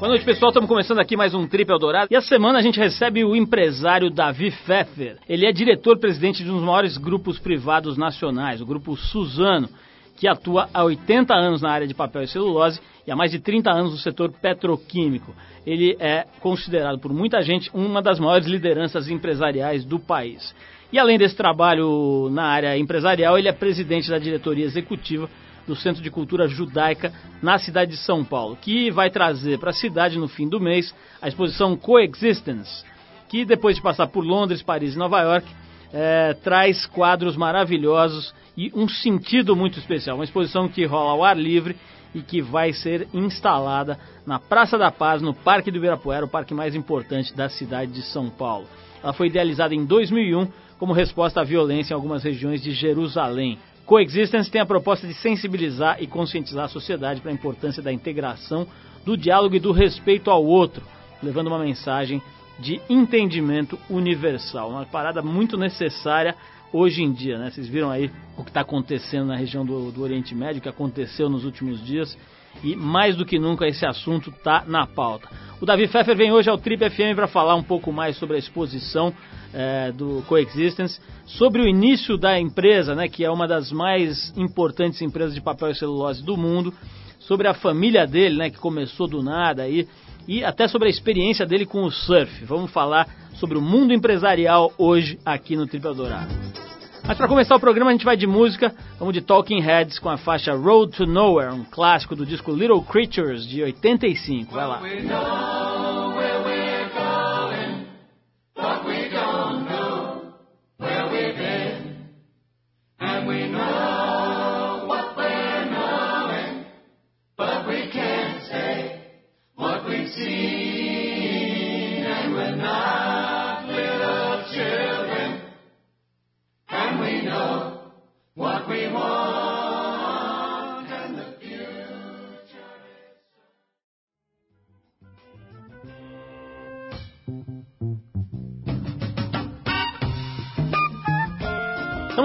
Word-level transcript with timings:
Boa 0.00 0.08
noite, 0.08 0.24
pessoal. 0.24 0.48
Estamos 0.48 0.66
começando 0.66 0.98
aqui 0.98 1.14
mais 1.14 1.34
um 1.34 1.46
Trip 1.46 1.70
Eldorado. 1.70 2.08
E 2.10 2.16
a 2.16 2.22
semana 2.22 2.58
a 2.58 2.62
gente 2.62 2.80
recebe 2.80 3.22
o 3.22 3.36
empresário 3.36 4.08
Davi 4.08 4.50
Pfeffer. 4.50 5.18
Ele 5.28 5.44
é 5.44 5.52
diretor-presidente 5.52 6.42
de 6.42 6.50
um 6.50 6.54
dos 6.54 6.64
maiores 6.64 6.96
grupos 6.96 7.38
privados 7.38 7.98
nacionais, 7.98 8.62
o 8.62 8.66
Grupo 8.66 8.96
Suzano, 8.96 9.68
que 10.16 10.26
atua 10.26 10.70
há 10.72 10.82
80 10.84 11.34
anos 11.34 11.60
na 11.60 11.70
área 11.70 11.86
de 11.86 11.92
papel 11.92 12.22
e 12.22 12.28
celulose 12.28 12.80
e 13.06 13.12
há 13.12 13.14
mais 13.14 13.30
de 13.30 13.40
30 13.40 13.70
anos 13.70 13.92
no 13.92 13.98
setor 13.98 14.32
petroquímico. 14.32 15.34
Ele 15.66 15.94
é 16.00 16.24
considerado 16.40 16.98
por 16.98 17.12
muita 17.12 17.42
gente 17.42 17.70
uma 17.74 18.00
das 18.00 18.18
maiores 18.18 18.46
lideranças 18.46 19.06
empresariais 19.10 19.84
do 19.84 19.98
país. 19.98 20.54
E 20.90 20.98
além 20.98 21.18
desse 21.18 21.36
trabalho 21.36 22.30
na 22.30 22.44
área 22.44 22.78
empresarial, 22.78 23.38
ele 23.38 23.48
é 23.48 23.52
presidente 23.52 24.08
da 24.08 24.18
diretoria 24.18 24.64
executiva 24.64 25.28
do 25.66 25.76
Centro 25.76 26.02
de 26.02 26.10
Cultura 26.10 26.48
Judaica 26.48 27.12
na 27.42 27.58
cidade 27.58 27.92
de 27.92 27.96
São 27.98 28.24
Paulo, 28.24 28.56
que 28.60 28.90
vai 28.90 29.10
trazer 29.10 29.58
para 29.58 29.70
a 29.70 29.74
cidade 29.74 30.18
no 30.18 30.28
fim 30.28 30.48
do 30.48 30.60
mês 30.60 30.94
a 31.20 31.28
exposição 31.28 31.76
Coexistence, 31.76 32.84
que 33.28 33.44
depois 33.44 33.76
de 33.76 33.82
passar 33.82 34.08
por 34.08 34.24
Londres, 34.24 34.62
Paris 34.62 34.94
e 34.94 34.98
Nova 34.98 35.20
York, 35.20 35.46
é, 35.92 36.34
traz 36.34 36.86
quadros 36.86 37.36
maravilhosos 37.36 38.34
e 38.56 38.72
um 38.74 38.88
sentido 38.88 39.56
muito 39.56 39.78
especial. 39.78 40.16
Uma 40.16 40.24
exposição 40.24 40.68
que 40.68 40.84
rola 40.84 41.12
ao 41.12 41.24
ar 41.24 41.36
livre 41.36 41.76
e 42.14 42.20
que 42.20 42.42
vai 42.42 42.72
ser 42.72 43.08
instalada 43.14 43.98
na 44.26 44.38
Praça 44.38 44.76
da 44.76 44.90
Paz, 44.90 45.22
no 45.22 45.32
Parque 45.32 45.70
do 45.70 45.78
Ibirapuera, 45.78 46.24
o 46.24 46.28
parque 46.28 46.54
mais 46.54 46.74
importante 46.74 47.34
da 47.34 47.48
cidade 47.48 47.92
de 47.92 48.02
São 48.02 48.28
Paulo. 48.28 48.66
Ela 49.02 49.12
foi 49.12 49.28
idealizada 49.28 49.74
em 49.74 49.84
2001 49.84 50.48
como 50.78 50.92
resposta 50.92 51.40
à 51.40 51.44
violência 51.44 51.92
em 51.92 51.96
algumas 51.96 52.24
regiões 52.24 52.62
de 52.62 52.72
Jerusalém. 52.72 53.58
Coexistence 53.90 54.48
tem 54.48 54.60
a 54.60 54.66
proposta 54.66 55.04
de 55.04 55.14
sensibilizar 55.14 56.00
e 56.00 56.06
conscientizar 56.06 56.66
a 56.66 56.68
sociedade 56.68 57.20
para 57.20 57.32
a 57.32 57.34
importância 57.34 57.82
da 57.82 57.92
integração, 57.92 58.64
do 59.04 59.16
diálogo 59.16 59.56
e 59.56 59.58
do 59.58 59.72
respeito 59.72 60.30
ao 60.30 60.44
outro, 60.44 60.84
levando 61.20 61.48
uma 61.48 61.58
mensagem 61.58 62.22
de 62.56 62.80
entendimento 62.88 63.76
universal. 63.90 64.70
Uma 64.70 64.86
parada 64.86 65.20
muito 65.22 65.56
necessária 65.56 66.36
hoje 66.72 67.02
em 67.02 67.12
dia, 67.12 67.36
né? 67.36 67.50
Vocês 67.50 67.66
viram 67.66 67.90
aí 67.90 68.08
o 68.38 68.44
que 68.44 68.50
está 68.50 68.60
acontecendo 68.60 69.26
na 69.26 69.34
região 69.34 69.66
do, 69.66 69.90
do 69.90 70.02
Oriente 70.02 70.36
Médio, 70.36 70.62
que 70.62 70.68
aconteceu 70.68 71.28
nos 71.28 71.44
últimos 71.44 71.84
dias 71.84 72.16
e 72.62 72.76
mais 72.76 73.16
do 73.16 73.26
que 73.26 73.40
nunca 73.40 73.66
esse 73.66 73.84
assunto 73.84 74.30
está 74.30 74.64
na 74.68 74.86
pauta. 74.86 75.28
O 75.60 75.66
Davi 75.66 75.86
Pfeffer 75.86 76.16
vem 76.16 76.32
hoje 76.32 76.48
ao 76.48 76.56
Trip 76.56 76.88
FM 76.88 77.14
para 77.14 77.28
falar 77.28 77.54
um 77.54 77.62
pouco 77.62 77.92
mais 77.92 78.16
sobre 78.16 78.36
a 78.36 78.38
exposição 78.38 79.12
é, 79.52 79.92
do 79.92 80.24
Coexistence, 80.26 80.98
sobre 81.26 81.60
o 81.60 81.68
início 81.68 82.16
da 82.16 82.40
empresa, 82.40 82.94
né, 82.94 83.10
que 83.10 83.26
é 83.26 83.30
uma 83.30 83.46
das 83.46 83.70
mais 83.70 84.32
importantes 84.38 85.02
empresas 85.02 85.34
de 85.34 85.40
papel 85.42 85.70
e 85.70 85.74
celulose 85.74 86.24
do 86.24 86.34
mundo, 86.34 86.72
sobre 87.18 87.46
a 87.46 87.52
família 87.52 88.06
dele, 88.06 88.38
né, 88.38 88.48
que 88.48 88.56
começou 88.56 89.06
do 89.06 89.22
nada 89.22 89.64
aí, 89.64 89.86
e 90.26 90.42
até 90.42 90.66
sobre 90.66 90.88
a 90.88 90.90
experiência 90.90 91.44
dele 91.44 91.66
com 91.66 91.82
o 91.82 91.90
surf. 91.90 92.42
Vamos 92.46 92.70
falar 92.70 93.06
sobre 93.34 93.58
o 93.58 93.62
mundo 93.62 93.92
empresarial 93.92 94.72
hoje 94.78 95.18
aqui 95.26 95.56
no 95.56 95.66
Trip 95.66 95.84
Eldorado. 95.84 96.69
Mas 97.04 97.16
para 97.16 97.28
começar 97.28 97.56
o 97.56 97.60
programa 97.60 97.90
a 97.90 97.92
gente 97.92 98.04
vai 98.04 98.16
de 98.16 98.26
música, 98.26 98.74
vamos 98.98 99.14
de 99.14 99.20
Talking 99.20 99.60
Heads 99.60 99.98
com 99.98 100.08
a 100.08 100.16
faixa 100.16 100.54
Road 100.54 100.96
to 100.96 101.06
Nowhere, 101.06 101.52
um 101.52 101.64
clássico 101.64 102.14
do 102.14 102.24
disco 102.24 102.52
Little 102.52 102.82
Creatures 102.82 103.46
de 103.46 103.62
85. 103.62 104.54
Vai 104.54 104.66
lá. 104.66 104.80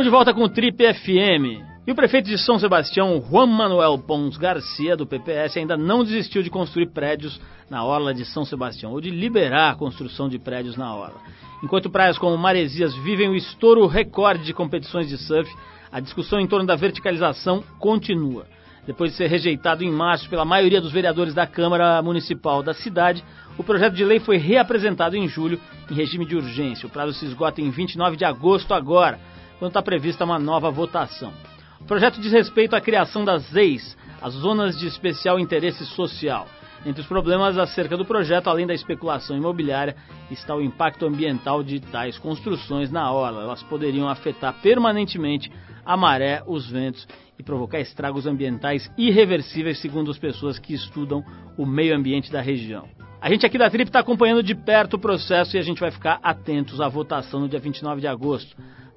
De 0.06 0.10
volta 0.12 0.36
com 0.36 0.44
o 0.44 0.50
Trip 0.50 0.78
FM. 0.94 1.66
E 1.88 1.92
o 1.92 1.96
prefeito 1.96 2.30
de 2.30 2.38
São 2.38 2.60
Sebastião, 2.60 3.20
Juan 3.28 3.48
Manuel 3.48 3.98
Pons 3.98 4.38
Garcia, 4.38 4.96
do 4.96 5.08
PPS, 5.08 5.58
ainda 5.58 5.76
não 5.76 6.04
desistiu 6.04 6.44
de 6.44 6.50
construir 6.52 6.92
prédios 6.92 7.42
na 7.72 7.84
orla 7.84 8.14
de 8.14 8.24
São 8.24 8.46
Sebastião, 8.46 8.92
ou 8.92 9.02
de 9.02 9.10
liberar 9.10 9.72
a 9.72 9.76
construção 9.76 10.30
de 10.30 10.38
prédios 10.38 10.78
na 10.78 10.94
orla. 10.94 11.20
Enquanto 11.64 11.90
praias 11.90 12.20
como 12.20 12.38
Maresias 12.38 12.94
vivem 12.98 13.30
o 13.30 13.36
estouro 13.36 13.88
recorde 13.88 14.44
de 14.44 14.54
competições 14.54 15.10
de 15.10 15.18
surf, 15.18 15.52
a 15.92 16.00
discussão 16.00 16.40
em 16.40 16.46
torno 16.46 16.68
da 16.68 16.76
verticalização 16.76 17.64
continua. 17.80 18.46
Depois 18.86 19.10
de 19.10 19.18
ser 19.18 19.26
rejeitado 19.26 19.84
em 19.84 19.90
março 19.90 20.30
pela 20.30 20.46
maioria 20.46 20.80
dos 20.80 20.92
vereadores 20.92 21.34
da 21.34 21.48
Câmara 21.48 22.00
Municipal 22.04 22.62
da 22.62 22.76
cidade, 22.76 23.24
o 23.58 23.64
projeto 23.64 23.96
de 23.96 24.06
lei 24.06 24.20
foi 24.20 24.38
reapresentado 24.38 25.18
em 25.18 25.28
julho 25.28 25.60
em 25.90 25.96
regime 25.96 26.28
de 26.28 26.36
urgência. 26.36 26.86
O 26.86 26.92
prazo 26.92 27.14
se 27.14 27.26
esgota 27.26 27.60
em 27.60 27.72
29 27.72 28.16
de 28.16 28.24
agosto 28.24 28.72
agora 28.72 29.20
quando 29.60 29.72
está 29.72 29.82
prevista 29.82 30.26
uma 30.26 30.40
nova 30.40 30.70
votação. 30.72 31.34
O 31.80 31.86
projeto 31.86 32.20
diz 32.20 32.32
respeito 32.32 32.76
à 32.76 32.82
criação 32.82 33.24
das 33.24 33.44
ZEIS, 33.52 33.98
as 34.22 34.34
Zonas 34.34 34.78
de 34.78 34.88
Especial 34.88 35.40
Interesse 35.40 35.86
Social. 35.86 36.48
Entre 36.86 37.02
os 37.02 37.08
problemas 37.08 37.58
acerca 37.58 37.98
do 37.98 38.06
projeto, 38.06 38.48
além 38.48 38.68
da 38.68 38.74
especulação 38.74 39.36
imobiliária, 39.36 39.96
está 40.30 40.56
o 40.56 40.62
impacto 40.62 41.06
ambiental 41.06 41.64
de 41.64 41.80
tais 41.80 42.18
construções 42.20 42.92
na 42.92 43.12
orla. 43.12 43.42
Elas 43.42 43.64
poderiam 43.64 44.08
afetar 44.08 44.54
permanentemente 44.62 45.52
a 45.84 45.98
maré, 45.98 46.44
os 46.46 46.70
ventos 46.70 47.08
e 47.38 47.44
provocar 47.44 47.80
estragos 47.80 48.26
ambientais 48.28 48.90
irreversíveis, 48.98 49.80
segundo 49.80 50.12
as 50.12 50.18
pessoas 50.18 50.60
que 50.60 50.74
estudam 50.74 51.24
o 51.58 51.66
meio 51.66 51.96
ambiente 51.96 52.32
da 52.32 52.40
região. 52.40 52.88
A 53.20 53.30
gente 53.30 53.46
aqui 53.46 53.58
da 53.58 53.70
Trip 53.70 53.90
está 53.90 54.00
acompanhando 54.00 54.44
de 54.44 54.54
perto 54.54 54.96
o 54.96 55.00
processo 55.00 55.56
e 55.56 55.60
a 55.60 55.64
gente 55.64 55.80
vai 55.80 55.90
ficar 55.90 56.20
atentos 56.22 56.80
à 56.80 56.88
votação 56.88 57.40
no 57.40 57.50
dia 57.50 57.60
29 57.60 58.02
de 58.02 58.08
agosto 58.08 58.56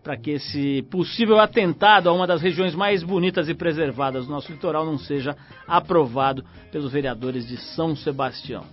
para 0.09 0.17
que 0.17 0.31
esse 0.31 0.81
possível 0.91 1.39
atentado 1.39 2.09
a 2.09 2.13
uma 2.15 2.27
das 2.27 2.41
regiões 2.41 2.75
mais 2.75 3.03
bonitas 3.03 3.47
e 3.47 3.53
preservadas 3.53 4.25
do 4.25 4.33
nosso 4.33 4.51
litoral 4.51 4.87
não 4.87 4.97
seja 4.97 5.37
aprovado 5.67 6.43
pelos 6.73 6.91
vereadores 6.91 7.47
de 7.47 7.59
São 7.59 7.95
Sebastião. 7.95 8.65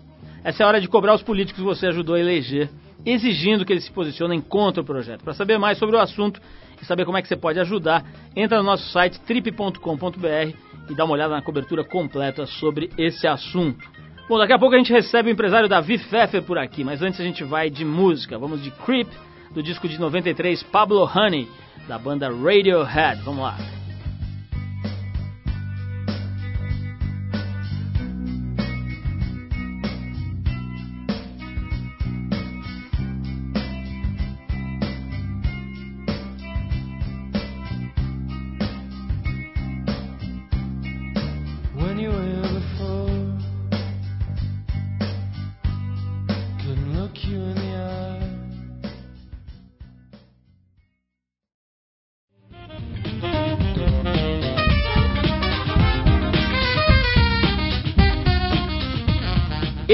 Essa 0.46 0.64
é 0.64 0.66
a 0.66 0.70
hora 0.70 0.80
de 0.80 0.88
cobrar 0.88 1.14
os 1.14 1.22
políticos 1.22 1.62
que 1.62 1.68
você 1.68 1.88
ajudou 1.88 2.16
a 2.16 2.20
eleger, 2.22 2.70
exigindo 3.06 3.66
que 3.66 3.74
eles 3.74 3.84
se 3.84 3.92
posicionem 3.92 4.40
contra 4.40 4.82
o 4.82 4.86
projeto. 4.86 5.26
Para 5.26 5.34
saber 5.34 5.58
mais 5.58 5.78
sobre 5.78 5.98
o 5.98 6.00
assunto 6.00 6.40
e 6.82 6.86
saber 6.86 7.04
como 7.04 7.18
é 7.18 7.22
que 7.22 7.28
você 7.28 7.36
pode 7.36 7.60
ajudar, 7.60 8.06
entra 8.34 8.60
no 8.60 8.64
nosso 8.64 8.90
site 8.94 9.20
trip.com.br 9.20 10.58
e 10.90 10.96
dá 10.96 11.04
uma 11.04 11.16
olhada 11.16 11.34
na 11.34 11.42
cobertura 11.42 11.84
completa 11.84 12.46
sobre 12.46 12.90
esse 12.98 13.28
assunto. 13.28 13.86
Bom, 14.30 14.38
daqui 14.38 14.54
a 14.54 14.58
pouco 14.58 14.74
a 14.74 14.78
gente 14.78 14.94
recebe 14.94 15.32
o 15.32 15.34
empresário 15.34 15.68
Davi 15.68 15.98
Pfeffer 15.98 16.42
por 16.44 16.58
aqui, 16.58 16.86
mas 16.86 17.02
antes 17.02 17.20
a 17.20 17.26
gente 17.26 17.44
vai 17.44 17.70
de 17.70 17.84
música. 17.84 18.40
Vamos 18.40 18.64
de 18.64 18.72
Creep 18.72 19.10
do 19.56 19.64
disco 19.64 19.88
de 19.88 19.98
93 19.98 20.62
Pablo 20.64 21.06
Honey, 21.06 21.50
da 21.88 21.98
banda 21.98 22.30
Radiohead. 22.30 23.22
Vamos 23.24 23.42
lá. 23.42 23.75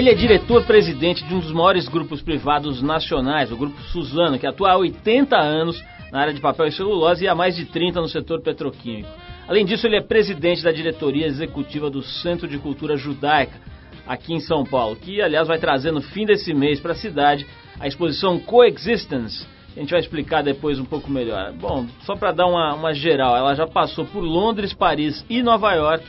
Ele 0.01 0.09
é 0.09 0.15
diretor-presidente 0.15 1.23
de 1.23 1.35
um 1.35 1.39
dos 1.39 1.51
maiores 1.51 1.87
grupos 1.87 2.23
privados 2.23 2.81
nacionais, 2.81 3.51
o 3.51 3.55
Grupo 3.55 3.79
Suzano, 3.83 4.39
que 4.39 4.47
atua 4.47 4.71
há 4.71 4.77
80 4.77 5.37
anos 5.37 5.79
na 6.11 6.21
área 6.21 6.33
de 6.33 6.41
papel 6.41 6.65
e 6.65 6.71
celulose 6.71 7.23
e 7.23 7.27
há 7.27 7.35
mais 7.35 7.55
de 7.55 7.65
30 7.65 8.01
no 8.01 8.07
setor 8.07 8.41
petroquímico. 8.41 9.07
Além 9.47 9.63
disso, 9.63 9.85
ele 9.85 9.97
é 9.97 10.01
presidente 10.01 10.63
da 10.63 10.71
diretoria 10.71 11.27
executiva 11.27 11.87
do 11.87 12.01
Centro 12.01 12.47
de 12.47 12.57
Cultura 12.57 12.97
Judaica, 12.97 13.61
aqui 14.07 14.33
em 14.33 14.39
São 14.39 14.65
Paulo, 14.65 14.95
que, 14.95 15.21
aliás, 15.21 15.47
vai 15.47 15.59
trazer 15.59 15.91
no 15.91 16.01
fim 16.01 16.25
desse 16.25 16.51
mês 16.51 16.79
para 16.79 16.93
a 16.93 16.95
cidade 16.95 17.45
a 17.79 17.87
exposição 17.87 18.39
Coexistence. 18.39 19.45
A 19.77 19.81
gente 19.81 19.91
vai 19.91 19.99
explicar 19.99 20.41
depois 20.41 20.79
um 20.79 20.85
pouco 20.85 21.11
melhor. 21.11 21.53
Bom, 21.53 21.85
só 22.07 22.15
para 22.15 22.31
dar 22.31 22.47
uma, 22.47 22.73
uma 22.73 22.91
geral, 22.95 23.37
ela 23.37 23.53
já 23.53 23.67
passou 23.67 24.03
por 24.03 24.21
Londres, 24.21 24.73
Paris 24.73 25.23
e 25.29 25.43
Nova 25.43 25.71
York 25.75 26.03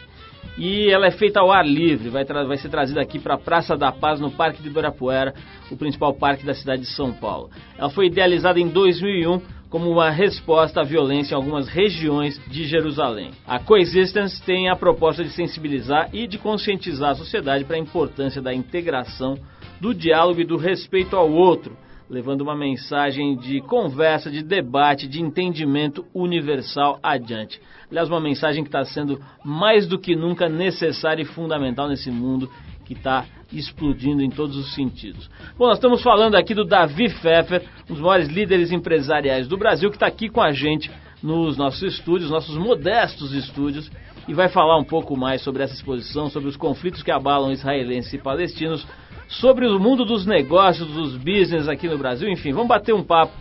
e 0.57 0.91
ela 0.91 1.07
é 1.07 1.11
feita 1.11 1.41
ao 1.41 1.51
ar 1.51 1.67
livre. 1.67 2.09
Vai, 2.09 2.25
vai 2.25 2.57
ser 2.57 2.69
trazida 2.69 3.01
aqui 3.01 3.19
para 3.19 3.35
a 3.35 3.39
Praça 3.39 3.77
da 3.77 3.91
Paz, 3.91 4.21
no 4.21 4.31
Parque 4.31 4.63
de 4.63 4.69
Ibirapuera, 4.69 5.35
o 5.71 5.77
principal 5.77 6.15
parque 6.15 6.45
da 6.45 6.55
cidade 6.55 6.83
de 6.83 6.89
São 6.89 7.13
Paulo. 7.13 7.51
Ela 7.77 7.91
foi 7.91 8.07
idealizada 8.07 8.61
em 8.61 8.69
2001 8.69 9.41
como 9.69 9.91
uma 9.91 10.11
resposta 10.11 10.83
à 10.83 10.85
violência 10.85 11.35
em 11.35 11.37
algumas 11.37 11.67
regiões 11.67 12.39
de 12.47 12.65
Jerusalém. 12.65 13.31
A 13.47 13.59
Coexistence 13.59 14.43
tem 14.45 14.69
a 14.69 14.77
proposta 14.77 15.25
de 15.25 15.31
sensibilizar 15.31 16.11
e 16.13 16.27
de 16.27 16.37
conscientizar 16.37 17.13
a 17.13 17.15
sociedade 17.15 17.65
para 17.65 17.77
a 17.77 17.81
importância 17.81 18.43
da 18.43 18.53
integração, 18.53 19.39
do 19.81 19.95
diálogo 19.95 20.43
e 20.43 20.45
do 20.45 20.59
respeito 20.59 21.17
ao 21.17 21.33
outro 21.33 21.75
levando 22.13 22.43
uma 22.43 22.55
mensagem 22.55 23.35
de 23.39 23.63
conversa, 23.63 24.31
de 24.31 24.43
debate, 24.43 25.09
de 25.09 25.23
entendimento 25.23 26.05
universal 26.13 27.01
adiante. 27.03 27.59
Aliás, 27.91 28.07
uma 28.07 28.21
mensagem 28.21 28.63
que 28.63 28.69
está 28.69 28.85
sendo 28.85 29.19
mais 29.43 29.87
do 29.87 29.99
que 29.99 30.15
nunca 30.15 30.47
necessária 30.47 31.23
e 31.23 31.25
fundamental 31.25 31.89
nesse 31.89 32.11
mundo 32.11 32.51
que 32.85 32.93
está 32.93 33.25
explodindo 33.51 34.23
em 34.23 34.29
todos 34.29 34.59
os 34.59 34.75
sentidos. 34.75 35.31
Bom, 35.57 35.67
nós 35.67 35.79
estamos 35.79 36.03
falando 36.03 36.35
aqui 36.35 36.53
do 36.53 36.67
Davi 36.67 37.09
Pfeffer, 37.09 37.63
um 37.89 37.95
dos 37.95 38.03
maiores 38.03 38.29
líderes 38.29 38.71
empresariais 38.71 39.49
do 39.49 39.57
Brasil, 39.57 39.89
que 39.89 39.97
está 39.97 40.07
aqui 40.07 40.29
com 40.29 40.43
a 40.43 40.53
gente 40.53 40.91
nos 41.23 41.57
nossos 41.57 41.83
estúdios, 41.83 42.31
nossos 42.31 42.59
modestos 42.59 43.33
estúdios, 43.33 43.91
e 44.29 44.35
vai 44.35 44.49
falar 44.49 44.79
um 44.79 44.85
pouco 44.85 45.17
mais 45.17 45.43
sobre 45.43 45.63
essa 45.63 45.75
exposição, 45.75 46.31
sobre 46.31 46.49
os 46.49 46.57
conflitos 46.57 47.03
que 47.03 47.11
abalam 47.11 47.53
israelenses 47.53 48.13
e 48.13 48.19
palestinos, 48.19 48.87
sobre 49.29 49.67
o 49.67 49.79
mundo 49.79 50.05
dos 50.05 50.27
negócios, 50.27 50.89
dos 50.89 51.17
business 51.17 51.69
aqui 51.69 51.89
no 51.89 51.99
Brasil. 51.99 52.29
Enfim, 52.29 52.53
vamos 52.53 52.69
bater 52.69 52.95
um 52.95 53.03
papo 53.03 53.33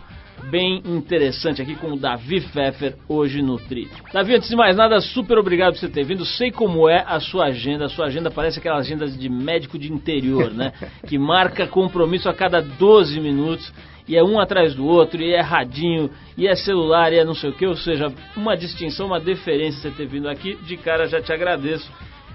bem 0.50 0.82
interessante 0.84 1.62
aqui 1.62 1.76
com 1.76 1.92
o 1.92 1.96
Davi 1.96 2.40
Pfeffer 2.40 2.96
hoje 3.08 3.42
no 3.42 3.58
Tri. 3.58 3.88
Davi, 4.12 4.34
antes 4.34 4.48
de 4.48 4.56
mais 4.56 4.76
nada, 4.76 5.00
super 5.00 5.38
obrigado 5.38 5.74
por 5.74 5.80
você 5.80 5.88
ter 5.88 6.04
vindo. 6.04 6.24
Sei 6.24 6.50
como 6.50 6.88
é 6.88 7.04
a 7.06 7.20
sua 7.20 7.46
agenda. 7.46 7.84
A 7.84 7.88
sua 7.88 8.06
agenda 8.06 8.30
parece 8.30 8.58
aquelas 8.58 8.86
agendas 8.86 9.16
de 9.16 9.28
médico 9.28 9.78
de 9.78 9.92
interior, 9.92 10.52
né? 10.52 10.72
que 11.06 11.18
marca 11.18 11.66
compromisso 11.66 12.28
a 12.28 12.34
cada 12.34 12.60
12 12.60 13.20
minutos 13.20 13.72
e 14.08 14.16
é 14.16 14.22
um 14.22 14.40
atrás 14.40 14.74
do 14.74 14.84
outro, 14.84 15.20
e 15.22 15.32
é 15.32 15.40
radinho, 15.40 16.10
e 16.36 16.46
é 16.46 16.54
celular, 16.54 17.12
e 17.12 17.18
é 17.18 17.24
não 17.24 17.34
sei 17.34 17.50
o 17.50 17.52
que, 17.52 17.66
ou 17.66 17.76
seja, 17.76 18.12
uma 18.36 18.56
distinção, 18.56 19.06
uma 19.06 19.20
deferência 19.20 19.90
você 19.90 19.90
ter 19.90 20.06
vindo 20.06 20.28
aqui, 20.28 20.56
de 20.64 20.76
cara 20.76 21.06
já 21.06 21.20
te 21.20 21.32
agradeço. 21.32 21.90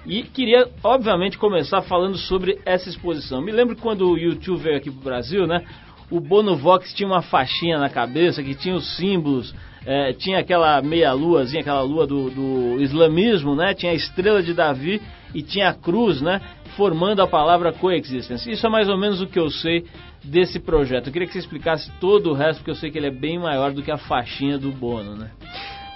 E 0.06 0.22
queria, 0.22 0.66
obviamente, 0.82 1.36
começar 1.36 1.82
falando 1.82 2.16
sobre 2.16 2.58
essa 2.64 2.88
exposição. 2.88 3.42
Me 3.42 3.52
lembro 3.52 3.76
quando 3.76 4.10
o 4.10 4.16
YouTube 4.16 4.62
veio 4.62 4.76
aqui 4.76 4.90
para 4.90 5.00
o 5.00 5.04
Brasil, 5.04 5.46
né? 5.46 5.62
O 6.10 6.20
Bono 6.20 6.56
Vox 6.56 6.94
tinha 6.94 7.06
uma 7.06 7.20
faixinha 7.20 7.78
na 7.78 7.90
cabeça 7.90 8.42
que 8.42 8.54
tinha 8.54 8.74
os 8.74 8.96
símbolos, 8.96 9.54
é, 9.84 10.14
tinha 10.14 10.38
aquela 10.38 10.80
meia-luazinha, 10.80 11.60
aquela 11.60 11.82
lua 11.82 12.06
do, 12.06 12.30
do, 12.30 12.80
islamismo, 12.80 13.54
né? 13.54 13.74
Tinha 13.74 13.92
a 13.92 13.94
estrela 13.94 14.42
de 14.42 14.54
Davi 14.54 15.02
e 15.34 15.42
tinha 15.42 15.70
a 15.70 15.74
cruz, 15.74 16.20
né? 16.20 16.40
Formando 16.76 17.20
a 17.20 17.26
palavra 17.26 17.72
coexistence. 17.72 18.50
Isso 18.50 18.66
é 18.66 18.70
mais 18.70 18.88
ou 18.88 18.96
menos 18.96 19.20
o 19.20 19.26
que 19.26 19.38
eu 19.38 19.50
sei 19.50 19.84
desse 20.22 20.58
projeto. 20.58 21.06
Eu 21.06 21.12
queria 21.12 21.26
que 21.26 21.32
você 21.32 21.38
explicasse 21.38 21.90
todo 22.00 22.30
o 22.30 22.34
resto, 22.34 22.58
porque 22.58 22.70
eu 22.70 22.76
sei 22.76 22.90
que 22.90 22.98
ele 22.98 23.08
é 23.08 23.10
bem 23.10 23.38
maior 23.38 23.72
do 23.72 23.82
que 23.82 23.90
a 23.90 23.98
faixinha 23.98 24.58
do 24.58 24.70
Bono, 24.70 25.16
né? 25.16 25.30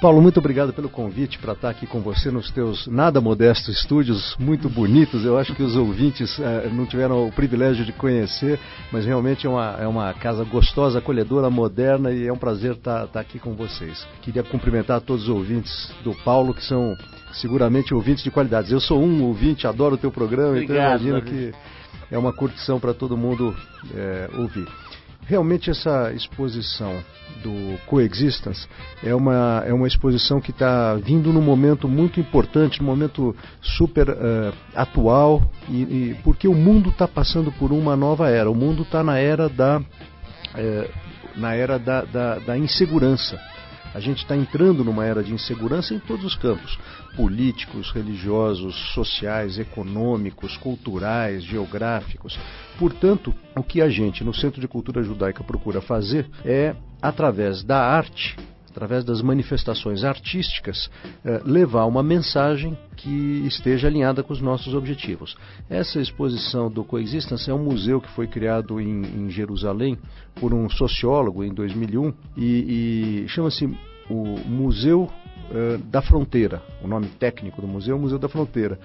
Paulo, 0.03 0.21
muito 0.21 0.41
obrigado 0.41 0.73
pelo 0.73 0.89
convite 0.89 1.39
para 1.39 1.53
estar 1.53 1.71
aqui 1.71 1.87
com 1.87 2.01
você 2.01 2.29
nos 2.29 2.51
teus 2.51 2.89
nada 2.89 3.21
modestos 3.21 3.69
estúdios, 3.79 4.35
muito 4.37 4.69
bonitos. 4.69 5.25
Eu 5.25 5.39
acho 5.39 5.55
que 5.55 5.63
os 5.63 5.77
ouvintes 5.77 6.41
eh, 6.41 6.69
não 6.73 6.85
tiveram 6.85 7.29
o 7.29 7.31
privilégio 7.31 7.85
de 7.85 7.93
conhecer, 7.93 8.59
mas 8.91 9.07
realmente 9.07 9.47
é 9.47 9.49
uma, 9.49 9.77
é 9.79 9.87
uma 9.87 10.13
casa 10.13 10.43
gostosa, 10.43 10.99
acolhedora, 10.99 11.49
moderna 11.49 12.11
e 12.11 12.27
é 12.27 12.33
um 12.33 12.37
prazer 12.37 12.73
estar, 12.73 13.05
estar 13.05 13.21
aqui 13.21 13.39
com 13.39 13.55
vocês. 13.55 14.05
Queria 14.23 14.43
cumprimentar 14.43 15.01
todos 15.03 15.23
os 15.23 15.29
ouvintes 15.29 15.95
do 16.03 16.13
Paulo, 16.25 16.53
que 16.53 16.65
são 16.65 16.97
seguramente 17.35 17.95
ouvintes 17.95 18.25
de 18.25 18.31
qualidade. 18.33 18.73
Eu 18.73 18.81
sou 18.81 19.01
um 19.01 19.23
ouvinte, 19.23 19.69
adoro 19.69 19.95
o 19.95 19.99
teu 19.99 20.11
programa, 20.11 20.49
obrigado, 20.49 21.01
então 21.01 21.21
imagino 21.21 21.23
que 21.23 21.55
é 22.11 22.19
uma 22.19 22.33
curtição 22.33 22.81
para 22.81 22.93
todo 22.93 23.17
mundo 23.17 23.55
é, 23.95 24.29
ouvir. 24.37 24.67
Realmente 25.33 25.71
essa 25.71 26.13
exposição 26.13 27.03
do 27.43 27.79
Coexistence 27.87 28.69
é 29.03 29.15
uma, 29.15 29.65
é 29.67 29.73
uma 29.73 29.89
exposição 29.89 30.43
que 30.43 30.51
está 30.51 30.95
vindo 30.97 31.33
num 31.33 31.41
momento 31.41 31.89
muito 31.89 32.21
importante, 32.21 32.83
num 32.83 32.87
momento 32.87 33.35
super 33.63 34.11
uh, 34.11 34.53
atual, 34.75 35.43
e, 35.71 35.81
e, 35.81 36.17
porque 36.23 36.47
o 36.47 36.53
mundo 36.53 36.91
está 36.91 37.09
passando 37.09 37.51
por 37.51 37.73
uma 37.73 37.97
nova 37.97 38.29
era. 38.29 38.51
O 38.51 38.55
mundo 38.55 38.83
está 38.83 39.03
na 39.03 39.17
era 39.17 39.49
da, 39.49 39.79
uh, 39.79 40.91
na 41.35 41.55
era 41.55 41.79
da, 41.79 42.03
da, 42.03 42.39
da 42.39 42.59
insegurança. 42.59 43.41
A 43.95 44.01
gente 44.01 44.19
está 44.19 44.37
entrando 44.37 44.85
numa 44.85 45.05
era 45.05 45.23
de 45.23 45.33
insegurança 45.33 45.95
em 45.95 45.99
todos 45.99 46.25
os 46.25 46.35
campos 46.35 46.79
políticos, 47.15 47.91
religiosos, 47.91 48.75
sociais, 48.95 49.59
econômicos, 49.59 50.57
culturais, 50.57 51.45
geográficos. 51.45 52.39
Portanto, 52.79 53.35
o 53.55 53.63
que 53.63 53.83
a 53.83 53.89
gente 53.89 54.25
no 54.25 54.33
Centro 54.33 54.61
de 54.61 54.69
Cultura 54.69 55.03
Judaica 55.03 55.45
procura 55.45 55.81
fazer 55.81 56.27
é, 56.45 56.75
através 57.03 57.63
da 57.63 57.79
arte, 57.79 58.37
através 58.73 59.05
das 59.05 59.21
manifestações 59.21 60.03
artísticas, 60.03 60.91
eh, 61.25 61.43
levar 61.45 61.85
uma 61.85 62.03
mensagem 62.03 62.77
que 62.97 63.45
esteja 63.47 63.87
alinhada 63.87 64.23
com 64.23 64.33
os 64.33 64.41
nossos 64.41 64.75
objetivos. 64.75 65.37
Essa 65.69 66.01
exposição 66.01 66.71
do 66.71 66.83
Coexistence 66.83 67.51
é 67.51 67.55
um 67.55 67.63
museu 67.63 68.01
que 68.01 68.11
foi 68.11 68.27
criado 68.27 68.81
em, 68.81 69.03
em 69.03 69.31
Jerusalém 69.31 69.99
por 70.35 70.55
um 70.55 70.69
sociólogo 70.71 71.45
em 71.45 71.53
2001 71.53 72.15
e, 72.37 73.25
e 73.25 73.29
chama-se 73.29 73.67
o 74.09 74.39
Museu 74.49 75.03
uh, 75.03 75.79
da 75.91 76.01
Fronteira. 76.01 76.63
O 76.83 76.89
nome 76.89 77.09
técnico 77.19 77.61
do 77.61 77.69
museu 77.69 77.95
é 77.95 77.99
o 77.99 78.01
Museu 78.01 78.19
da 78.19 78.29
Fronteira, 78.29 78.79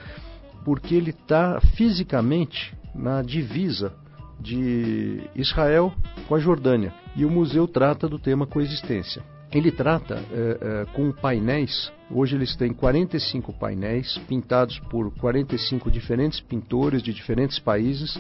porque 0.66 0.96
ele 0.96 1.12
está 1.12 1.60
fisicamente 1.76 2.76
na 2.94 3.22
divisa 3.22 3.94
de 4.40 5.22
Israel 5.36 5.94
com 6.28 6.36
a 6.36 6.40
Jordânia. 6.40 6.94
E 7.16 7.26
o 7.26 7.32
museu 7.32 7.68
trata 7.68 8.08
do 8.08 8.20
tema 8.20 8.46
coexistência. 8.46 9.24
Ele 9.52 9.72
trata 9.72 10.16
é, 10.32 10.58
é, 10.62 10.86
com 10.94 11.12
painéis, 11.12 11.92
hoje 12.12 12.36
eles 12.36 12.56
têm 12.56 12.74
45 12.74 13.54
painéis 13.54 14.18
pintados 14.28 14.78
por 14.90 15.10
45 15.16 15.90
diferentes 15.90 16.42
pintores 16.42 17.02
de 17.02 17.14
diferentes 17.14 17.58
países 17.58 18.20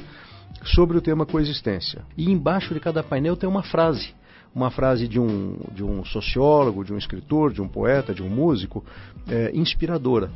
sobre 0.64 0.98
o 0.98 1.02
tema 1.02 1.26
coexistência. 1.26 2.02
E 2.18 2.32
embaixo 2.32 2.74
de 2.74 2.80
cada 2.80 3.04
painel 3.04 3.36
tem 3.36 3.48
uma 3.48 3.64
frase. 3.64 4.16
Uma 4.56 4.72
frase 4.72 5.08
de 5.08 5.20
um, 5.20 5.58
de 5.74 5.84
um 5.84 6.04
sociólogo, 6.06 6.84
de 6.84 6.94
um 6.94 6.98
escritor, 6.98 7.52
de 7.52 7.62
um 7.62 7.68
poeta, 7.68 8.14
de 8.14 8.24
um 8.24 8.30
músico, 8.30 8.84
é, 9.28 9.52
inspiradora. 9.54 10.32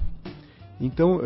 Então, 0.80 1.22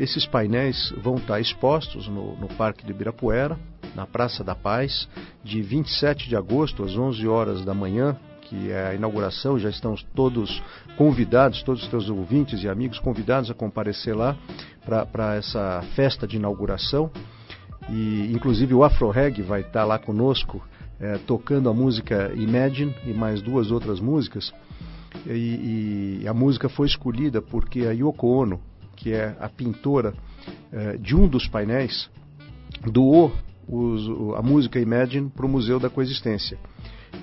esses 0.00 0.26
painéis 0.26 0.92
vão 1.00 1.14
estar 1.14 1.38
expostos 1.38 2.08
no, 2.08 2.36
no 2.38 2.48
Parque 2.48 2.84
de 2.84 2.90
Ibirapuera, 2.90 3.56
na 3.94 4.04
Praça 4.04 4.42
da 4.42 4.52
Paz, 4.52 5.08
de 5.44 5.62
27 5.62 6.28
de 6.28 6.34
agosto 6.34 6.82
às 6.82 6.96
11 6.96 7.24
horas 7.28 7.64
da 7.64 7.72
manhã 7.72 8.18
que 8.48 8.70
é 8.70 8.88
a 8.88 8.94
inauguração, 8.94 9.58
já 9.58 9.68
estão 9.68 9.94
todos 10.14 10.62
convidados, 10.96 11.62
todos 11.62 11.82
os 11.82 11.88
teus 11.88 12.08
ouvintes 12.08 12.62
e 12.62 12.68
amigos 12.68 12.98
convidados 12.98 13.50
a 13.50 13.54
comparecer 13.54 14.14
lá 14.14 14.36
para 14.84 15.34
essa 15.34 15.82
festa 15.94 16.26
de 16.26 16.36
inauguração. 16.36 17.10
E 17.88 18.32
inclusive 18.32 18.74
o 18.74 18.84
Afro 18.84 19.10
Reg 19.10 19.42
vai 19.42 19.60
estar 19.60 19.84
lá 19.84 19.98
conosco 19.98 20.62
é, 20.98 21.18
tocando 21.26 21.68
a 21.68 21.74
música 21.74 22.32
Imagine 22.34 22.94
e 23.04 23.12
mais 23.12 23.42
duas 23.42 23.70
outras 23.70 24.00
músicas. 24.00 24.52
E, 25.26 26.20
e, 26.22 26.28
a 26.28 26.34
música 26.34 26.68
foi 26.68 26.86
escolhida 26.86 27.40
porque 27.40 27.80
a 27.80 27.92
Yoko 27.92 28.28
Ono, 28.28 28.60
que 28.94 29.12
é 29.12 29.36
a 29.40 29.48
pintora 29.48 30.14
é, 30.72 30.96
de 30.96 31.16
um 31.16 31.26
dos 31.26 31.48
painéis, 31.48 32.10
doou 32.84 33.32
os, 33.68 34.36
a 34.36 34.42
música 34.42 34.78
Imagine 34.78 35.30
para 35.30 35.46
o 35.46 35.48
Museu 35.48 35.80
da 35.80 35.90
Coexistência. 35.90 36.58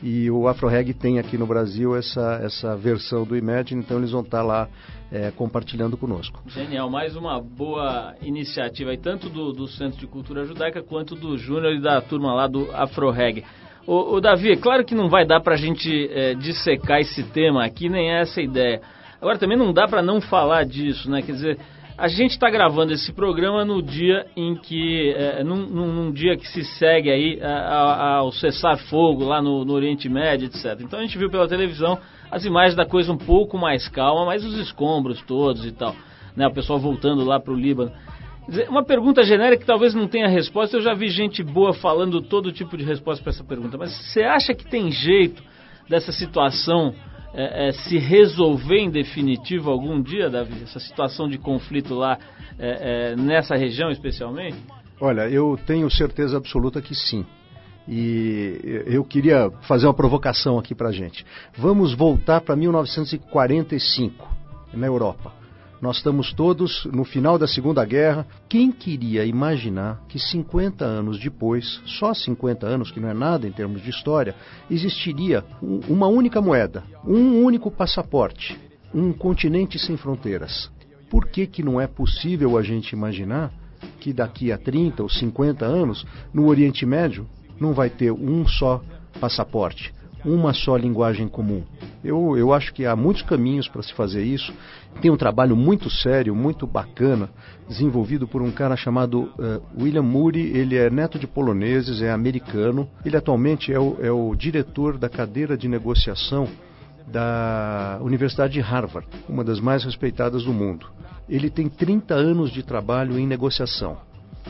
E 0.01 0.29
o 0.31 0.47
AfroReg 0.47 0.93
tem 0.93 1.19
aqui 1.19 1.37
no 1.37 1.45
Brasil 1.45 1.95
essa, 1.95 2.39
essa 2.43 2.75
versão 2.75 3.23
do 3.23 3.37
Imagine, 3.37 3.81
então 3.81 3.97
eles 3.97 4.11
vão 4.11 4.21
estar 4.21 4.41
lá 4.41 4.67
é, 5.11 5.31
compartilhando 5.31 5.95
conosco. 5.95 6.41
Genial, 6.47 6.89
mais 6.89 7.15
uma 7.15 7.39
boa 7.39 8.15
iniciativa 8.21 8.91
aí, 8.91 8.97
tanto 8.97 9.29
do, 9.29 9.53
do 9.53 9.67
Centro 9.67 9.99
de 9.99 10.07
Cultura 10.07 10.45
Judaica 10.45 10.81
quanto 10.81 11.15
do 11.15 11.37
Júnior 11.37 11.73
e 11.73 11.81
da 11.81 12.01
turma 12.01 12.33
lá 12.33 12.47
do 12.47 12.69
AfroReg. 12.73 13.43
O, 13.85 14.15
o 14.15 14.21
Davi, 14.21 14.51
é 14.51 14.55
claro 14.55 14.85
que 14.85 14.95
não 14.95 15.09
vai 15.09 15.25
dar 15.25 15.41
para 15.41 15.55
a 15.55 15.57
gente 15.57 16.09
é, 16.11 16.33
dissecar 16.33 16.99
esse 16.99 17.23
tema 17.23 17.65
aqui, 17.65 17.89
nem 17.89 18.11
é 18.11 18.21
essa 18.21 18.41
ideia. 18.41 18.81
Agora 19.21 19.37
também 19.37 19.57
não 19.57 19.71
dá 19.71 19.87
para 19.87 20.01
não 20.01 20.19
falar 20.19 20.65
disso, 20.65 21.09
né? 21.09 21.21
Quer 21.21 21.31
dizer, 21.33 21.59
a 21.97 22.07
gente 22.07 22.31
está 22.31 22.49
gravando 22.49 22.91
esse 22.91 23.13
programa 23.13 23.63
no 23.63 23.81
dia 23.81 24.25
em 24.35 24.55
que, 24.55 25.11
é, 25.11 25.43
num, 25.43 25.67
num, 25.67 26.11
dia 26.11 26.35
que 26.35 26.47
se 26.47 26.63
segue 26.63 27.09
aí 27.09 27.37
é, 27.39 27.45
ao 27.45 28.31
cessar-fogo 28.31 29.23
lá 29.23 29.41
no, 29.41 29.63
no, 29.63 29.73
Oriente 29.73 30.09
Médio, 30.09 30.47
etc. 30.47 30.79
Então 30.81 30.99
a 30.99 31.03
gente 31.03 31.17
viu 31.17 31.29
pela 31.29 31.47
televisão 31.47 31.99
as 32.31 32.45
imagens 32.45 32.75
da 32.75 32.85
coisa 32.85 33.11
um 33.11 33.17
pouco 33.17 33.57
mais 33.57 33.87
calma, 33.87 34.25
mas 34.25 34.43
os 34.43 34.57
escombros 34.57 35.21
todos 35.21 35.65
e 35.65 35.71
tal, 35.71 35.95
né? 36.35 36.47
O 36.47 36.53
pessoal 36.53 36.79
voltando 36.79 37.23
lá 37.23 37.39
para 37.39 37.53
o 37.53 37.55
Líbano. 37.55 37.91
Uma 38.67 38.83
pergunta 38.83 39.23
genérica 39.23 39.61
que 39.61 39.67
talvez 39.67 39.93
não 39.93 40.07
tenha 40.07 40.27
resposta, 40.27 40.75
eu 40.75 40.81
já 40.81 40.93
vi 40.93 41.09
gente 41.09 41.43
boa 41.43 41.73
falando 41.73 42.21
todo 42.21 42.51
tipo 42.51 42.75
de 42.75 42.83
resposta 42.83 43.23
para 43.23 43.31
essa 43.31 43.43
pergunta, 43.43 43.77
mas 43.77 43.91
você 43.91 44.23
acha 44.23 44.53
que 44.53 44.65
tem 44.65 44.91
jeito 44.91 45.41
dessa 45.87 46.11
situação 46.11 46.93
é, 47.33 47.69
é, 47.69 47.71
se 47.71 47.97
resolver 47.97 48.77
em 48.77 48.91
definitivo 48.91 49.71
algum 49.71 50.01
dia, 50.01 50.29
Davi, 50.29 50.61
essa 50.63 50.79
situação 50.79 51.27
de 51.27 51.37
conflito 51.37 51.95
lá 51.95 52.17
é, 52.59 53.11
é, 53.11 53.15
nessa 53.15 53.55
região 53.55 53.89
especialmente? 53.89 54.57
Olha, 55.01 55.27
eu 55.27 55.57
tenho 55.65 55.89
certeza 55.89 56.37
absoluta 56.37 56.81
que 56.81 56.93
sim. 56.93 57.25
E 57.87 58.83
eu 58.85 59.03
queria 59.03 59.51
fazer 59.67 59.87
uma 59.87 59.93
provocação 59.93 60.57
aqui 60.57 60.73
para 60.73 60.91
gente. 60.91 61.25
Vamos 61.57 61.93
voltar 61.93 62.39
para 62.39 62.55
1945, 62.55 64.25
na 64.73 64.87
Europa. 64.87 65.42
Nós 65.83 65.97
estamos 65.97 66.31
todos 66.31 66.85
no 66.93 67.03
final 67.03 67.37
da 67.37 67.45
Segunda 67.45 67.83
Guerra. 67.83 68.25
Quem 68.47 68.71
queria 68.71 69.25
imaginar 69.25 70.01
que 70.07 70.17
50 70.17 70.85
anos 70.85 71.19
depois, 71.19 71.81
só 71.85 72.13
50 72.13 72.65
anos, 72.65 72.89
que 72.89 73.01
não 73.01 73.09
é 73.09 73.13
nada 73.13 73.45
em 73.45 73.51
termos 73.51 73.81
de 73.81 73.89
história, 73.89 74.33
existiria 74.71 75.43
uma 75.61 76.07
única 76.07 76.39
moeda, 76.39 76.85
um 77.05 77.43
único 77.43 77.69
passaporte, 77.69 78.57
um 78.95 79.11
continente 79.11 79.77
sem 79.77 79.97
fronteiras? 79.97 80.71
Por 81.09 81.27
que, 81.27 81.45
que 81.45 81.61
não 81.61 81.81
é 81.81 81.85
possível 81.85 82.57
a 82.57 82.63
gente 82.63 82.93
imaginar 82.93 83.51
que 83.99 84.13
daqui 84.13 84.53
a 84.53 84.57
30 84.57 85.03
ou 85.03 85.09
50 85.09 85.65
anos, 85.65 86.05
no 86.33 86.47
Oriente 86.47 86.85
Médio, 86.85 87.27
não 87.59 87.73
vai 87.73 87.89
ter 87.89 88.09
um 88.09 88.47
só 88.47 88.81
passaporte, 89.19 89.93
uma 90.25 90.53
só 90.53 90.75
linguagem 90.75 91.27
comum. 91.27 91.63
Eu, 92.03 92.37
eu 92.37 92.53
acho 92.53 92.73
que 92.73 92.85
há 92.85 92.95
muitos 92.95 93.21
caminhos 93.23 93.67
para 93.67 93.81
se 93.81 93.93
fazer 93.93 94.23
isso. 94.23 94.53
Tem 95.01 95.11
um 95.11 95.17
trabalho 95.17 95.55
muito 95.55 95.89
sério, 95.89 96.35
muito 96.35 96.65
bacana, 96.65 97.29
desenvolvido 97.67 98.27
por 98.27 98.41
um 98.41 98.51
cara 98.51 98.75
chamado 98.75 99.23
uh, 99.23 99.61
William 99.81 100.03
Moody. 100.03 100.39
Ele 100.39 100.75
é 100.75 100.89
neto 100.89 101.19
de 101.19 101.27
poloneses, 101.27 102.01
é 102.01 102.11
americano. 102.11 102.87
Ele 103.05 103.17
atualmente 103.17 103.73
é 103.73 103.79
o, 103.79 103.97
é 104.01 104.11
o 104.11 104.35
diretor 104.35 104.97
da 104.97 105.09
cadeira 105.09 105.57
de 105.57 105.67
negociação 105.67 106.47
da 107.07 107.99
Universidade 108.01 108.53
de 108.53 108.61
Harvard, 108.61 109.07
uma 109.27 109.43
das 109.43 109.59
mais 109.59 109.83
respeitadas 109.83 110.43
do 110.43 110.53
mundo. 110.53 110.87
Ele 111.27 111.49
tem 111.49 111.67
30 111.67 112.13
anos 112.13 112.51
de 112.51 112.63
trabalho 112.63 113.17
em 113.17 113.27
negociação 113.27 113.97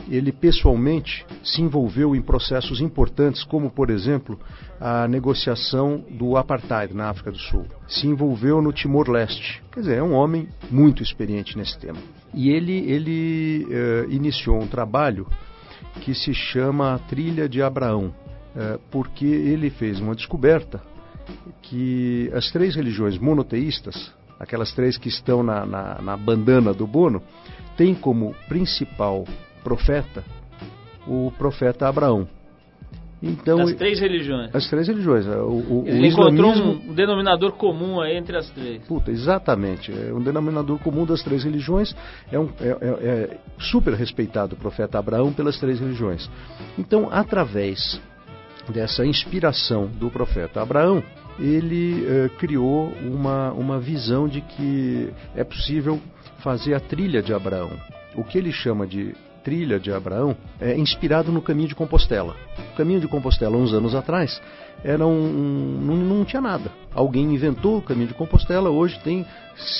ele 0.08 0.32
pessoalmente 0.32 1.24
se 1.42 1.62
envolveu 1.62 2.14
em 2.14 2.22
processos 2.22 2.80
importantes, 2.80 3.44
como, 3.44 3.70
por 3.70 3.90
exemplo, 3.90 4.38
a 4.80 5.08
negociação 5.08 6.04
do 6.10 6.36
apartheid 6.36 6.94
na 6.94 7.08
África 7.08 7.30
do 7.30 7.38
Sul. 7.38 7.64
Se 7.86 8.06
envolveu 8.06 8.60
no 8.60 8.72
Timor-Leste. 8.72 9.62
Quer 9.72 9.80
dizer, 9.80 9.98
é 9.98 10.02
um 10.02 10.12
homem 10.12 10.48
muito 10.70 11.02
experiente 11.02 11.56
nesse 11.56 11.78
tema. 11.78 11.98
E 12.32 12.50
ele, 12.50 12.90
ele 12.90 13.66
uh, 13.66 14.10
iniciou 14.10 14.60
um 14.60 14.66
trabalho 14.66 15.26
que 16.00 16.14
se 16.14 16.34
chama 16.34 17.00
Trilha 17.08 17.48
de 17.48 17.62
Abraão, 17.62 18.06
uh, 18.54 18.80
porque 18.90 19.24
ele 19.24 19.70
fez 19.70 20.00
uma 20.00 20.14
descoberta 20.14 20.82
que 21.62 22.30
as 22.34 22.50
três 22.50 22.74
religiões 22.74 23.16
monoteístas, 23.18 24.12
aquelas 24.38 24.72
três 24.72 24.98
que 24.98 25.08
estão 25.08 25.42
na, 25.42 25.64
na, 25.64 26.02
na 26.02 26.16
bandana 26.16 26.74
do 26.74 26.86
Bono, 26.86 27.22
têm 27.76 27.94
como 27.94 28.34
principal 28.48 29.24
profeta, 29.64 30.22
o 31.06 31.32
profeta 31.36 31.88
Abraão. 31.88 32.28
Então, 33.22 33.60
as 33.62 33.72
três 33.72 33.98
religiões. 33.98 34.54
As 34.54 34.68
três 34.68 34.86
religiões. 34.86 35.26
O, 35.26 35.30
o, 35.30 35.84
Ele 35.86 36.02
o 36.02 36.06
encontrou 36.06 36.52
islamismo... 36.52 36.90
um 36.90 36.94
denominador 36.94 37.52
comum 37.52 37.98
aí 37.98 38.16
entre 38.16 38.36
as 38.36 38.50
três. 38.50 38.82
Puta, 38.86 39.10
exatamente. 39.10 39.90
É 39.90 40.12
um 40.12 40.20
denominador 40.20 40.78
comum 40.80 41.06
das 41.06 41.22
três 41.22 41.42
religiões. 41.42 41.96
É, 42.30 42.38
um, 42.38 42.50
é, 42.60 42.68
é, 42.68 43.06
é 43.06 43.38
super 43.58 43.94
respeitado 43.94 44.54
o 44.54 44.58
profeta 44.58 44.98
Abraão 44.98 45.32
pelas 45.32 45.58
três 45.58 45.80
religiões. 45.80 46.28
Então, 46.78 47.08
através 47.10 47.98
dessa 48.68 49.06
inspiração 49.06 49.86
do 49.86 50.10
profeta 50.10 50.60
Abraão, 50.60 51.02
ele 51.38 52.06
eh, 52.06 52.30
criou 52.38 52.92
uma, 53.02 53.52
uma 53.52 53.80
visão 53.80 54.28
de 54.28 54.40
que 54.40 55.10
é 55.34 55.42
possível 55.42 56.00
fazer 56.38 56.74
a 56.74 56.80
trilha 56.80 57.22
de 57.22 57.32
Abraão. 57.34 57.70
O 58.14 58.22
que 58.22 58.38
ele 58.38 58.52
chama 58.52 58.86
de 58.86 59.14
trilha 59.44 59.78
de 59.78 59.92
Abraão 59.92 60.34
é 60.58 60.76
inspirado 60.76 61.30
no 61.30 61.42
caminho 61.42 61.68
de 61.68 61.74
Compostela. 61.74 62.34
O 62.72 62.76
caminho 62.76 62.98
de 62.98 63.06
Compostela, 63.06 63.56
uns 63.56 63.74
anos 63.74 63.94
atrás, 63.94 64.40
era 64.82 65.06
um, 65.06 65.78
não, 65.82 65.96
não 65.96 66.24
tinha 66.24 66.40
nada. 66.40 66.72
Alguém 66.94 67.34
inventou 67.34 67.78
o 67.78 67.82
caminho 67.82 68.08
de 68.08 68.14
Compostela, 68.14 68.70
hoje 68.70 68.98
tem 69.00 69.24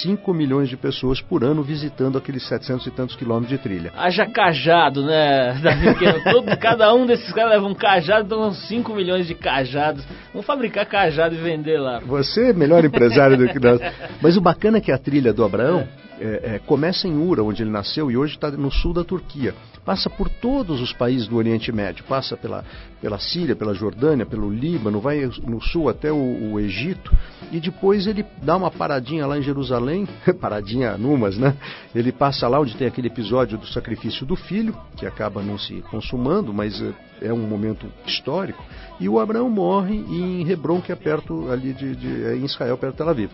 5 0.03 0.33
milhões 0.33 0.69
de 0.69 0.77
pessoas 0.77 1.21
por 1.21 1.43
ano 1.43 1.63
visitando 1.63 2.17
aqueles 2.17 2.47
700 2.47 2.87
e 2.87 2.91
tantos 2.91 3.17
quilômetros 3.17 3.51
de 3.51 3.59
trilha. 3.59 3.93
Haja 3.97 4.27
cajado, 4.27 5.03
né, 5.03 5.59
Davi? 5.63 5.95
Todo, 6.31 6.57
cada 6.59 6.93
um 6.95 7.07
desses 7.07 7.33
caras 7.33 7.53
leva 7.53 7.67
um 7.67 7.75
cajado, 7.75 8.27
então 8.27 8.53
5 8.53 8.95
milhões 8.95 9.27
de 9.27 9.35
cajados. 9.35 10.05
Vamos 10.33 10.47
fabricar 10.47 10.87
cajado 10.87 11.35
e 11.35 11.39
vender 11.39 11.79
lá. 11.79 12.01
Você 12.01 12.51
é 12.51 12.53
melhor 12.53 12.85
empresário 12.85 13.37
do 13.37 13.49
que 13.49 13.59
nós. 13.59 13.81
Mas 14.21 14.37
o 14.37 14.41
bacana 14.41 14.79
é 14.79 14.81
que 14.81 14.93
a 14.93 14.99
trilha 14.99 15.33
do 15.33 15.45
Abraão. 15.45 15.81
É 15.81 16.04
é, 16.21 16.55
é, 16.55 16.59
começa 16.61 17.09
em 17.09 17.17
Ura, 17.17 17.43
onde 17.43 17.63
ele 17.63 17.71
nasceu, 17.71 18.11
e 18.11 18.17
hoje 18.17 18.35
está 18.35 18.51
no 18.51 18.71
sul 18.71 18.93
da 18.93 19.05
Turquia. 19.05 19.55
Passa 19.85 20.09
por 20.09 20.29
todos 20.29 20.81
os 20.81 20.93
países 20.93 21.29
do 21.29 21.37
Oriente 21.37 21.71
Médio, 21.71 22.05
passa 22.05 22.37
pela, 22.37 22.65
pela 23.03 23.19
Síria, 23.19 23.55
pela 23.55 23.75
Jordânia, 23.75 24.25
pelo 24.25 24.51
Líbano, 24.51 25.01
vai 25.01 25.29
no 25.43 25.61
sul 25.61 25.89
até 25.89 26.11
o, 26.11 26.53
o 26.53 26.61
Egito, 26.61 27.15
e 27.53 27.61
depois 27.61 28.07
ele 28.07 28.25
dá 28.43 28.57
uma 28.57 28.71
paradinha 28.71 29.27
lá 29.27 29.39
em 29.39 29.43
Jerusalém, 29.43 30.09
paradinha 30.41 30.97
numas, 30.97 31.37
né? 31.37 31.55
Ele 31.95 32.13
passa 32.13 32.49
lá 32.49 32.59
onde 32.59 32.77
tem 32.77 32.87
aquele 32.87 33.09
episódio 33.09 33.59
do 33.59 33.67
sacrifício 33.67 34.25
do 34.25 34.37
filho, 34.37 34.75
que 34.97 35.05
acaba 35.05 35.43
não 35.43 35.59
se 35.59 35.83
consumando, 35.91 36.55
mas 36.55 36.81
é, 36.81 37.29
é 37.29 37.33
um 37.33 37.47
momento 37.47 37.87
histórico, 38.07 38.65
e 38.99 39.09
o 39.09 39.19
Abraão 39.19 39.51
morre 39.51 39.97
em 39.97 40.49
Hebron, 40.49 40.81
que 40.81 40.93
é 40.93 40.97
perto 40.97 41.51
ali 41.51 41.75
de, 41.75 41.95
de 41.95 42.25
é 42.25 42.37
em 42.37 42.45
Israel, 42.45 42.79
perto 42.79 42.93
de 42.93 42.99
Tel 42.99 43.09
Aviv. 43.09 43.31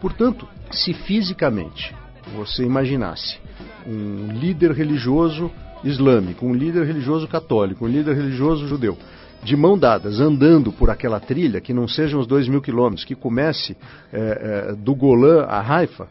Portanto, 0.00 0.46
se 0.70 0.92
fisicamente 0.92 1.94
você 2.32 2.64
imaginasse 2.64 3.38
um 3.86 4.32
líder 4.32 4.72
religioso 4.72 5.50
islâmico, 5.82 6.46
um 6.46 6.54
líder 6.54 6.86
religioso 6.86 7.28
católico, 7.28 7.84
um 7.84 7.88
líder 7.88 8.16
religioso 8.16 8.66
judeu, 8.66 8.96
de 9.42 9.54
mão 9.56 9.78
dadas, 9.78 10.20
andando 10.20 10.72
por 10.72 10.88
aquela 10.88 11.20
trilha, 11.20 11.60
que 11.60 11.74
não 11.74 11.86
sejam 11.86 12.18
os 12.18 12.26
dois 12.26 12.48
mil 12.48 12.62
quilômetros, 12.62 13.04
que 13.04 13.14
comece 13.14 13.76
é, 14.12 14.70
é, 14.70 14.74
do 14.74 14.94
Golã 14.94 15.44
a 15.44 15.60
Haifa, 15.60 16.08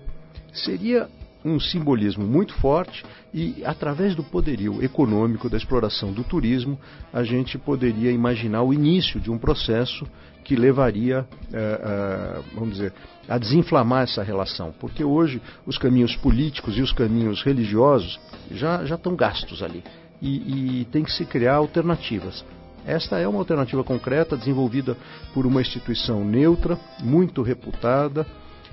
seria 0.54 1.08
um 1.44 1.60
simbolismo 1.60 2.26
muito 2.26 2.54
forte 2.54 3.04
e, 3.34 3.64
através 3.66 4.16
do 4.16 4.24
poderio 4.24 4.82
econômico 4.84 5.50
da 5.50 5.58
exploração 5.58 6.14
do 6.14 6.24
turismo, 6.24 6.80
a 7.12 7.24
gente 7.24 7.58
poderia 7.58 8.12
imaginar 8.12 8.64
o 8.64 8.74
início 8.74 9.20
de 9.20 9.30
um 9.30 9.38
processo 9.38 10.08
que 10.44 10.56
levaria, 10.56 11.26
é, 11.52 11.58
é, 11.58 12.42
vamos 12.54 12.76
dizer, 12.76 12.94
a 13.28 13.38
desinflamar 13.38 14.04
essa 14.04 14.22
relação, 14.22 14.74
porque 14.80 15.04
hoje 15.04 15.42
os 15.66 15.78
caminhos 15.78 16.16
políticos 16.16 16.78
e 16.78 16.82
os 16.82 16.92
caminhos 16.92 17.42
religiosos 17.44 18.20
já, 18.52 18.84
já 18.86 18.96
estão 18.96 19.16
gastos 19.16 19.64
ali 19.64 19.84
e, 20.22 20.82
e 20.82 20.86
tem 20.86 21.04
que 21.04 21.12
se 21.12 21.26
criar 21.26 21.56
alternativas. 21.56 22.44
Esta 22.86 23.18
é 23.18 23.28
uma 23.28 23.40
alternativa 23.40 23.84
concreta 23.84 24.36
desenvolvida 24.36 24.98
por 25.34 25.46
uma 25.46 25.62
instituição 25.62 26.24
neutra, 26.24 26.78
muito 27.02 27.42
reputada 27.42 28.26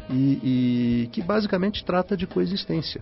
e, 0.08 1.04
e 1.04 1.08
que 1.12 1.22
basicamente 1.22 1.84
trata 1.84 2.16
de 2.16 2.26
coexistência. 2.26 3.00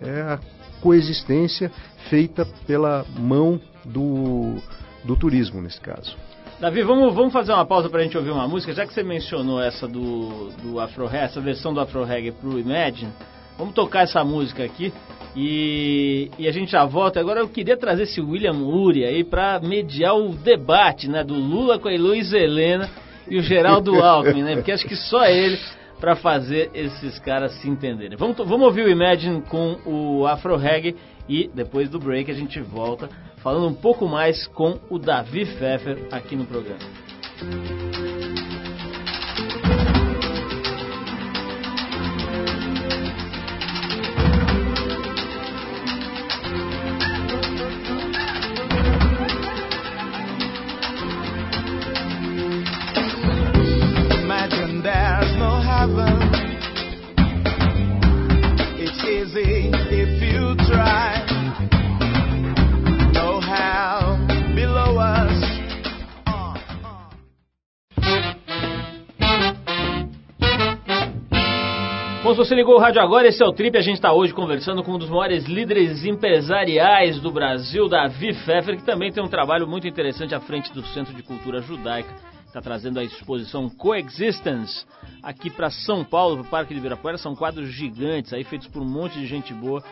É 0.00 0.20
a 0.22 0.40
coexistência 0.80 1.70
feita 2.08 2.44
pela 2.66 3.04
mão 3.18 3.60
do, 3.84 4.56
do 5.04 5.16
turismo, 5.16 5.60
nesse 5.60 5.80
caso. 5.80 6.16
Davi, 6.60 6.82
vamos, 6.82 7.14
vamos 7.14 7.32
fazer 7.32 7.52
uma 7.52 7.64
pausa 7.64 7.88
para 7.88 8.00
a 8.00 8.02
gente 8.02 8.18
ouvir 8.18 8.30
uma 8.30 8.48
música, 8.48 8.72
já 8.72 8.84
que 8.84 8.92
você 8.92 9.04
mencionou 9.04 9.62
essa 9.62 9.86
do, 9.86 10.48
do 10.60 10.80
Afro 10.80 11.06
Reggae, 11.06 11.26
essa 11.26 11.40
versão 11.40 11.72
do 11.72 11.78
Afro 11.78 12.02
Reggae 12.02 12.32
pro 12.32 12.58
Imagine. 12.58 13.12
Vamos 13.56 13.74
tocar 13.74 14.02
essa 14.02 14.24
música 14.24 14.64
aqui 14.64 14.92
e, 15.36 16.28
e 16.36 16.48
a 16.48 16.52
gente 16.52 16.72
já 16.72 16.84
volta. 16.84 17.20
Agora 17.20 17.38
eu 17.38 17.48
queria 17.48 17.76
trazer 17.76 18.02
esse 18.04 18.20
William 18.20 18.54
Uri 18.54 19.04
aí 19.04 19.22
para 19.22 19.60
mediar 19.60 20.16
o 20.16 20.30
debate 20.30 21.08
né, 21.08 21.22
do 21.22 21.34
Lula 21.34 21.78
com 21.78 21.88
a 21.88 21.92
Luiz 21.92 22.32
Helena 22.32 22.90
e 23.28 23.38
o 23.38 23.42
Geraldo 23.42 23.94
Alckmin, 24.02 24.42
né? 24.42 24.56
Porque 24.56 24.72
acho 24.72 24.86
que 24.86 24.96
só 24.96 25.26
ele 25.26 25.60
para 26.00 26.16
fazer 26.16 26.70
esses 26.74 27.18
caras 27.18 27.52
se 27.60 27.68
entenderem. 27.68 28.16
Vamos, 28.16 28.36
vamos 28.36 28.66
ouvir 28.66 28.86
o 28.86 28.90
Imagine 28.90 29.42
com 29.42 29.78
o 29.84 30.26
Afro 30.26 30.56
Reggae 30.56 30.96
e 31.28 31.50
depois 31.54 31.88
do 31.90 31.98
break 31.98 32.30
a 32.30 32.34
gente 32.34 32.60
volta 32.60 33.08
falando 33.38 33.68
um 33.68 33.74
pouco 33.74 34.06
mais 34.06 34.46
com 34.46 34.78
o 34.90 34.98
Davi 34.98 35.44
Pfeffer 35.44 36.06
aqui 36.10 36.36
no 36.36 36.44
programa. 36.44 37.87
Você 72.38 72.54
ligou 72.54 72.76
o 72.76 72.78
rádio 72.78 73.02
agora, 73.02 73.26
esse 73.26 73.42
é 73.42 73.46
o 73.46 73.52
Trip. 73.52 73.76
A 73.76 73.80
gente 73.80 73.96
está 73.96 74.12
hoje 74.12 74.32
conversando 74.32 74.84
com 74.84 74.92
um 74.92 74.98
dos 74.98 75.10
maiores 75.10 75.44
líderes 75.46 76.04
empresariais 76.04 77.18
do 77.18 77.32
Brasil, 77.32 77.88
Davi 77.88 78.32
Pfeffer, 78.32 78.76
que 78.76 78.84
também 78.84 79.10
tem 79.10 79.20
um 79.20 79.28
trabalho 79.28 79.66
muito 79.66 79.88
interessante 79.88 80.36
à 80.36 80.38
frente 80.38 80.72
do 80.72 80.86
Centro 80.86 81.12
de 81.12 81.24
Cultura 81.24 81.60
Judaica. 81.60 82.14
Está 82.46 82.60
trazendo 82.60 83.00
a 83.00 83.02
exposição 83.02 83.68
Coexistence 83.68 84.86
aqui 85.20 85.50
para 85.50 85.68
São 85.68 86.04
Paulo, 86.04 86.36
para 86.36 86.46
o 86.46 86.48
Parque 86.48 86.72
de 86.72 86.78
Ibirapuera. 86.78 87.18
São 87.18 87.34
quadros 87.34 87.70
gigantes 87.70 88.32
aí, 88.32 88.44
feitos 88.44 88.68
por 88.68 88.82
um 88.82 88.88
monte 88.88 89.18
de 89.18 89.26
gente 89.26 89.52
boa, 89.52 89.82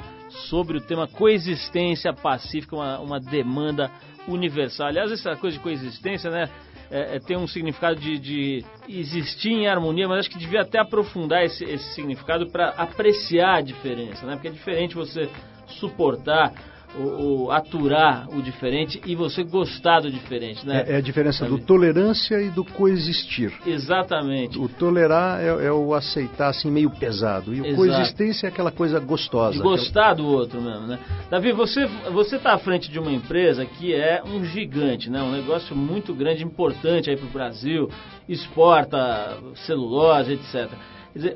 sobre 0.49 0.79
o 0.79 0.81
tema 0.81 1.09
coexistência 1.09 2.13
pacífica, 2.13 2.77
uma, 2.77 3.01
uma 3.01 3.19
demanda 3.19 3.91
universal. 4.29 4.87
Aliás, 4.87 5.11
essa 5.11 5.35
coisa 5.35 5.57
de 5.57 5.63
coexistência, 5.65 6.31
né? 6.31 6.49
É, 6.91 7.17
é, 7.17 7.21
tem 7.21 7.37
um 7.37 7.47
significado 7.47 7.99
de, 8.01 8.19
de, 8.19 8.65
existir 8.89 9.51
em 9.51 9.67
harmonia, 9.67 10.09
mas 10.09 10.21
acho 10.21 10.31
que 10.31 10.39
devia 10.39 10.63
até 10.63 10.79
aprofundar 10.79 11.45
esse, 11.45 11.65
esse 11.65 11.95
significado 11.95 12.47
para 12.49 12.71
apreciar 12.71 13.57
a 13.57 13.61
diferença, 13.61 14.25
né? 14.25 14.35
Porque 14.35 14.49
é 14.49 14.53
diferente 14.53 14.95
você 14.95 15.29
suportar 15.67 16.53
o, 16.95 17.45
o, 17.45 17.51
aturar 17.51 18.29
o 18.31 18.43
diferente 18.43 19.01
e 19.05 19.15
você 19.15 19.43
gostar 19.43 20.01
do 20.01 20.11
diferente, 20.11 20.67
né? 20.67 20.85
É, 20.87 20.93
é 20.93 20.97
a 20.97 21.01
diferença 21.01 21.41
Sabe? 21.41 21.51
do 21.51 21.59
tolerância 21.59 22.41
e 22.41 22.51
do 22.51 22.65
coexistir. 22.65 23.53
Exatamente. 23.67 24.59
O 24.59 24.69
tolerar 24.69 25.41
é, 25.41 25.67
é 25.67 25.73
o 25.73 25.95
aceitar 25.95 26.49
assim 26.49 26.71
meio 26.71 26.91
pesado 26.91 27.55
e 27.55 27.61
o 27.61 27.67
Exato. 27.67 27.77
coexistência 27.77 28.47
é 28.47 28.49
aquela 28.49 28.71
coisa 28.71 29.01
gostosa. 29.01 29.53
De 29.53 29.63
gostar 29.63 30.13
aquela... 30.13 30.15
do 30.15 30.27
outro 30.27 30.61
mesmo, 30.61 30.87
né? 30.87 30.99
Davi, 31.31 31.53
você 31.53 31.87
você 32.13 32.37
está 32.37 32.55
à 32.55 32.59
frente 32.59 32.91
de 32.91 32.99
uma 32.99 33.13
empresa 33.13 33.65
que 33.67 33.95
é 33.95 34.23
um 34.25 34.45
gigante, 34.45 35.11
né? 35.11 35.23
Um 35.23 35.33
negócio 35.33 35.75
muito 35.77 36.15
grande, 36.15 36.45
importante 36.45 37.11
aí 37.11 37.17
para 37.17 37.27
o 37.27 37.31
Brasil, 37.31 37.91
exporta 38.29 39.39
celulose, 39.67 40.35
etc. 40.35 40.71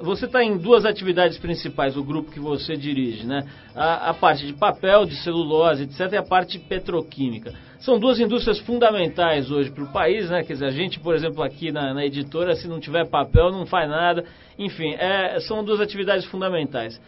Você 0.03 0.27
está 0.27 0.45
em 0.45 0.59
duas 0.59 0.85
atividades 0.85 1.39
principais, 1.39 1.97
o 1.97 2.05
grupo 2.05 2.31
que 2.31 2.39
você 2.39 2.77
dirige, 2.77 3.27
né? 3.27 3.45
A, 3.75 4.11
a, 4.11 4.15
parte 4.15 4.47
de 4.47 4.53
papel, 4.53 5.07
de 5.07 5.17
celulose, 5.17 5.85
etc., 5.85 6.13
e 6.13 6.17
a 6.17 6.23
parte 6.23 6.59
petroquímica. 6.59 7.55
São 7.79 7.99
duas 7.99 8.21
indústrias 8.21 8.59
fundamentais 8.59 9.51
hoje 9.51 9.71
para 9.71 9.85
o 9.85 9.91
país, 9.91 10.29
né? 10.29 10.43
Quer 10.43 10.53
dizer, 10.53 10.67
a 10.67 10.71
gente, 10.71 11.01
por 11.01 11.15
exemplo, 11.15 11.43
aqui 11.43 11.73
na, 11.73 11.95
na 11.95 12.05
editora, 12.05 12.55
se 12.55 12.69
não 12.69 12.79
tiver 12.79 13.09
papel, 13.09 13.51
não 13.51 13.65
faz 13.65 13.89
nada. 13.89 14.25
Enfim, 14.59 14.95
é, 14.99 15.41
são 15.41 15.65
duas 15.65 15.81
atividades 15.81 16.27
fundamentais. 16.27 17.01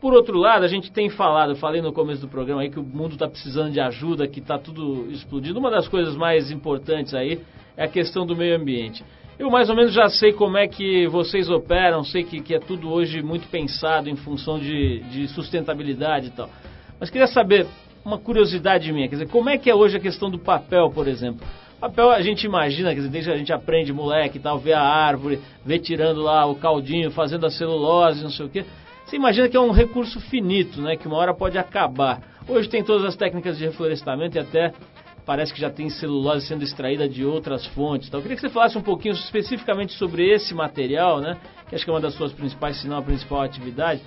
Por 0.00 0.12
outro 0.12 0.38
lado, 0.38 0.64
a 0.64 0.68
gente 0.68 0.90
tem 0.90 1.08
falado, 1.10 1.52
eu 1.52 1.56
falei 1.56 1.82
no 1.82 1.92
começo 1.92 2.20
do 2.20 2.28
programa 2.28 2.62
aí 2.62 2.70
que 2.70 2.78
o 2.78 2.84
mundo 2.84 3.12
está 3.12 3.28
precisando 3.28 3.72
de 3.72 3.80
ajuda, 3.80 4.26
que 4.26 4.40
está 4.40 4.58
tudo 4.58 5.08
explodindo. 5.10 5.58
Uma 5.58 5.70
das 5.70 5.86
coisas 5.86 6.16
mais 6.16 6.50
importantes 6.50 7.14
aí 7.14 7.40
é 7.76 7.84
a 7.84 7.88
questão 7.88 8.26
do 8.26 8.36
meio 8.36 8.56
ambiente. 8.56 9.04
Eu 9.38 9.50
mais 9.50 9.70
ou 9.70 9.76
menos 9.76 9.92
já 9.92 10.08
sei 10.08 10.32
como 10.32 10.56
é 10.56 10.66
que 10.66 11.06
vocês 11.06 11.48
operam, 11.48 12.02
sei 12.02 12.24
que, 12.24 12.40
que 12.40 12.54
é 12.54 12.58
tudo 12.58 12.90
hoje 12.90 13.22
muito 13.22 13.46
pensado 13.48 14.10
em 14.10 14.16
função 14.16 14.58
de, 14.58 14.98
de 15.10 15.28
sustentabilidade 15.28 16.26
e 16.26 16.30
tal. 16.30 16.50
Mas 16.98 17.08
queria 17.08 17.28
saber, 17.28 17.64
uma 18.04 18.18
curiosidade 18.18 18.92
minha, 18.92 19.06
quer 19.06 19.14
dizer, 19.14 19.28
como 19.28 19.48
é 19.48 19.56
que 19.56 19.70
é 19.70 19.74
hoje 19.74 19.96
a 19.96 20.00
questão 20.00 20.28
do 20.28 20.40
papel, 20.40 20.90
por 20.90 21.06
exemplo? 21.06 21.46
Papel 21.78 22.10
a 22.10 22.20
gente 22.20 22.44
imagina, 22.44 22.88
quer 22.88 22.96
dizer, 22.96 23.10
desde 23.10 23.30
a 23.30 23.36
gente 23.36 23.52
aprende 23.52 23.92
moleque 23.92 24.38
e 24.38 24.40
tal, 24.40 24.58
vê 24.58 24.72
a 24.72 24.82
árvore, 24.82 25.38
vê 25.64 25.78
tirando 25.78 26.20
lá 26.20 26.44
o 26.44 26.56
caldinho, 26.56 27.12
fazendo 27.12 27.46
a 27.46 27.50
celulose, 27.50 28.24
não 28.24 28.30
sei 28.30 28.46
o 28.46 28.48
quê. 28.48 28.64
Você 29.06 29.14
imagina 29.14 29.48
que 29.48 29.56
é 29.56 29.60
um 29.60 29.70
recurso 29.70 30.20
finito, 30.20 30.82
né? 30.82 30.96
Que 30.96 31.06
uma 31.06 31.16
hora 31.16 31.32
pode 31.32 31.56
acabar. 31.56 32.20
Hoje 32.48 32.68
tem 32.68 32.82
todas 32.82 33.04
as 33.04 33.14
técnicas 33.14 33.56
de 33.56 33.64
reflorestamento 33.64 34.36
e 34.36 34.40
até 34.40 34.72
parece 35.28 35.52
que 35.52 35.60
já 35.60 35.68
tem 35.68 35.90
celulose 35.90 36.46
sendo 36.46 36.64
extraída 36.64 37.06
de 37.06 37.22
outras 37.22 37.66
fontes. 37.66 38.08
Então, 38.08 38.18
eu 38.18 38.22
queria 38.22 38.34
que 38.34 38.40
você 38.40 38.48
falasse 38.48 38.78
um 38.78 38.82
pouquinho 38.82 39.12
especificamente 39.12 39.92
sobre 39.92 40.26
esse 40.26 40.54
material, 40.54 41.20
né? 41.20 41.36
Que 41.68 41.74
acho 41.74 41.84
que 41.84 41.90
é 41.90 41.92
uma 41.92 42.00
das 42.00 42.14
suas 42.14 42.32
principais, 42.32 42.80
se 42.80 42.88
não 42.88 42.96
a 42.96 43.02
principal 43.02 43.42
atividade. 43.42 44.00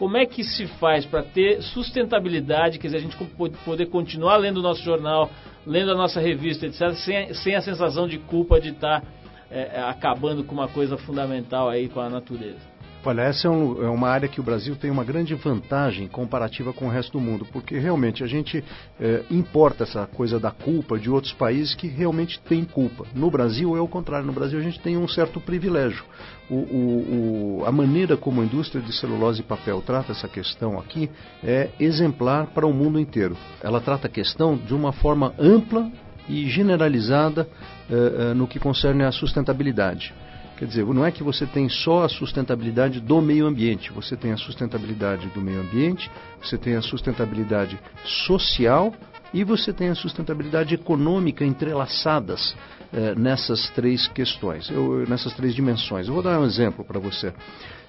Como 0.00 0.16
é 0.16 0.26
que 0.26 0.42
se 0.42 0.66
faz 0.66 1.06
para 1.06 1.22
ter 1.22 1.62
sustentabilidade, 1.62 2.80
quer 2.80 2.88
dizer, 2.88 2.96
a 2.96 3.00
gente 3.00 3.16
poder 3.64 3.86
continuar 3.86 4.36
lendo 4.38 4.56
o 4.56 4.62
nosso 4.62 4.82
jornal, 4.82 5.30
lendo 5.64 5.92
a 5.92 5.94
nossa 5.94 6.18
revista, 6.18 6.66
etc., 6.66 6.92
sem, 6.94 7.32
sem 7.34 7.54
a 7.54 7.60
sensação 7.60 8.08
de 8.08 8.18
culpa 8.18 8.60
de 8.60 8.70
estar 8.70 9.00
tá, 9.00 9.06
é, 9.52 9.80
acabando 9.80 10.42
com 10.42 10.54
uma 10.54 10.66
coisa 10.66 10.98
fundamental 10.98 11.68
aí 11.68 11.88
com 11.88 12.00
a 12.00 12.10
natureza? 12.10 12.73
Olha, 13.06 13.20
essa 13.20 13.48
é, 13.48 13.50
um, 13.50 13.84
é, 13.84 13.88
uma 13.88 14.08
área 14.08 14.26
que 14.26 14.40
o 14.40 14.42
Brasil 14.42 14.74
tem 14.76 14.90
uma 14.90 15.04
grande 15.04 15.34
vantagem 15.34 16.08
comparativa 16.08 16.72
com 16.72 16.86
o 16.86 16.88
resto 16.88 17.12
do 17.12 17.20
mundo, 17.20 17.46
porque 17.52 17.78
realmente 17.78 18.24
a 18.24 18.26
gente 18.26 18.64
é, 18.98 19.22
importa 19.30 19.82
essa 19.82 20.06
coisa 20.06 20.40
da 20.40 20.50
culpa 20.50 20.98
de 20.98 21.10
outros 21.10 21.32
países 21.34 21.74
que 21.74 21.86
realmente 21.86 22.40
têm 22.40 22.64
culpa. 22.64 23.04
No 23.14 23.30
Brasil 23.30 23.76
é 23.76 23.80
o 23.80 23.86
contrário, 23.86 24.26
no 24.26 24.32
Brasil 24.32 24.58
a 24.58 24.62
gente 24.62 24.80
tem 24.80 24.96
um 24.96 25.06
certo 25.06 25.38
privilégio. 25.38 26.02
O, 26.48 26.54
o, 26.54 27.58
o, 27.60 27.64
a 27.66 27.72
maneira 27.72 28.16
como 28.16 28.40
a 28.40 28.44
indústria 28.44 28.80
de 28.80 28.92
celulose 28.94 29.40
e 29.40 29.44
papel 29.44 29.82
trata 29.82 30.12
essa 30.12 30.28
questão 30.28 30.78
aqui 30.78 31.10
é 31.42 31.68
exemplar 31.78 32.46
para 32.48 32.66
o 32.66 32.72
mundo 32.72 32.98
inteiro. 32.98 33.36
Ela 33.62 33.82
trata 33.82 34.06
a 34.06 34.10
questão 34.10 34.56
de 34.56 34.74
uma 34.74 34.92
forma 34.92 35.34
ampla 35.38 35.90
e 36.26 36.48
generalizada 36.48 37.46
é, 37.90 38.30
é, 38.30 38.34
no 38.34 38.46
que 38.46 38.58
concerne 38.58 39.04
à 39.04 39.12
sustentabilidade. 39.12 40.14
Quer 40.56 40.66
dizer, 40.66 40.86
não 40.86 41.04
é 41.04 41.10
que 41.10 41.22
você 41.22 41.46
tem 41.46 41.68
só 41.68 42.04
a 42.04 42.08
sustentabilidade 42.08 43.00
do 43.00 43.20
meio 43.20 43.46
ambiente, 43.46 43.92
você 43.92 44.16
tem 44.16 44.32
a 44.32 44.36
sustentabilidade 44.36 45.26
do 45.28 45.40
meio 45.40 45.60
ambiente, 45.60 46.08
você 46.40 46.56
tem 46.56 46.76
a 46.76 46.82
sustentabilidade 46.82 47.78
social 48.26 48.94
e 49.32 49.42
você 49.42 49.72
tem 49.72 49.88
a 49.88 49.96
sustentabilidade 49.96 50.74
econômica 50.74 51.44
entrelaçadas 51.44 52.54
eh, 52.92 53.16
nessas 53.16 53.68
três 53.70 54.06
questões, 54.06 54.70
eu, 54.70 55.04
nessas 55.08 55.34
três 55.34 55.56
dimensões. 55.56 56.06
Eu 56.06 56.14
vou 56.14 56.22
dar 56.22 56.38
um 56.38 56.44
exemplo 56.44 56.84
para 56.84 57.00
você. 57.00 57.34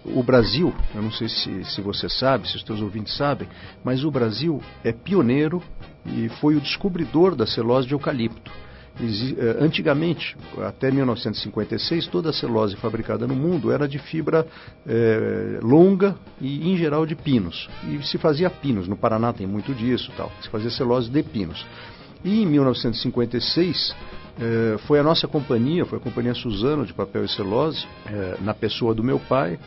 O 0.04 0.24
Brasil, 0.24 0.74
eu 0.96 1.04
não 1.04 1.12
sei 1.12 1.30
se, 1.30 1.64
se 1.66 1.82
você 1.82 2.10
sabe, 2.10 2.50
se 2.50 2.56
os 2.56 2.64
teus 2.64 2.82
ouvintes 2.82 3.16
sabem, 3.16 3.48
mas 3.84 4.04
o 4.04 4.10
Brasil 4.10 4.60
é 4.84 4.92
pioneiro 4.92 5.62
e 6.04 6.30
foi 6.30 6.56
o 6.56 6.62
descobridor 6.62 7.36
da 7.36 7.46
celulose 7.46 7.88
de 7.88 7.94
eucalipto. 7.94 8.52
Eh, 8.98 9.58
antigamente, 9.60 10.38
até 10.66 10.90
1956, 10.90 12.08
toda 12.08 12.30
a 12.30 12.34
celulose 12.34 12.78
fabricada 12.78 13.28
no 13.28 13.36
mundo 13.36 13.70
era 13.72 13.88
de 13.88 14.00
fibra 14.00 14.48
é, 14.88 15.60
longa 15.62 16.16
e, 16.40 16.72
em 16.72 16.78
geral, 16.78 17.06
de 17.06 17.14
pinos. 17.14 17.70
E 17.84 18.02
se 18.04 18.18
fazia 18.18 18.50
pinos. 18.50 18.88
No 18.88 18.96
Paraná 18.96 19.34
tem 19.34 19.46
muito 19.46 19.74
disso, 19.74 20.12
tal. 20.16 20.32
Se 20.42 20.50
fazia 20.50 20.70
celulose 20.70 21.10
de 21.10 21.22
pinos. 21.24 21.66
E 22.24 22.42
em 22.42 22.46
1956 22.46 23.96
é, 24.40 24.78
foi 24.88 24.98
a 24.98 25.04
nossa 25.04 25.28
companhia, 25.28 25.86
foi 25.86 25.98
a 25.98 26.02
companhia 26.02 26.34
Suzano 26.34 26.86
de 26.86 26.94
papel 26.94 27.26
e 27.26 27.30
celulose, 27.30 27.86
na 28.42 28.54
pessoa 28.54 28.96
do 28.96 29.04
meu 29.04 29.20
pai, 29.20 29.60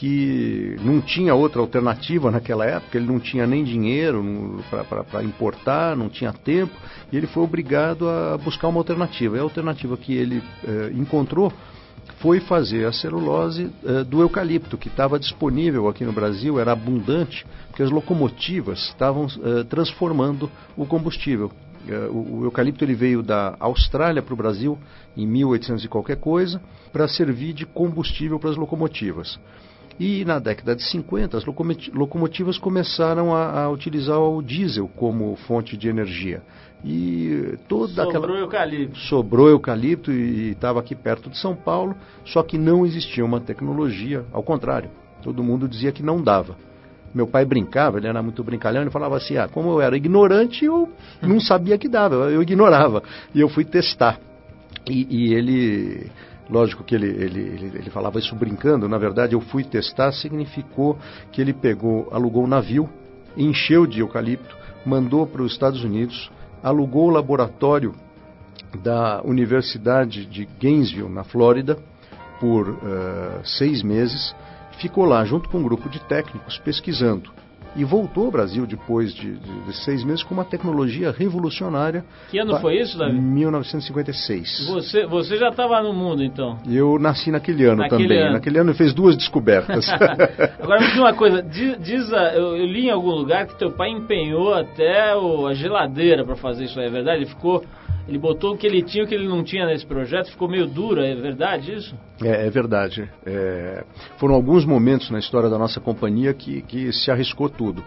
que 0.00 0.76
não 0.82 0.98
tinha 1.02 1.34
outra 1.34 1.60
alternativa 1.60 2.30
naquela 2.30 2.64
época, 2.64 2.96
ele 2.96 3.06
não 3.06 3.20
tinha 3.20 3.46
nem 3.46 3.62
dinheiro 3.62 4.64
para 5.10 5.22
importar, 5.22 5.94
não 5.94 6.08
tinha 6.08 6.32
tempo, 6.32 6.72
e 7.12 7.18
ele 7.18 7.26
foi 7.26 7.42
obrigado 7.42 8.08
a 8.08 8.38
buscar 8.38 8.68
uma 8.68 8.80
alternativa. 8.80 9.36
E 9.36 9.38
a 9.38 9.42
alternativa 9.42 9.98
que 9.98 10.14
ele 10.14 10.42
eh, 10.64 10.92
encontrou 10.94 11.52
foi 12.16 12.40
fazer 12.40 12.86
a 12.86 12.92
celulose 12.94 13.70
eh, 13.84 14.02
do 14.04 14.22
eucalipto, 14.22 14.78
que 14.78 14.88
estava 14.88 15.18
disponível 15.18 15.86
aqui 15.86 16.02
no 16.02 16.14
Brasil, 16.14 16.58
era 16.58 16.72
abundante, 16.72 17.46
porque 17.68 17.82
as 17.82 17.90
locomotivas 17.90 18.78
estavam 18.88 19.26
eh, 19.26 19.64
transformando 19.64 20.50
o 20.78 20.86
combustível. 20.86 21.52
O, 22.10 22.40
o 22.40 22.44
eucalipto 22.44 22.84
ele 22.84 22.94
veio 22.94 23.22
da 23.22 23.54
Austrália 23.60 24.22
para 24.22 24.34
o 24.34 24.36
Brasil 24.36 24.78
em 25.14 25.26
1800 25.26 25.84
e 25.84 25.88
qualquer 25.88 26.16
coisa 26.16 26.60
para 26.90 27.06
servir 27.06 27.52
de 27.52 27.66
combustível 27.66 28.38
para 28.38 28.50
as 28.50 28.56
locomotivas. 28.56 29.38
E 30.00 30.24
na 30.24 30.38
década 30.38 30.74
de 30.74 30.82
50, 30.82 31.36
as 31.36 31.44
locomotivas 31.44 32.56
começaram 32.56 33.34
a, 33.34 33.64
a 33.64 33.70
utilizar 33.70 34.18
o 34.18 34.40
diesel 34.40 34.88
como 34.96 35.36
fonte 35.46 35.76
de 35.76 35.90
energia. 35.90 36.42
E 36.82 37.58
toda 37.68 38.04
Sobrou 38.04 38.08
aquela. 38.08 38.38
eucalipto. 38.38 38.98
Sobrou 38.98 39.50
eucalipto 39.50 40.10
e 40.10 40.52
estava 40.52 40.80
aqui 40.80 40.94
perto 40.94 41.28
de 41.28 41.36
São 41.36 41.54
Paulo, 41.54 41.94
só 42.24 42.42
que 42.42 42.56
não 42.56 42.86
existia 42.86 43.22
uma 43.22 43.42
tecnologia, 43.42 44.24
ao 44.32 44.42
contrário, 44.42 44.88
todo 45.22 45.44
mundo 45.44 45.68
dizia 45.68 45.92
que 45.92 46.02
não 46.02 46.22
dava. 46.22 46.56
Meu 47.14 47.26
pai 47.26 47.44
brincava, 47.44 47.98
ele 47.98 48.06
era 48.06 48.22
muito 48.22 48.42
brincalhão, 48.42 48.80
ele 48.80 48.90
falava 48.90 49.18
assim: 49.18 49.36
ah, 49.36 49.48
como 49.48 49.68
eu 49.68 49.82
era 49.82 49.94
ignorante, 49.94 50.64
eu 50.64 50.88
não 51.20 51.38
sabia 51.40 51.76
que 51.76 51.88
dava, 51.90 52.30
eu 52.30 52.40
ignorava. 52.40 53.02
E 53.34 53.40
eu 53.40 53.50
fui 53.50 53.66
testar. 53.66 54.18
E, 54.88 55.06
e 55.10 55.34
ele 55.34 56.10
Lógico 56.50 56.82
que 56.82 56.94
ele, 56.94 57.06
ele, 57.06 57.40
ele, 57.40 57.66
ele, 57.78 57.90
falava 57.90 58.18
isso 58.18 58.34
brincando, 58.34 58.88
na 58.88 58.98
verdade 58.98 59.34
eu 59.34 59.40
fui 59.40 59.62
testar, 59.62 60.10
significou 60.12 60.98
que 61.30 61.40
ele 61.40 61.52
pegou, 61.52 62.08
alugou 62.10 62.44
um 62.44 62.48
navio, 62.48 62.88
encheu 63.36 63.86
de 63.86 64.00
eucalipto, 64.00 64.56
mandou 64.84 65.26
para 65.26 65.42
os 65.42 65.52
Estados 65.52 65.84
Unidos, 65.84 66.30
alugou 66.60 67.06
o 67.06 67.10
laboratório 67.10 67.94
da 68.82 69.22
Universidade 69.24 70.26
de 70.26 70.48
Gainesville, 70.60 71.08
na 71.08 71.22
Flórida, 71.22 71.78
por 72.40 72.68
uh, 72.68 72.76
seis 73.44 73.82
meses, 73.82 74.34
ficou 74.78 75.04
lá 75.04 75.24
junto 75.24 75.48
com 75.48 75.58
um 75.58 75.62
grupo 75.62 75.88
de 75.88 76.00
técnicos 76.00 76.58
pesquisando 76.58 77.30
e 77.76 77.84
voltou 77.84 78.26
ao 78.26 78.30
Brasil 78.30 78.66
depois 78.66 79.14
de, 79.14 79.36
de, 79.36 79.60
de 79.60 79.76
seis 79.84 80.04
meses 80.04 80.22
com 80.22 80.34
uma 80.34 80.44
tecnologia 80.44 81.10
revolucionária. 81.10 82.04
Que 82.30 82.38
ano 82.38 82.58
foi 82.60 82.80
isso, 82.80 82.98
Davi? 82.98 83.12
1956. 83.12 84.66
Você, 84.68 85.06
você 85.06 85.36
já 85.36 85.48
estava 85.48 85.80
no 85.82 85.92
mundo, 85.92 86.22
então? 86.22 86.58
Eu 86.68 86.98
nasci 86.98 87.30
naquele 87.30 87.64
ano 87.64 87.82
naquele 87.82 88.02
também. 88.02 88.22
Ano. 88.22 88.32
Naquele 88.32 88.58
ano 88.58 88.70
ele 88.70 88.78
fez 88.78 88.92
duas 88.92 89.16
descobertas. 89.16 89.88
Agora 90.60 90.80
me 90.80 90.86
diz 90.88 90.98
uma 90.98 91.14
coisa, 91.14 91.42
diz, 91.42 91.78
diz 91.80 92.12
a, 92.12 92.34
eu, 92.34 92.56
eu, 92.56 92.66
li 92.66 92.86
em 92.86 92.90
algum 92.90 93.10
lugar 93.10 93.46
que 93.46 93.58
teu 93.58 93.70
pai 93.70 93.90
empenhou 93.90 94.52
até 94.54 95.14
o, 95.16 95.46
a 95.46 95.54
geladeira 95.54 96.24
para 96.24 96.36
fazer 96.36 96.64
isso 96.64 96.78
aí, 96.80 96.86
é 96.86 96.90
verdade? 96.90 97.18
Ele 97.18 97.26
ficou 97.26 97.64
ele 98.08 98.18
botou 98.18 98.54
o 98.54 98.56
que 98.56 98.66
ele 98.66 98.82
tinha 98.82 99.02
e 99.02 99.06
o 99.06 99.08
que 99.08 99.14
ele 99.14 99.28
não 99.28 99.44
tinha 99.44 99.66
nesse 99.66 99.86
projeto, 99.86 100.30
ficou 100.30 100.48
meio 100.48 100.66
duro, 100.66 101.00
é 101.00 101.14
verdade 101.14 101.72
isso? 101.72 101.94
É, 102.22 102.46
é 102.46 102.50
verdade. 102.50 103.08
É, 103.24 103.84
foram 104.18 104.34
alguns 104.34 104.64
momentos 104.64 105.10
na 105.10 105.18
história 105.18 105.48
da 105.48 105.58
nossa 105.58 105.80
companhia 105.80 106.34
que, 106.34 106.62
que 106.62 106.92
se 106.92 107.10
arriscou 107.10 107.48
tudo. 107.48 107.82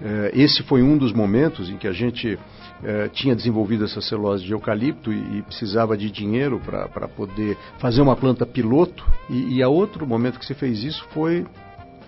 É, 0.00 0.30
esse 0.34 0.62
foi 0.62 0.82
um 0.82 0.96
dos 0.96 1.12
momentos 1.12 1.70
em 1.70 1.76
que 1.78 1.88
a 1.88 1.92
gente 1.92 2.38
é, 2.84 3.08
tinha 3.08 3.34
desenvolvido 3.34 3.84
essa 3.84 4.00
celulose 4.00 4.44
de 4.44 4.52
eucalipto 4.52 5.12
e, 5.12 5.38
e 5.38 5.42
precisava 5.42 5.96
de 5.96 6.10
dinheiro 6.10 6.60
para 6.60 7.08
poder 7.08 7.56
fazer 7.78 8.02
uma 8.02 8.14
planta 8.14 8.44
piloto. 8.44 9.04
E, 9.30 9.56
e 9.56 9.62
a 9.62 9.68
outro 9.68 10.06
momento 10.06 10.38
que 10.38 10.46
se 10.46 10.54
fez 10.54 10.84
isso 10.84 11.04
foi 11.10 11.46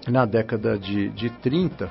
na 0.06 0.24
década 0.24 0.78
de, 0.78 1.08
de 1.10 1.30
30. 1.30 1.90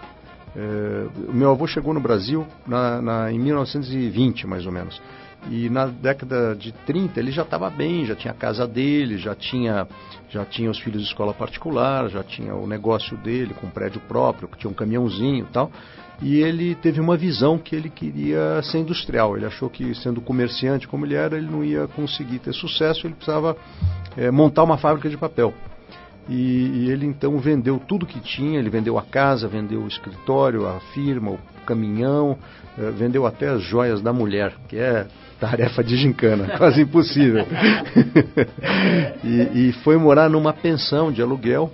É, 0.56 1.08
meu 1.34 1.52
avô 1.52 1.68
chegou 1.68 1.94
no 1.94 2.00
Brasil 2.00 2.46
na, 2.68 3.02
na, 3.02 3.32
em 3.32 3.40
1920, 3.40 4.48
mais 4.48 4.66
ou 4.66 4.72
menos. 4.72 5.02
E 5.50 5.70
na 5.70 5.86
década 5.86 6.56
de 6.56 6.72
30 6.72 7.20
ele 7.20 7.32
já 7.32 7.44
estava 7.44 7.70
bem, 7.70 8.06
já 8.06 8.16
tinha 8.16 8.34
a 8.34 8.36
casa 8.36 8.68
dele, 8.68 9.18
já 9.18 9.34
tinha, 9.34 9.88
já 10.30 10.44
tinha 10.44 10.70
os 10.70 10.80
filhos 10.80 11.02
de 11.02 11.08
escola 11.08 11.34
particular, 11.34 12.10
já 12.10 12.24
tinha 12.24 12.54
o 12.54 12.68
negócio 12.68 13.16
dele 13.18 13.54
com 13.54 13.68
um 13.68 13.70
prédio 13.70 14.02
próprio, 14.02 14.48
que 14.48 14.58
tinha 14.58 14.70
um 14.70 14.74
caminhãozinho 14.74 15.46
e 15.46 15.52
tal. 15.52 15.72
E 16.22 16.42
ele 16.42 16.74
teve 16.76 17.00
uma 17.00 17.16
visão 17.16 17.58
que 17.58 17.76
ele 17.76 17.90
queria 17.90 18.62
ser 18.64 18.80
industrial. 18.80 19.38
Ele 19.38 19.46
achou 19.46 19.70
que 19.70 19.94
sendo 19.96 20.20
comerciante 20.20 20.88
como 20.88 21.06
ele 21.06 21.16
era, 21.16 21.38
ele 21.38 21.48
não 21.50 21.64
ia 21.64 21.88
conseguir 21.88 22.40
ter 22.40 22.54
sucesso, 22.54 23.06
ele 23.06 23.14
precisava 23.14 23.56
é, 24.18 24.32
montar 24.32 24.64
uma 24.64 24.78
fábrica 24.78 25.10
de 25.10 25.16
papel. 25.16 25.54
E, 26.30 26.34
e, 26.34 26.90
ele 26.90 27.06
então 27.06 27.38
vendeu 27.40 27.80
tudo 27.80 28.06
que 28.06 28.20
tinha, 28.20 28.60
ele 28.60 28.70
vendeu 28.70 28.98
a 28.98 29.02
casa, 29.02 29.48
vendeu 29.48 29.82
o 29.82 29.88
escritório, 29.88 30.68
a 30.68 30.80
firma, 30.94 31.32
o 31.32 31.40
caminhão, 31.66 32.38
eh, 32.78 32.92
vendeu 32.92 33.26
até 33.26 33.50
as 33.50 33.62
joias 33.62 34.02
da 34.02 34.12
mulher, 34.12 34.54
que 34.68 34.78
é 34.78 35.08
tarefa 35.40 35.84
de 35.84 35.96
gincana, 35.96 36.50
quase 36.58 36.82
impossível. 36.82 37.46
e, 39.24 39.70
e 39.70 39.74
foi 39.84 39.98
morar 39.98 40.30
numa 40.30 40.54
pensão 40.54 41.12
de 41.12 41.22
aluguel 41.22 41.72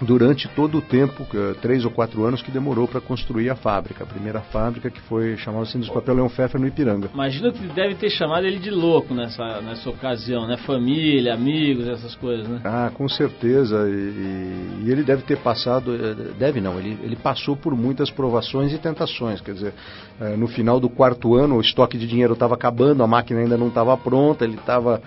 durante 0.00 0.48
todo 0.48 0.78
o 0.78 0.82
tempo, 0.82 1.26
três 1.60 1.84
ou 1.84 1.90
quatro 1.90 2.24
anos, 2.24 2.42
que 2.42 2.50
demorou 2.50 2.88
para 2.88 3.00
construir 3.00 3.50
a 3.50 3.56
fábrica. 3.56 4.04
A 4.04 4.06
primeira 4.06 4.40
fábrica 4.40 4.90
que 4.90 5.00
foi 5.02 5.36
chamada 5.36 5.64
assim 5.64 5.78
dos 5.78 5.90
papel 5.90 6.14
Leão 6.14 6.28
Pfeffer 6.28 6.60
no 6.60 6.66
Ipiranga. 6.66 7.10
Imagino 7.12 7.52
que 7.52 7.66
deve 7.68 7.94
ter 7.94 8.10
chamado 8.10 8.46
ele 8.46 8.58
de 8.58 8.70
louco 8.70 9.14
nessa, 9.14 9.60
nessa 9.60 9.88
ocasião, 9.90 10.46
né? 10.46 10.56
Família, 10.56 11.34
amigos, 11.34 11.86
essas 11.86 12.14
coisas, 12.14 12.48
né? 12.48 12.60
Ah, 12.64 12.90
com 12.94 13.08
certeza. 13.08 13.88
E, 13.88 14.84
e 14.84 14.90
ele 14.90 15.02
deve 15.02 15.22
ter 15.22 15.38
passado, 15.38 15.94
eh, 15.94 16.32
deve 16.38 16.60
não, 16.60 16.78
ele, 16.78 16.98
ele 17.02 17.16
passou 17.16 17.56
por 17.56 17.74
muitas 17.76 18.10
provações 18.10 18.72
e 18.72 18.78
tentações. 18.78 19.40
Quer 19.40 19.54
dizer, 19.54 19.74
eh, 20.20 20.36
no 20.36 20.48
final 20.48 20.80
do 20.80 20.88
quarto 20.88 21.34
ano, 21.34 21.56
o 21.56 21.60
estoque 21.60 21.98
de 21.98 22.06
dinheiro 22.06 22.32
estava 22.32 22.54
acabando, 22.54 23.02
a 23.02 23.06
máquina 23.06 23.40
ainda 23.40 23.56
não 23.56 23.68
estava 23.68 23.96
pronta, 23.96 24.44
ele 24.44 24.56
estava 24.56 25.02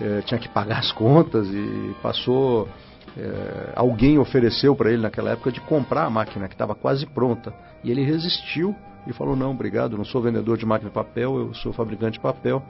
eh, 0.00 0.22
tinha 0.26 0.38
que 0.38 0.48
pagar 0.48 0.78
as 0.78 0.92
contas 0.92 1.48
e 1.48 1.94
passou 2.02 2.68
é, 3.18 3.72
alguém 3.74 4.18
ofereceu 4.18 4.76
para 4.76 4.90
ele 4.90 5.02
naquela 5.02 5.30
época 5.30 5.50
de 5.50 5.60
comprar 5.60 6.04
a 6.04 6.10
máquina 6.10 6.48
que 6.48 6.54
estava 6.54 6.74
quase 6.74 7.06
pronta. 7.06 7.52
E 7.82 7.90
ele 7.90 8.04
resistiu 8.04 8.74
e 9.06 9.12
falou 9.12 9.34
não, 9.34 9.52
obrigado, 9.52 9.96
não 9.96 10.04
sou 10.04 10.20
vendedor 10.20 10.58
de 10.58 10.66
máquina 10.66 10.90
de 10.90 10.94
papel, 10.94 11.38
eu 11.38 11.54
sou 11.54 11.72
fabricante 11.72 12.14
de 12.14 12.20
papel. 12.20 12.62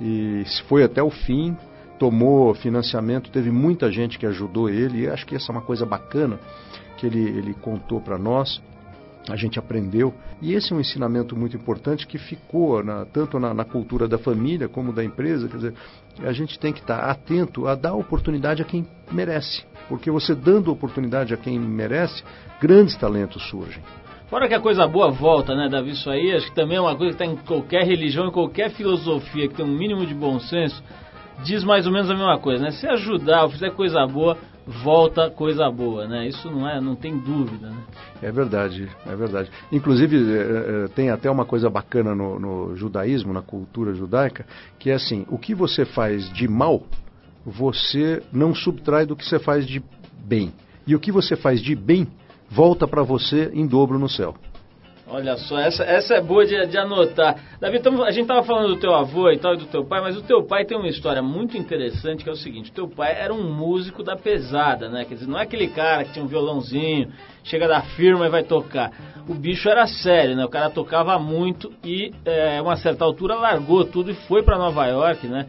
E 0.00 0.42
foi 0.68 0.82
até 0.82 1.02
o 1.02 1.10
fim, 1.10 1.56
tomou 1.98 2.54
financiamento, 2.54 3.30
teve 3.30 3.50
muita 3.50 3.90
gente 3.90 4.18
que 4.18 4.26
ajudou 4.26 4.68
ele 4.68 5.02
e 5.02 5.08
acho 5.08 5.24
que 5.24 5.36
essa 5.36 5.50
é 5.50 5.54
uma 5.54 5.62
coisa 5.62 5.86
bacana 5.86 6.38
que 6.96 7.06
ele, 7.06 7.20
ele 7.20 7.54
contou 7.54 8.00
para 8.00 8.18
nós 8.18 8.60
a 9.28 9.36
gente 9.36 9.58
aprendeu. 9.58 10.14
E 10.40 10.54
esse 10.54 10.72
é 10.72 10.76
um 10.76 10.80
ensinamento 10.80 11.36
muito 11.36 11.56
importante 11.56 12.06
que 12.06 12.18
ficou 12.18 12.82
na, 12.82 13.04
tanto 13.04 13.38
na, 13.38 13.52
na, 13.52 13.64
cultura 13.64 14.06
da 14.06 14.18
família 14.18 14.68
como 14.68 14.92
da 14.92 15.04
empresa. 15.04 15.48
Quer 15.48 15.56
dizer, 15.56 15.74
a 16.20 16.32
gente 16.32 16.58
tem 16.58 16.72
que 16.72 16.80
estar 16.80 16.98
atento 17.10 17.66
a 17.66 17.74
dar 17.74 17.94
oportunidade 17.94 18.62
a 18.62 18.64
quem 18.64 18.86
merece. 19.10 19.64
Porque 19.88 20.10
você 20.10 20.34
dando 20.34 20.72
oportunidade 20.72 21.34
a 21.34 21.36
quem 21.36 21.58
merece, 21.58 22.22
grandes 22.60 22.96
talentos 22.96 23.42
surgem. 23.48 23.82
Fora 24.28 24.48
que 24.48 24.54
a 24.54 24.60
coisa 24.60 24.86
boa 24.88 25.10
volta, 25.10 25.54
né, 25.54 25.68
Davi? 25.68 25.90
Isso 25.90 26.10
aí 26.10 26.32
acho 26.32 26.48
que 26.48 26.54
também 26.54 26.76
é 26.76 26.80
uma 26.80 26.96
coisa 26.96 27.16
que 27.16 27.22
está 27.22 27.32
em 27.32 27.36
qualquer 27.36 27.84
religião, 27.84 28.26
em 28.26 28.32
qualquer 28.32 28.70
filosofia 28.70 29.48
que 29.48 29.54
tem 29.54 29.64
um 29.64 29.68
mínimo 29.68 30.04
de 30.04 30.14
bom 30.14 30.40
senso, 30.40 30.82
diz 31.44 31.62
mais 31.62 31.86
ou 31.86 31.92
menos 31.92 32.10
a 32.10 32.14
mesma 32.14 32.38
coisa, 32.38 32.64
né? 32.64 32.70
Se 32.72 32.88
ajudar 32.88 33.44
ou 33.44 33.50
fizer 33.50 33.70
coisa 33.70 34.04
boa, 34.04 34.36
volta 34.66 35.30
coisa 35.30 35.70
boa, 35.70 36.08
né? 36.08 36.26
Isso 36.26 36.50
não 36.50 36.68
é, 36.68 36.80
não 36.80 36.96
tem 36.96 37.16
dúvida, 37.16 37.70
né? 37.70 37.82
É 38.20 38.32
verdade, 38.32 38.88
é 39.06 39.14
verdade. 39.14 39.50
Inclusive 39.70 40.16
é, 40.16 40.88
tem 40.88 41.10
até 41.10 41.30
uma 41.30 41.44
coisa 41.44 41.70
bacana 41.70 42.14
no, 42.14 42.38
no 42.38 42.76
judaísmo, 42.76 43.32
na 43.32 43.42
cultura 43.42 43.94
judaica, 43.94 44.44
que 44.78 44.90
é 44.90 44.94
assim: 44.94 45.24
o 45.28 45.38
que 45.38 45.54
você 45.54 45.84
faz 45.84 46.28
de 46.32 46.48
mal, 46.48 46.82
você 47.44 48.22
não 48.32 48.54
subtrai 48.54 49.06
do 49.06 49.14
que 49.14 49.24
você 49.24 49.38
faz 49.38 49.66
de 49.66 49.82
bem, 50.24 50.52
e 50.86 50.94
o 50.96 51.00
que 51.00 51.12
você 51.12 51.36
faz 51.36 51.60
de 51.60 51.74
bem 51.76 52.08
volta 52.50 52.88
para 52.88 53.02
você 53.02 53.50
em 53.54 53.66
dobro 53.66 53.98
no 53.98 54.08
céu. 54.08 54.34
Olha 55.08 55.36
só, 55.36 55.56
essa, 55.60 55.84
essa 55.84 56.14
é 56.14 56.20
boa 56.20 56.44
de, 56.44 56.66
de 56.66 56.76
anotar. 56.76 57.36
Davi, 57.60 57.78
tamo, 57.78 58.02
a 58.02 58.10
gente 58.10 58.22
estava 58.22 58.42
falando 58.42 58.74
do 58.74 58.80
teu 58.80 58.92
avô 58.92 59.30
e 59.30 59.38
tal 59.38 59.54
e 59.54 59.56
do 59.56 59.66
teu 59.66 59.84
pai, 59.84 60.00
mas 60.00 60.16
o 60.16 60.22
teu 60.22 60.42
pai 60.42 60.64
tem 60.64 60.76
uma 60.76 60.88
história 60.88 61.22
muito 61.22 61.56
interessante 61.56 62.24
que 62.24 62.28
é 62.28 62.32
o 62.32 62.36
seguinte: 62.36 62.70
o 62.72 62.74
teu 62.74 62.88
pai 62.88 63.16
era 63.16 63.32
um 63.32 63.54
músico 63.54 64.02
da 64.02 64.16
pesada, 64.16 64.88
né? 64.88 65.04
Quer 65.04 65.14
dizer, 65.14 65.28
não 65.28 65.38
é 65.38 65.42
aquele 65.42 65.68
cara 65.68 66.04
que 66.04 66.12
tinha 66.12 66.24
um 66.24 66.28
violãozinho, 66.28 67.12
chega 67.44 67.68
da 67.68 67.82
firma 67.82 68.26
e 68.26 68.28
vai 68.28 68.42
tocar. 68.42 68.90
O 69.28 69.34
bicho 69.34 69.68
era 69.68 69.86
sério, 69.86 70.34
né? 70.34 70.44
O 70.44 70.48
cara 70.48 70.70
tocava 70.70 71.16
muito 71.20 71.72
e, 71.84 72.12
é, 72.24 72.60
uma 72.60 72.76
certa 72.76 73.04
altura, 73.04 73.36
largou 73.36 73.84
tudo 73.84 74.10
e 74.10 74.14
foi 74.26 74.42
para 74.42 74.58
Nova 74.58 74.86
York, 74.86 75.28
né? 75.28 75.46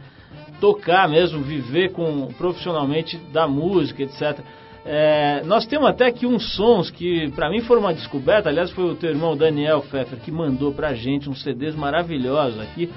Tocar 0.61 1.09
mesmo, 1.09 1.41
viver 1.41 1.93
com 1.93 2.27
profissionalmente 2.37 3.17
da 3.33 3.47
música, 3.47 4.03
etc. 4.03 4.39
É, 4.89 5.41
nós 5.43 5.65
temos 5.65 5.85
até 5.89 6.05
aqui 6.05 6.25
uns 6.25 6.55
sons 6.55 6.89
que 6.89 7.29
para 7.31 7.49
mim 7.49 7.59
foram 7.59 7.81
uma 7.81 7.93
descoberta. 7.93 8.47
Aliás, 8.47 8.71
foi 8.71 8.85
o 8.85 8.95
teu 8.95 9.09
irmão 9.09 9.35
Daniel 9.35 9.81
Pfeffer 9.81 10.17
que 10.19 10.31
mandou 10.31 10.71
pra 10.71 10.93
gente 10.93 11.29
uns 11.29 11.43
CDs 11.43 11.75
maravilhosos 11.75 12.57
aqui. 12.61 12.89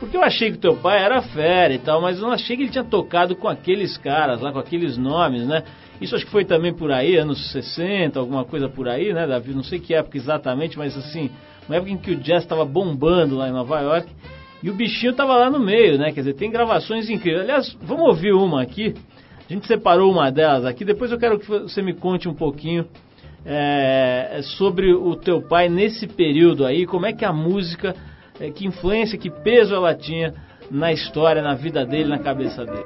Porque 0.00 0.16
eu 0.16 0.22
achei 0.22 0.50
que 0.50 0.56
teu 0.56 0.74
pai 0.74 1.02
era 1.02 1.20
fera 1.20 1.74
e 1.74 1.78
tal, 1.78 2.00
mas 2.00 2.18
eu 2.18 2.22
não 2.24 2.32
achei 2.32 2.56
que 2.56 2.62
ele 2.62 2.70
tinha 2.70 2.82
tocado 2.82 3.36
com 3.36 3.46
aqueles 3.46 3.98
caras 3.98 4.40
lá, 4.40 4.52
com 4.52 4.58
aqueles 4.58 4.96
nomes, 4.96 5.46
né? 5.46 5.62
Isso 6.00 6.16
acho 6.16 6.24
que 6.24 6.32
foi 6.32 6.46
também 6.46 6.72
por 6.72 6.90
aí, 6.90 7.16
anos 7.16 7.52
60, 7.52 8.18
alguma 8.18 8.44
coisa 8.44 8.66
por 8.66 8.88
aí, 8.88 9.12
né, 9.12 9.26
Davi? 9.26 9.52
Não 9.54 9.62
sei 9.62 9.78
que 9.78 9.94
época 9.94 10.16
exatamente, 10.16 10.78
mas 10.78 10.96
assim, 10.96 11.30
uma 11.68 11.76
época 11.76 11.92
em 11.92 11.98
que 11.98 12.10
o 12.10 12.16
jazz 12.16 12.42
estava 12.42 12.64
bombando 12.64 13.36
lá 13.36 13.48
em 13.48 13.52
Nova 13.52 13.80
York 13.80 14.08
e 14.62 14.70
o 14.70 14.74
bichinho 14.74 15.10
estava 15.10 15.36
lá 15.36 15.50
no 15.50 15.60
meio, 15.60 15.98
né? 15.98 16.10
Quer 16.10 16.20
dizer, 16.20 16.34
tem 16.34 16.50
gravações 16.50 17.10
incríveis. 17.10 17.42
Aliás, 17.42 17.76
vamos 17.82 18.06
ouvir 18.06 18.32
uma 18.32 18.62
aqui 18.62 18.94
a 19.48 19.52
gente 19.52 19.66
separou 19.66 20.10
uma 20.10 20.30
delas 20.30 20.64
aqui. 20.64 20.84
Depois 20.84 21.12
eu 21.12 21.18
quero 21.18 21.38
que 21.38 21.46
você 21.46 21.82
me 21.82 21.92
conte 21.92 22.28
um 22.28 22.34
pouquinho 22.34 22.86
é, 23.44 24.40
sobre 24.56 24.92
o 24.94 25.14
teu 25.16 25.42
pai 25.42 25.68
nesse 25.68 26.06
período 26.06 26.64
aí, 26.64 26.86
como 26.86 27.06
é 27.06 27.12
que 27.12 27.24
a 27.24 27.32
música, 27.32 27.94
é, 28.40 28.50
que 28.50 28.66
influência, 28.66 29.18
que 29.18 29.30
peso 29.30 29.74
ela 29.74 29.94
tinha 29.94 30.34
na 30.70 30.92
história, 30.92 31.42
na 31.42 31.54
vida 31.54 31.84
dele, 31.84 32.08
na 32.08 32.18
cabeça 32.18 32.64
dele. 32.64 32.84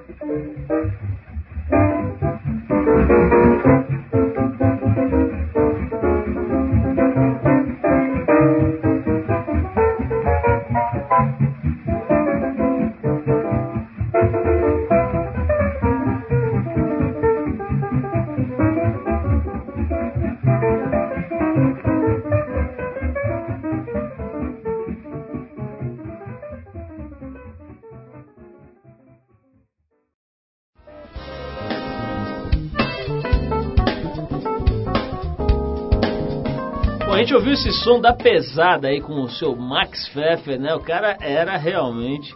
Gente 37.29 37.35
ouviu 37.35 37.53
esse 37.53 37.73
som 37.85 38.01
da 38.01 38.15
pesada 38.15 38.89
aí 38.89 39.03
com 39.03 39.21
o 39.21 39.29
seu 39.29 39.55
Max 39.55 40.09
Pfeffer, 40.09 40.59
né? 40.59 40.75
O 40.75 40.81
cara 40.81 41.15
era 41.21 41.59
realmente 41.59 42.35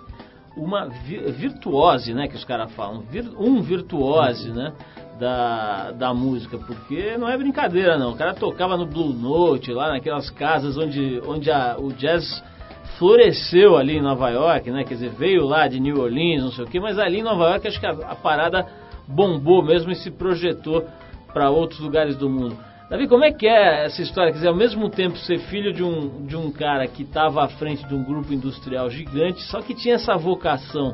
uma 0.55 0.87
virtuose, 0.87 2.13
né, 2.13 2.29
que 2.29 2.37
os 2.37 2.45
caras 2.45 2.71
falam, 2.75 3.03
um 3.39 3.63
virtuose, 3.63 4.51
né, 4.51 4.75
da, 5.19 5.93
da 5.93 6.13
música, 6.13 6.59
porque 6.59 7.17
não 7.17 7.27
é 7.27 7.39
brincadeira 7.39 7.97
não. 7.97 8.11
O 8.11 8.17
cara 8.17 8.35
tocava 8.35 8.77
no 8.77 8.85
Blue 8.85 9.15
Note, 9.15 9.73
lá 9.73 9.89
naquelas 9.89 10.29
casas 10.29 10.77
onde, 10.77 11.23
onde 11.27 11.51
a, 11.51 11.79
o 11.79 11.91
jazz 11.95 12.45
floresceu 12.99 13.79
ali 13.79 13.97
em 13.97 14.03
Nova 14.03 14.29
York, 14.29 14.71
né? 14.71 14.85
Quer 14.85 14.95
dizer, 14.95 15.11
veio 15.13 15.47
lá 15.47 15.69
de 15.69 15.81
New 15.81 16.03
Orleans, 16.03 16.43
não 16.43 16.53
sei 16.53 16.65
o 16.65 16.69
quê, 16.69 16.79
mas 16.79 16.99
ali 16.99 17.21
em 17.21 17.23
Nova 17.23 17.49
York 17.49 17.67
acho 17.67 17.81
que 17.81 17.87
a, 17.87 17.93
a 17.93 18.15
parada 18.15 18.67
bombou 19.09 19.63
mesmo 19.63 19.91
e 19.91 19.97
se 19.97 20.11
projetou 20.11 20.87
para 21.33 21.49
outros 21.49 21.81
lugares 21.81 22.15
do 22.15 22.29
mundo. 22.29 22.72
Davi, 22.93 23.09
como 23.09 23.25
é 23.25 23.33
que 23.33 23.49
é 23.49 23.87
essa 23.87 24.03
história? 24.03 24.31
Quer 24.31 24.37
dizer, 24.37 24.49
ao 24.49 24.55
mesmo 24.55 24.91
tempo 24.91 25.17
ser 25.17 25.39
filho 25.39 25.73
de 25.73 25.83
um, 25.83 26.27
de 26.27 26.37
um 26.37 26.53
cara 26.53 26.87
que 26.87 27.05
estava 27.05 27.43
à 27.43 27.49
frente 27.49 27.83
de 27.87 27.95
um 27.95 28.05
grupo 28.05 28.35
industrial 28.35 28.91
gigante, 28.91 29.41
só 29.45 29.63
que 29.63 29.75
tinha 29.75 29.95
essa 29.95 30.15
vocação 30.15 30.93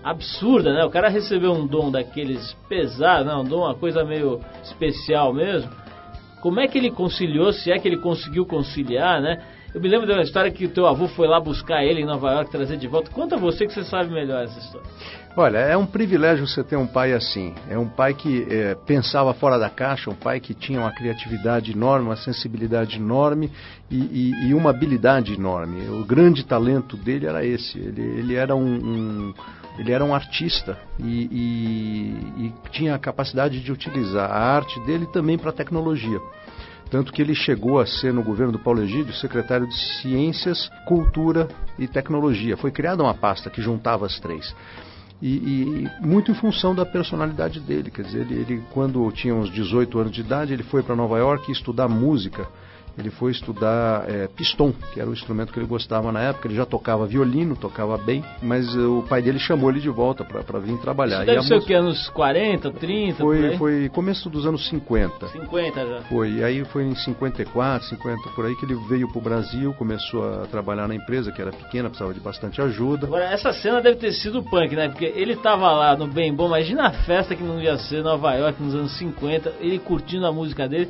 absurda, 0.00 0.72
né? 0.72 0.84
O 0.84 0.90
cara 0.90 1.08
recebeu 1.08 1.50
um 1.50 1.66
dom 1.66 1.90
daqueles 1.90 2.52
pesados, 2.68 3.26
né? 3.26 3.34
Um 3.34 3.42
dom, 3.42 3.64
uma 3.64 3.74
coisa 3.74 4.04
meio 4.04 4.40
especial 4.62 5.34
mesmo. 5.34 5.68
Como 6.40 6.60
é 6.60 6.68
que 6.68 6.78
ele 6.78 6.92
conciliou, 6.92 7.52
se 7.52 7.72
é 7.72 7.80
que 7.80 7.88
ele 7.88 7.98
conseguiu 7.98 8.46
conciliar, 8.46 9.20
né? 9.20 9.42
Eu 9.74 9.80
me 9.80 9.88
lembro 9.88 10.06
de 10.06 10.12
uma 10.12 10.22
história 10.22 10.52
que 10.52 10.66
o 10.66 10.68
teu 10.68 10.86
avô 10.86 11.08
foi 11.08 11.26
lá 11.26 11.40
buscar 11.40 11.84
ele 11.84 12.00
em 12.00 12.04
Nova 12.04 12.30
York, 12.30 12.48
trazer 12.48 12.76
de 12.76 12.86
volta. 12.86 13.10
Conta 13.10 13.36
você 13.36 13.66
que 13.66 13.72
você 13.72 13.82
sabe 13.82 14.08
melhor 14.08 14.44
essa 14.44 14.56
história. 14.56 14.86
Olha, 15.36 15.58
é 15.58 15.76
um 15.76 15.84
privilégio 15.84 16.46
você 16.46 16.62
ter 16.62 16.76
um 16.76 16.86
pai 16.86 17.12
assim. 17.12 17.52
É 17.68 17.76
um 17.76 17.88
pai 17.88 18.14
que 18.14 18.46
é, 18.48 18.76
pensava 18.86 19.34
fora 19.34 19.58
da 19.58 19.68
caixa, 19.68 20.08
um 20.08 20.14
pai 20.14 20.38
que 20.38 20.54
tinha 20.54 20.78
uma 20.78 20.92
criatividade 20.92 21.72
enorme, 21.72 22.06
uma 22.06 22.14
sensibilidade 22.14 22.98
enorme 22.98 23.50
e, 23.90 23.96
e, 23.96 24.48
e 24.48 24.54
uma 24.54 24.70
habilidade 24.70 25.34
enorme. 25.34 25.88
O 25.88 26.04
grande 26.04 26.46
talento 26.46 26.96
dele 26.96 27.26
era 27.26 27.44
esse. 27.44 27.76
Ele, 27.76 28.00
ele 28.00 28.34
era 28.36 28.54
um, 28.54 28.74
um 28.76 29.34
ele 29.76 29.90
era 29.90 30.04
um 30.04 30.14
artista 30.14 30.78
e, 31.00 31.28
e, 31.32 32.44
e, 32.46 32.52
tinha 32.70 32.94
a 32.94 32.98
capacidade 32.98 33.60
de 33.60 33.72
utilizar 33.72 34.30
a 34.30 34.38
arte 34.38 34.78
dele 34.86 35.06
também 35.06 35.36
para 35.36 35.50
a 35.50 35.52
tecnologia. 35.52 36.20
Tanto 36.94 37.12
que 37.12 37.20
ele 37.20 37.34
chegou 37.34 37.80
a 37.80 37.86
ser, 37.86 38.12
no 38.12 38.22
governo 38.22 38.52
do 38.52 38.58
Paulo 38.60 38.80
Egídio, 38.80 39.12
secretário 39.14 39.66
de 39.66 39.74
Ciências, 40.00 40.70
Cultura 40.86 41.48
e 41.76 41.88
Tecnologia. 41.88 42.56
Foi 42.56 42.70
criada 42.70 43.02
uma 43.02 43.14
pasta 43.14 43.50
que 43.50 43.60
juntava 43.60 44.06
as 44.06 44.20
três. 44.20 44.54
E, 45.20 45.28
e, 45.28 46.06
muito 46.06 46.30
em 46.30 46.34
função 46.34 46.72
da 46.72 46.86
personalidade 46.86 47.58
dele. 47.58 47.90
Quer 47.90 48.02
dizer, 48.02 48.20
ele, 48.20 48.34
ele, 48.34 48.62
quando 48.70 49.10
tinha 49.10 49.34
uns 49.34 49.50
18 49.50 49.98
anos 49.98 50.12
de 50.12 50.20
idade, 50.20 50.52
ele 50.52 50.62
foi 50.62 50.84
para 50.84 50.94
Nova 50.94 51.18
York 51.18 51.50
estudar 51.50 51.88
música 51.88 52.46
ele 52.96 53.10
foi 53.10 53.32
estudar 53.32 54.08
é, 54.08 54.28
piston, 54.28 54.72
que 54.92 55.00
era 55.00 55.08
o 55.08 55.12
instrumento 55.12 55.52
que 55.52 55.58
ele 55.58 55.66
gostava 55.66 56.12
na 56.12 56.20
época. 56.20 56.46
Ele 56.46 56.54
já 56.54 56.64
tocava 56.64 57.06
violino, 57.06 57.56
tocava 57.56 57.98
bem, 57.98 58.24
mas 58.42 58.74
uh, 58.74 58.98
o 58.98 59.02
pai 59.02 59.20
dele 59.20 59.38
chamou 59.38 59.70
ele 59.70 59.80
de 59.80 59.88
volta 59.88 60.24
para 60.24 60.58
vir 60.60 60.78
trabalhar. 60.78 61.18
Isso 61.18 61.26
deve 61.26 61.42
ser 61.42 61.54
música... 61.54 61.64
o 61.64 61.66
que, 61.66 61.74
anos 61.74 62.08
40, 62.10 62.70
30? 62.72 63.18
Foi, 63.18 63.56
foi 63.56 63.88
começo 63.88 64.30
dos 64.30 64.46
anos 64.46 64.68
50. 64.68 65.28
50 65.28 65.86
já. 65.86 66.00
Foi, 66.02 66.30
e 66.30 66.44
aí 66.44 66.64
foi 66.66 66.84
em 66.84 66.94
54, 66.94 67.88
50 67.88 68.30
por 68.30 68.46
aí 68.46 68.54
que 68.56 68.64
ele 68.64 68.76
veio 68.88 69.08
para 69.08 69.18
o 69.18 69.22
Brasil, 69.22 69.74
começou 69.74 70.42
a 70.42 70.46
trabalhar 70.46 70.86
na 70.86 70.94
empresa, 70.94 71.32
que 71.32 71.42
era 71.42 71.50
pequena, 71.50 71.88
precisava 71.88 72.14
de 72.14 72.20
bastante 72.20 72.60
ajuda. 72.60 73.06
Agora, 73.06 73.24
essa 73.24 73.52
cena 73.52 73.80
deve 73.80 73.96
ter 73.96 74.12
sido 74.12 74.42
punk, 74.42 74.74
né? 74.76 74.88
Porque 74.88 75.04
ele 75.04 75.32
estava 75.32 75.70
lá 75.72 75.96
no 75.96 76.06
Bem 76.06 76.32
Bom, 76.32 76.46
imagina 76.46 76.86
a 76.86 76.92
festa 76.92 77.34
que 77.34 77.42
não 77.42 77.60
ia 77.60 77.76
ser 77.76 77.98
em 77.98 78.02
Nova 78.02 78.34
York 78.34 78.62
nos 78.62 78.74
anos 78.74 78.96
50, 78.98 79.54
ele 79.60 79.78
curtindo 79.78 80.26
a 80.26 80.32
música 80.32 80.68
dele 80.68 80.88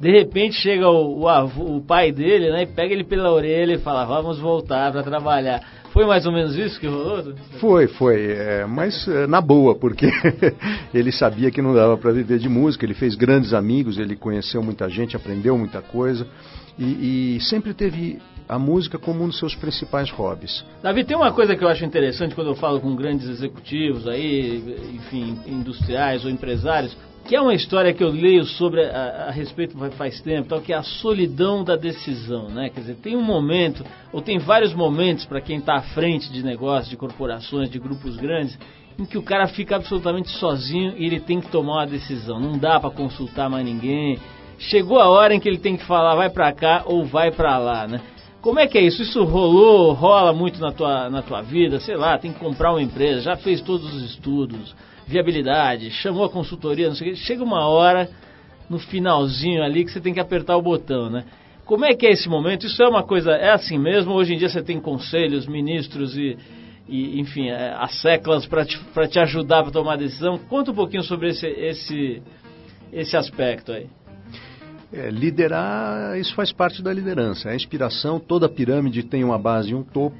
de 0.00 0.10
repente 0.10 0.54
chega 0.56 0.88
o, 0.88 1.20
o, 1.20 1.28
avô, 1.28 1.76
o, 1.76 1.80
pai 1.80 2.12
dele, 2.12 2.50
né, 2.50 2.62
e 2.62 2.66
pega 2.66 2.92
ele 2.92 3.04
pela 3.04 3.32
orelha 3.32 3.74
e 3.74 3.78
fala, 3.78 4.04
vamos 4.04 4.38
voltar 4.38 4.92
para 4.92 5.02
trabalhar. 5.02 5.62
Foi 5.90 6.04
mais 6.04 6.26
ou 6.26 6.32
menos 6.32 6.54
isso 6.54 6.78
que 6.78 6.86
rolou? 6.86 7.34
Foi, 7.58 7.86
foi, 7.86 8.32
é, 8.32 8.66
mas 8.66 9.08
é, 9.08 9.26
na 9.26 9.40
boa, 9.40 9.74
porque 9.74 10.06
ele 10.92 11.10
sabia 11.10 11.50
que 11.50 11.62
não 11.62 11.74
dava 11.74 11.96
para 11.96 12.12
viver 12.12 12.38
de 12.38 12.48
música, 12.48 12.84
ele 12.84 12.92
fez 12.92 13.14
grandes 13.14 13.54
amigos, 13.54 13.98
ele 13.98 14.14
conheceu 14.14 14.62
muita 14.62 14.90
gente, 14.90 15.16
aprendeu 15.16 15.56
muita 15.56 15.80
coisa 15.80 16.26
e, 16.78 17.36
e 17.36 17.40
sempre 17.40 17.72
teve 17.72 18.18
a 18.48 18.58
música 18.58 18.98
como 18.98 19.24
um 19.24 19.28
dos 19.28 19.38
seus 19.38 19.54
principais 19.54 20.10
hobbies. 20.10 20.64
Davi, 20.82 21.04
tem 21.04 21.16
uma 21.16 21.32
coisa 21.32 21.56
que 21.56 21.64
eu 21.64 21.68
acho 21.68 21.84
interessante 21.84 22.34
quando 22.34 22.48
eu 22.48 22.54
falo 22.54 22.80
com 22.80 22.94
grandes 22.94 23.28
executivos 23.28 24.06
aí, 24.06 24.92
enfim, 24.94 25.38
industriais 25.46 26.24
ou 26.24 26.30
empresários, 26.30 26.96
que 27.26 27.34
é 27.34 27.40
uma 27.40 27.54
história 27.54 27.92
que 27.92 28.02
eu 28.02 28.10
leio 28.10 28.44
sobre 28.44 28.84
a, 28.84 29.26
a, 29.28 29.30
respeito 29.30 29.76
faz 29.96 30.20
tempo, 30.20 30.48
tal, 30.48 30.60
que 30.60 30.72
é 30.72 30.76
a 30.76 30.82
solidão 30.82 31.64
da 31.64 31.74
decisão, 31.74 32.48
né? 32.48 32.70
Quer 32.70 32.80
dizer, 32.80 32.94
tem 32.96 33.16
um 33.16 33.22
momento, 33.22 33.84
ou 34.12 34.22
tem 34.22 34.38
vários 34.38 34.72
momentos 34.72 35.24
para 35.24 35.40
quem 35.40 35.58
está 35.58 35.74
à 35.74 35.82
frente 35.82 36.30
de 36.30 36.42
negócios, 36.44 36.88
de 36.88 36.96
corporações, 36.96 37.68
de 37.68 37.78
grupos 37.78 38.16
grandes, 38.16 38.56
em 38.98 39.04
que 39.04 39.18
o 39.18 39.22
cara 39.22 39.48
fica 39.48 39.76
absolutamente 39.76 40.30
sozinho 40.38 40.94
e 40.96 41.04
ele 41.04 41.20
tem 41.20 41.40
que 41.40 41.50
tomar 41.50 41.80
uma 41.80 41.86
decisão. 41.86 42.40
Não 42.40 42.56
dá 42.56 42.78
para 42.78 42.90
consultar 42.90 43.50
mais 43.50 43.64
ninguém. 43.64 44.18
Chegou 44.58 45.00
a 45.00 45.08
hora 45.08 45.34
em 45.34 45.40
que 45.40 45.48
ele 45.48 45.58
tem 45.58 45.76
que 45.76 45.84
falar 45.84 46.14
vai 46.14 46.30
para 46.30 46.52
cá 46.52 46.82
ou 46.86 47.04
vai 47.04 47.30
para 47.30 47.58
lá, 47.58 47.86
né? 47.86 48.00
Como 48.40 48.60
é 48.60 48.66
que 48.68 48.78
é 48.78 48.82
isso? 48.82 49.02
Isso 49.02 49.24
rolou, 49.24 49.92
rola 49.92 50.32
muito 50.32 50.60
na 50.60 50.70
tua, 50.70 51.10
na 51.10 51.20
tua 51.20 51.42
vida? 51.42 51.80
Sei 51.80 51.96
lá, 51.96 52.16
tem 52.16 52.32
que 52.32 52.38
comprar 52.38 52.70
uma 52.70 52.80
empresa, 52.80 53.20
já 53.20 53.36
fez 53.36 53.60
todos 53.60 53.92
os 53.92 54.02
estudos, 54.10 54.74
viabilidade, 55.06 55.90
chamou 55.90 56.24
a 56.24 56.30
consultoria, 56.30 56.88
não 56.88 56.96
sei 56.96 57.10
o 57.10 57.14
que. 57.14 57.20
Chega 57.20 57.42
uma 57.42 57.66
hora, 57.66 58.08
no 58.68 58.78
finalzinho 58.78 59.62
ali, 59.62 59.84
que 59.84 59.92
você 59.92 60.00
tem 60.00 60.12
que 60.12 60.20
apertar 60.20 60.56
o 60.56 60.62
botão, 60.62 61.08
né? 61.08 61.24
Como 61.64 61.84
é 61.84 61.94
que 61.94 62.06
é 62.06 62.10
esse 62.10 62.28
momento? 62.28 62.66
Isso 62.66 62.82
é 62.82 62.88
uma 62.88 63.02
coisa, 63.02 63.32
é 63.32 63.50
assim 63.50 63.78
mesmo? 63.78 64.12
Hoje 64.12 64.34
em 64.34 64.38
dia 64.38 64.48
você 64.48 64.62
tem 64.62 64.80
conselhos, 64.80 65.46
ministros 65.46 66.16
e, 66.16 66.36
e 66.88 67.20
enfim, 67.20 67.48
é, 67.48 67.74
as 67.76 68.00
seclas 68.00 68.46
para 68.46 68.64
te, 68.64 68.78
te 69.10 69.18
ajudar 69.18 69.62
para 69.62 69.72
tomar 69.72 69.96
decisão. 69.96 70.38
Conta 70.38 70.70
um 70.70 70.74
pouquinho 70.74 71.02
sobre 71.02 71.30
esse, 71.30 71.46
esse, 71.46 72.22
esse 72.92 73.16
aspecto 73.16 73.72
aí. 73.72 73.88
É, 74.92 75.10
liderar, 75.10 76.16
isso 76.16 76.34
faz 76.34 76.52
parte 76.52 76.80
da 76.80 76.92
liderança. 76.92 77.48
É 77.48 77.52
a 77.52 77.56
inspiração, 77.56 78.20
toda 78.20 78.48
pirâmide 78.48 79.02
tem 79.02 79.24
uma 79.24 79.38
base 79.38 79.70
e 79.70 79.74
um 79.74 79.82
topo. 79.82 80.16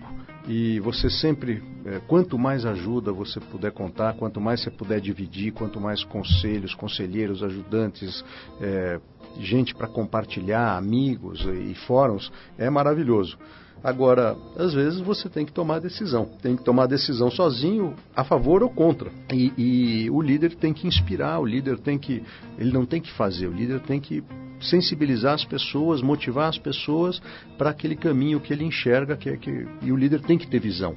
E 0.48 0.78
você 0.78 1.10
sempre, 1.10 1.62
é, 1.84 2.00
quanto 2.06 2.38
mais 2.38 2.64
ajuda 2.64 3.12
você 3.12 3.40
puder 3.40 3.72
contar, 3.72 4.14
quanto 4.14 4.40
mais 4.40 4.62
você 4.62 4.70
puder 4.70 5.00
dividir, 5.00 5.52
quanto 5.52 5.80
mais 5.80 6.04
conselhos, 6.04 6.72
conselheiros, 6.74 7.42
ajudantes, 7.42 8.24
é, 8.60 9.00
gente 9.40 9.74
para 9.74 9.88
compartilhar, 9.88 10.76
amigos 10.76 11.44
e 11.44 11.74
fóruns, 11.86 12.30
é 12.56 12.70
maravilhoso. 12.70 13.36
Agora, 13.82 14.36
às 14.56 14.72
vezes 14.72 15.00
você 15.00 15.28
tem 15.28 15.44
que 15.44 15.52
tomar 15.52 15.80
decisão. 15.80 16.30
Tem 16.40 16.56
que 16.56 16.64
tomar 16.64 16.86
decisão 16.86 17.30
sozinho, 17.30 17.94
a 18.14 18.24
favor 18.24 18.62
ou 18.62 18.70
contra. 18.70 19.10
E, 19.32 19.52
e, 19.56 20.10
o 20.10 20.20
líder 20.20 20.54
tem 20.54 20.72
que 20.72 20.86
inspirar, 20.86 21.38
o 21.38 21.44
líder 21.44 21.78
tem 21.78 21.98
que. 21.98 22.22
Ele 22.58 22.72
não 22.72 22.86
tem 22.86 23.00
que 23.00 23.12
fazer, 23.12 23.46
o 23.46 23.52
líder 23.52 23.80
tem 23.80 24.00
que 24.00 24.24
sensibilizar 24.60 25.34
as 25.34 25.44
pessoas, 25.44 26.02
motivar 26.02 26.48
as 26.48 26.58
pessoas 26.58 27.20
para 27.56 27.70
aquele 27.70 27.96
caminho 27.96 28.40
que 28.40 28.52
ele 28.52 28.64
enxerga, 28.64 29.16
que 29.16 29.28
é 29.28 29.36
que 29.36 29.66
e 29.82 29.92
o 29.92 29.96
líder 29.96 30.20
tem 30.20 30.38
que 30.38 30.46
ter 30.46 30.60
visão. 30.60 30.94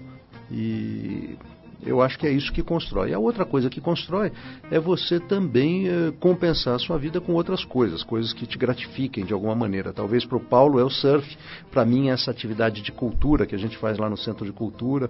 E 0.51 1.37
eu 1.85 2.01
acho 2.01 2.19
que 2.19 2.27
é 2.27 2.31
isso 2.31 2.51
que 2.51 2.61
constrói. 2.61 3.13
A 3.13 3.19
outra 3.19 3.45
coisa 3.45 3.69
que 3.69 3.79
constrói 3.79 4.31
é 4.69 4.79
você 4.79 5.19
também 5.19 5.87
eh, 5.87 6.11
compensar 6.19 6.75
a 6.75 6.79
sua 6.79 6.97
vida 6.97 7.21
com 7.21 7.33
outras 7.33 7.63
coisas, 7.63 8.03
coisas 8.03 8.33
que 8.33 8.45
te 8.45 8.57
gratifiquem 8.57 9.23
de 9.23 9.33
alguma 9.33 9.55
maneira. 9.55 9.93
Talvez 9.93 10.25
para 10.25 10.37
o 10.37 10.41
Paulo 10.41 10.79
é 10.79 10.83
o 10.83 10.89
surf, 10.89 11.37
para 11.71 11.85
mim 11.85 12.09
é 12.09 12.13
essa 12.13 12.31
atividade 12.31 12.81
de 12.81 12.91
cultura 12.91 13.45
que 13.45 13.55
a 13.55 13.57
gente 13.57 13.77
faz 13.77 13.97
lá 13.97 14.09
no 14.09 14.17
Centro 14.17 14.45
de 14.45 14.51
Cultura. 14.51 15.09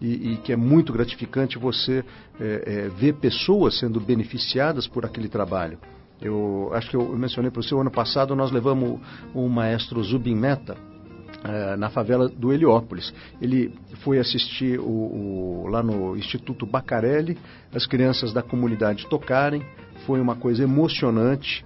E, 0.00 0.32
e 0.32 0.36
que 0.38 0.50
é 0.50 0.56
muito 0.56 0.94
gratificante 0.94 1.58
você 1.58 2.02
é, 2.40 2.62
é, 2.86 2.88
ver 2.88 3.16
pessoas 3.16 3.78
sendo 3.78 4.00
beneficiadas 4.00 4.86
por 4.86 5.04
aquele 5.04 5.28
trabalho. 5.28 5.78
Eu 6.20 6.70
acho 6.74 6.90
que 6.90 6.96
eu 6.96 7.16
mencionei 7.16 7.50
para 7.50 7.60
o 7.60 7.64
seu 7.64 7.80
ano 7.80 7.90
passado 7.90 8.34
nós 8.36 8.50
levamos 8.50 9.00
o 9.34 9.48
maestro 9.48 10.02
Zubin 10.02 10.34
Meta 10.34 10.76
é, 11.42 11.76
na 11.76 11.88
favela 11.88 12.28
do 12.28 12.52
Heliópolis. 12.52 13.12
Ele 13.40 13.72
foi 14.02 14.18
assistir 14.18 14.78
o, 14.78 14.84
o, 14.84 15.66
lá 15.68 15.82
no 15.82 16.16
Instituto 16.16 16.66
Bacarelli, 16.66 17.38
as 17.74 17.86
crianças 17.86 18.32
da 18.32 18.42
comunidade 18.42 19.06
tocarem, 19.06 19.64
foi 20.06 20.20
uma 20.20 20.36
coisa 20.36 20.62
emocionante. 20.62 21.64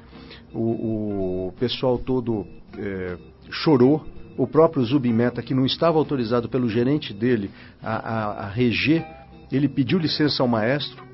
O, 0.53 1.49
o 1.49 1.53
pessoal 1.59 1.99
todo 1.99 2.47
é, 2.79 3.17
chorou. 3.51 4.05
O 4.37 4.47
próprio 4.47 4.85
Zubin 4.85 5.12
Meta, 5.12 5.43
que 5.43 5.55
não 5.55 5.64
estava 5.64 5.97
autorizado 5.99 6.49
pelo 6.49 6.69
gerente 6.69 7.12
dele 7.12 7.51
a, 7.83 7.95
a, 7.95 8.31
a 8.45 8.49
reger, 8.49 9.05
ele 9.51 9.69
pediu 9.69 9.99
licença 9.99 10.43
ao 10.43 10.49
maestro, 10.49 11.05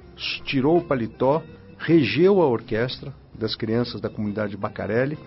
tirou 0.44 0.78
o 0.78 0.84
paletó, 0.84 1.42
regeu 1.78 2.40
a 2.40 2.46
orquestra, 2.46 3.12
das 3.40 3.56
crianças 3.56 4.00
da 4.00 4.08
comunidade 4.08 4.56
Bacarelli, 4.56 5.18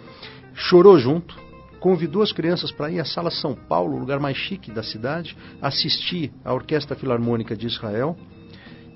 chorou 0.54 0.98
junto, 0.98 1.36
convidou 1.80 2.22
as 2.22 2.32
crianças 2.32 2.72
para 2.72 2.90
ir 2.90 3.00
à 3.00 3.06
Sala 3.06 3.30
São 3.30 3.54
Paulo, 3.54 3.96
o 3.96 4.00
lugar 4.00 4.20
mais 4.20 4.38
chique 4.38 4.72
da 4.72 4.84
cidade, 4.84 5.36
assistir 5.62 6.32
à 6.46 6.54
Orquestra 6.54 6.96
Filarmônica 6.96 7.58
de 7.58 7.68
Israel, 7.68 8.16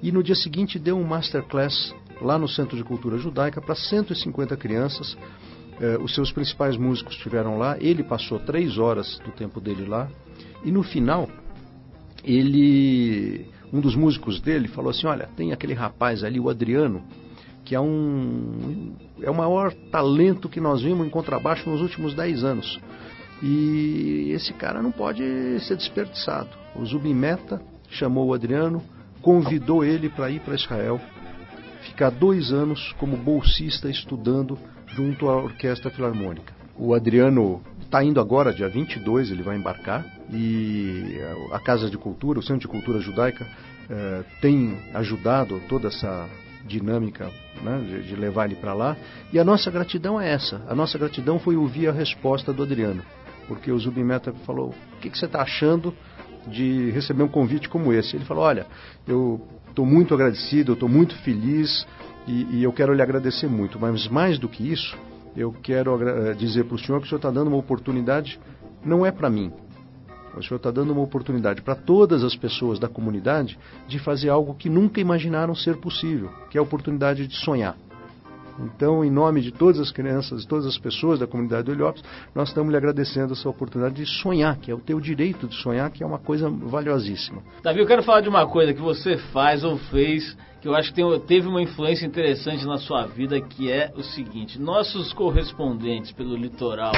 e 0.01 0.11
no 0.11 0.23
dia 0.23 0.35
seguinte 0.35 0.79
deu 0.79 0.97
um 0.97 1.03
masterclass 1.03 1.93
lá 2.21 2.37
no 2.37 2.47
Centro 2.47 2.77
de 2.77 2.83
Cultura 2.83 3.17
Judaica 3.17 3.59
para 3.59 3.75
150 3.75 4.55
crianças. 4.55 5.17
Eh, 5.81 5.97
os 5.99 6.13
seus 6.13 6.31
principais 6.31 6.77
músicos 6.77 7.15
estiveram 7.15 7.57
lá, 7.57 7.77
ele 7.79 8.03
passou 8.03 8.39
três 8.39 8.77
horas 8.77 9.19
do 9.25 9.31
tempo 9.31 9.59
dele 9.59 9.85
lá, 9.85 10.07
e 10.63 10.71
no 10.71 10.83
final 10.83 11.27
ele 12.23 13.49
um 13.71 13.79
dos 13.79 13.95
músicos 13.95 14.39
dele 14.39 14.67
falou 14.67 14.91
assim: 14.91 15.07
Olha, 15.07 15.27
tem 15.35 15.51
aquele 15.51 15.73
rapaz 15.73 16.23
ali, 16.23 16.39
o 16.39 16.49
Adriano, 16.49 17.03
que 17.67 17.75
é 17.75 17.81
um 17.81 18.93
é 19.21 19.29
o 19.29 19.35
maior 19.35 19.73
talento 19.91 20.47
que 20.47 20.61
nós 20.61 20.81
vimos 20.81 21.05
em 21.05 21.09
contrabaixo 21.09 21.69
nos 21.69 21.81
últimos 21.81 22.13
10 22.13 22.43
anos. 22.45 22.79
E 23.43 24.31
esse 24.31 24.53
cara 24.53 24.81
não 24.81 24.89
pode 24.89 25.21
ser 25.59 25.75
desperdiçado. 25.75 26.47
O 26.73 26.85
Zubimeta 26.85 27.61
chamou 27.89 28.27
o 28.27 28.33
Adriano, 28.33 28.81
convidou 29.21 29.83
ele 29.83 30.07
para 30.07 30.31
ir 30.31 30.39
para 30.39 30.55
Israel, 30.55 30.99
ficar 31.81 32.09
dois 32.09 32.53
anos 32.53 32.95
como 32.97 33.17
bolsista 33.17 33.89
estudando 33.89 34.57
junto 34.87 35.27
à 35.27 35.35
Orquestra 35.35 35.91
Filarmônica. 35.91 36.53
O 36.77 36.93
Adriano 36.93 37.61
está 37.81 38.01
indo 38.01 38.21
agora, 38.21 38.53
dia 38.53 38.69
22, 38.69 39.29
ele 39.29 39.43
vai 39.43 39.57
embarcar, 39.57 40.05
e 40.31 41.19
a 41.51 41.59
Casa 41.59 41.89
de 41.89 41.97
Cultura, 41.97 42.39
o 42.39 42.43
Centro 42.43 42.61
de 42.61 42.67
Cultura 42.69 42.99
Judaica, 43.01 43.45
eh, 43.89 44.23
tem 44.39 44.77
ajudado 44.93 45.61
toda 45.67 45.89
essa 45.89 46.27
dinâmica 46.65 47.29
né, 47.61 47.83
de, 47.87 48.07
de 48.07 48.15
levar 48.15 48.45
ele 48.45 48.55
para 48.55 48.73
lá. 48.73 48.97
E 49.31 49.39
a 49.39 49.43
nossa 49.43 49.69
gratidão 49.69 50.19
é 50.19 50.31
essa. 50.31 50.61
A 50.67 50.75
nossa 50.75 50.97
gratidão 50.97 51.39
foi 51.39 51.55
ouvir 51.55 51.87
a 51.87 51.91
resposta 51.91 52.53
do 52.53 52.63
Adriano. 52.63 53.03
Porque 53.47 53.71
o 53.71 53.79
Zubimeta 53.79 54.33
falou: 54.45 54.69
O 54.69 54.99
que, 54.99 55.09
que 55.09 55.17
você 55.17 55.25
está 55.25 55.41
achando 55.41 55.93
de 56.47 56.91
receber 56.91 57.23
um 57.23 57.27
convite 57.27 57.69
como 57.69 57.93
esse? 57.93 58.15
Ele 58.15 58.25
falou: 58.25 58.43
Olha, 58.43 58.65
eu 59.07 59.41
estou 59.69 59.85
muito 59.85 60.13
agradecido, 60.13 60.71
eu 60.71 60.73
estou 60.73 60.89
muito 60.89 61.15
feliz 61.19 61.87
e, 62.27 62.57
e, 62.57 62.63
eu 62.63 62.73
quero 62.73 62.93
lhe 62.93 63.01
agradecer 63.01 63.47
muito. 63.47 63.79
Mas 63.79 64.07
mais 64.07 64.37
do 64.37 64.49
que 64.49 64.69
isso, 64.69 64.97
eu 65.35 65.53
quero 65.53 65.97
dizer 66.35 66.65
para 66.65 66.75
o 66.75 66.79
senhor 66.79 66.99
que 66.99 67.05
o 67.05 67.09
senhor 67.09 67.19
está 67.19 67.31
dando 67.31 67.47
uma 67.47 67.57
oportunidade, 67.57 68.39
não 68.83 69.05
é 69.05 69.11
para 69.11 69.29
mim, 69.29 69.51
o 70.37 70.43
senhor 70.43 70.57
está 70.57 70.71
dando 70.71 70.91
uma 70.91 71.01
oportunidade 71.01 71.61
para 71.61 71.75
todas 71.75 72.23
as 72.23 72.35
pessoas 72.35 72.79
da 72.79 72.87
comunidade 72.87 73.57
de 73.87 73.99
fazer 73.99 74.29
algo 74.29 74.53
que 74.53 74.69
nunca 74.69 75.01
imaginaram 75.01 75.55
ser 75.55 75.77
possível, 75.77 76.29
que 76.49 76.57
é 76.57 76.59
a 76.59 76.63
oportunidade 76.63 77.27
de 77.27 77.35
sonhar. 77.35 77.75
Então, 78.59 79.05
em 79.05 79.11
nome 79.11 79.41
de 79.41 79.51
todas 79.51 79.79
as 79.79 79.91
crianças, 79.91 80.45
todas 80.45 80.65
as 80.65 80.77
pessoas 80.77 81.19
da 81.19 81.27
comunidade 81.27 81.63
do 81.63 81.71
Heliópolis, 81.71 82.03
nós 82.33 82.49
estamos 82.49 82.71
lhe 82.71 82.77
agradecendo 82.77 83.33
essa 83.33 83.47
oportunidade 83.47 83.95
de 83.95 84.05
sonhar, 84.05 84.57
que 84.57 84.71
é 84.71 84.73
o 84.73 84.79
teu 84.79 84.99
direito 84.99 85.47
de 85.47 85.55
sonhar, 85.55 85.91
que 85.91 86.03
é 86.03 86.05
uma 86.05 86.17
coisa 86.17 86.49
valiosíssima. 86.49 87.43
Davi, 87.61 87.79
eu 87.79 87.85
quero 87.85 88.01
falar 88.01 88.21
de 88.21 88.29
uma 88.29 88.47
coisa 88.47 88.73
que 88.73 88.81
você 88.81 89.17
faz 89.31 89.63
ou 89.63 89.77
fez, 89.77 90.35
que 90.59 90.67
eu 90.67 90.75
acho 90.75 90.89
que 90.89 90.95
tem, 90.95 91.19
teve 91.21 91.47
uma 91.47 91.61
influência 91.61 92.05
interessante 92.05 92.65
na 92.65 92.77
sua 92.77 93.05
vida, 93.05 93.39
que 93.39 93.71
é 93.71 93.91
o 93.95 94.01
seguinte: 94.01 94.59
nossos 94.59 95.13
correspondentes 95.13 96.11
pelo 96.11 96.35
litoral 96.35 96.93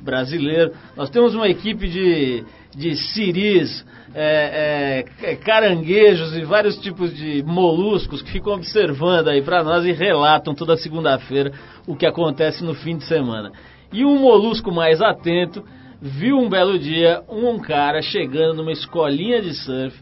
brasileiro. 0.00 0.72
Nós 0.96 1.10
temos 1.10 1.34
uma 1.34 1.48
equipe 1.48 1.88
de, 1.88 2.44
de 2.74 2.96
siris, 2.96 3.84
é, 4.14 5.04
é, 5.22 5.36
caranguejos 5.36 6.36
e 6.36 6.44
vários 6.44 6.76
tipos 6.78 7.14
de 7.14 7.42
moluscos 7.42 8.22
que 8.22 8.32
ficam 8.32 8.54
observando 8.54 9.28
aí 9.28 9.42
para 9.42 9.62
nós 9.62 9.84
e 9.84 9.92
relatam 9.92 10.54
toda 10.54 10.76
segunda-feira 10.76 11.52
o 11.86 11.96
que 11.96 12.06
acontece 12.06 12.64
no 12.64 12.74
fim 12.74 12.96
de 12.96 13.04
semana. 13.04 13.52
E 13.92 14.04
um 14.04 14.18
molusco 14.18 14.70
mais 14.70 15.00
atento 15.00 15.64
viu 16.00 16.38
um 16.38 16.48
belo 16.48 16.78
dia 16.78 17.22
um 17.28 17.58
cara 17.58 18.00
chegando 18.02 18.58
numa 18.58 18.72
escolinha 18.72 19.42
de 19.42 19.54
surf 19.54 19.96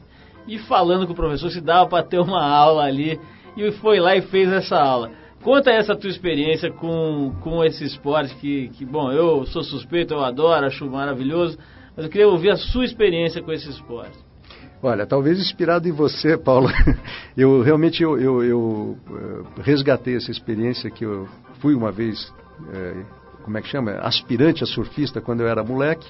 e 0.47 0.59
falando 0.59 1.07
com 1.07 1.13
o 1.13 1.17
professor 1.17 1.51
se 1.51 1.61
dava 1.61 1.89
para 1.89 2.05
ter 2.05 2.21
uma 2.21 2.45
aula 2.45 2.85
ali 2.85 3.19
e 3.57 3.73
foi 3.73 3.99
lá 3.99 4.15
e 4.17 4.23
fez 4.23 4.51
essa 4.53 4.79
aula. 4.79 5.11
Conta 5.43 5.71
essa 5.71 5.95
tua 5.95 6.11
experiência 6.11 6.71
com, 6.73 7.33
com 7.41 7.65
esse 7.65 7.85
esporte 7.85 8.35
que, 8.37 8.69
que, 8.71 8.85
bom, 8.85 9.13
eu 9.13 9.47
sou 9.47 9.63
suspeito, 9.63 10.13
eu 10.13 10.25
adoro, 10.25 10.67
acho 10.67 10.85
maravilhoso, 10.91 11.57
mas 11.97 12.05
eu 12.05 12.11
queria 12.11 12.29
ouvir 12.29 12.51
a 12.51 12.57
sua 12.57 12.85
experiência 12.85 13.43
com 13.43 13.51
esse 13.51 13.69
esporte. 13.71 14.17
Olha, 14.83 15.07
talvez 15.07 15.39
inspirado 15.39 15.89
em 15.89 15.93
você, 15.93 16.37
Paulo, 16.37 16.69
eu 17.37 17.63
realmente 17.63 18.03
eu, 18.03 18.19
eu, 18.21 18.45
eu 18.45 18.99
eh, 19.11 19.63
resgatei 19.63 20.17
essa 20.17 20.31
experiência 20.31 20.91
que 20.91 21.05
eu 21.05 21.27
fui 21.61 21.75
uma 21.75 21.91
vez, 21.91 22.33
é, 22.73 23.05
como 23.43 23.57
é 23.57 23.63
que 23.63 23.69
chama? 23.69 23.93
Aspirante 23.93 24.63
a 24.63 24.67
surfista 24.67 25.21
quando 25.21 25.41
eu 25.41 25.49
era 25.49 25.65
moleque. 25.65 26.07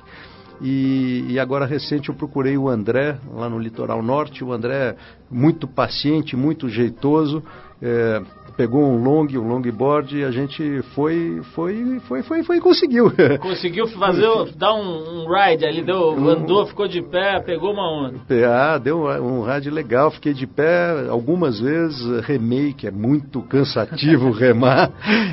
E, 0.60 1.26
e, 1.28 1.38
agora 1.38 1.66
recente 1.66 2.08
eu 2.08 2.14
procurei 2.14 2.56
o 2.56 2.68
André 2.68 3.18
lá 3.30 3.48
no 3.48 3.58
litoral 3.58 4.02
norte. 4.02 4.42
O 4.42 4.52
André 4.52 4.96
muito 5.30 5.68
paciente, 5.68 6.34
muito 6.34 6.68
jeitoso. 6.68 7.42
É, 7.80 8.22
pegou 8.56 8.82
um 8.82 9.02
long, 9.02 9.26
um 9.26 9.48
longboard 9.48 10.16
e 10.16 10.24
a 10.24 10.30
gente 10.30 10.82
foi, 10.94 11.42
foi, 11.54 12.00
foi, 12.08 12.22
foi, 12.22 12.42
foi 12.42 12.56
e 12.56 12.60
conseguiu. 12.60 13.12
Conseguiu 13.40 13.86
fazer, 13.88 14.26
dar 14.56 14.74
um, 14.74 15.24
um 15.24 15.26
ride 15.28 15.66
ali, 15.66 15.82
deu, 15.82 16.12
andou, 16.28 16.66
ficou 16.66 16.88
de 16.88 17.02
pé, 17.02 17.38
pegou 17.40 17.72
uma 17.72 17.88
onda. 17.88 18.18
Ah, 18.48 18.78
deu 18.78 19.02
um, 19.02 19.40
um 19.40 19.42
ride 19.42 19.70
legal, 19.70 20.10
fiquei 20.10 20.32
de 20.32 20.46
pé 20.46 21.06
algumas 21.08 21.60
vezes, 21.60 22.24
remei, 22.24 22.72
que 22.72 22.86
é 22.86 22.90
muito 22.90 23.42
cansativo 23.42 24.30
remar, 24.32 24.90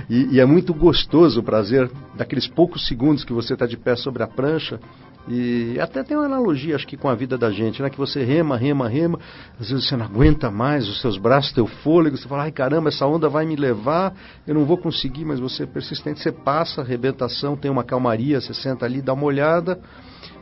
e, 0.10 0.36
e 0.36 0.40
é 0.40 0.46
muito 0.46 0.74
gostoso 0.74 1.40
o 1.40 1.44
prazer 1.44 1.90
daqueles 2.16 2.48
poucos 2.48 2.86
segundos 2.88 3.24
que 3.24 3.34
você 3.34 3.54
está 3.54 3.66
de 3.66 3.78
pé 3.78 3.96
sobre 3.96 4.22
a 4.22 4.28
prancha, 4.28 4.80
e 5.28 5.80
até 5.80 6.04
tem 6.04 6.18
uma 6.18 6.26
analogia, 6.26 6.76
acho 6.76 6.86
que 6.86 6.98
com 6.98 7.08
a 7.08 7.16
vida 7.16 7.38
da 7.38 7.50
gente, 7.50 7.82
né? 7.82 7.90
Que 7.90 7.98
você 7.98 8.24
rema, 8.24 8.58
rema, 8.58 8.90
rema, 8.90 9.18
às 9.60 9.70
vezes 9.70 9.88
você 9.88 9.96
não 9.96 10.06
aguenta 10.06 10.52
mais 10.52 10.88
os 10.90 11.00
seus 11.00 11.18
braços, 11.18 11.54
teu 11.54 11.66
fôlego, 11.66 12.18
você 12.18 12.28
fala, 12.28 12.44
ai 12.44 12.52
caramba, 12.52 12.90
essa 12.90 13.06
onda 13.06 13.30
vai 13.30 13.46
me 13.46 13.56
levar, 13.56 14.14
eu 14.46 14.54
não 14.54 14.66
vou 14.66 14.78
conseguir, 14.78 15.24
mas 15.24 15.40
você 15.40 15.64
é 15.64 15.66
persistente, 15.66 16.20
você 16.20 16.32
passa, 16.32 16.82
arrebentação, 16.82 17.56
tem 17.56 17.72
uma 17.72 17.84
calmaria, 17.84 18.42
você 18.42 18.54
senta 18.54 18.86
ali, 18.86 19.02
dá 19.02 19.14
uma 19.14 19.24
olhada, 19.24 19.80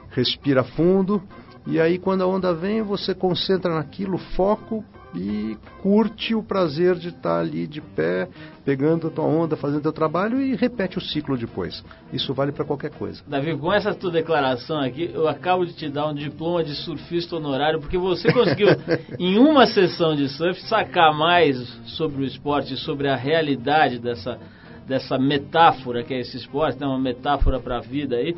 respira 0.10 0.63
fundo, 0.63 1.22
e 1.67 1.80
aí 1.80 2.00
quando 2.00 2.24
a 2.24 2.28
onda 2.28 2.52
vem, 2.52 2.82
você 2.82 3.13
concentra 3.13 3.76
naquilo, 3.76 4.17
foco, 4.17 4.84
e 5.13 5.58
curte 5.82 6.34
o 6.34 6.41
prazer 6.41 6.95
de 6.95 7.10
estar 7.10 7.39
ali 7.39 7.67
de 7.67 7.82
pé, 7.82 8.30
pegando 8.63 9.08
a 9.08 9.10
tua 9.10 9.26
onda, 9.26 9.58
fazendo 9.58 9.82
teu 9.82 9.91
trabalho 9.91 10.41
e 10.41 10.56
repete 10.56 10.97
o 10.97 11.02
ciclo 11.02 11.38
depois. 11.38 11.84
Isso 12.13 12.34
vale 12.34 12.52
para 12.52 12.63
qualquer 12.63 12.91
coisa. 12.91 13.21
Davi, 13.28 13.58
com 13.58 13.74
essa 13.74 13.93
tua 13.93 14.12
declaração 14.12 14.80
aqui, 14.80 15.12
eu 15.13 15.28
acabo 15.28 15.65
de 15.65 15.74
te 15.74 15.89
dar 15.89 16.08
um 16.08 16.13
diploma 16.13 16.63
de 16.63 16.76
surfista 16.76 17.36
honorário, 17.36 17.80
porque 17.80 17.97
você 17.97 18.32
conseguiu, 18.32 18.67
em 19.19 19.38
uma 19.38 19.67
sessão 19.67 20.15
de 20.15 20.30
surf, 20.30 20.62
sacar 20.62 21.13
mais 21.13 21.58
sobre 21.86 22.24
o 22.24 22.26
esporte, 22.26 22.78
sobre 22.78 23.08
a 23.10 23.15
realidade 23.15 24.00
dessa, 24.00 24.39
dessa 24.88 25.17
metáfora 25.17 26.04
que 26.04 26.13
é 26.13 26.19
esse 26.21 26.38
esporte, 26.38 26.80
né? 26.80 26.88
uma 26.88 27.00
metáfora 27.00 27.60
para 27.60 27.78
a 27.78 27.82
vida 27.82 28.15
aí 28.15 28.36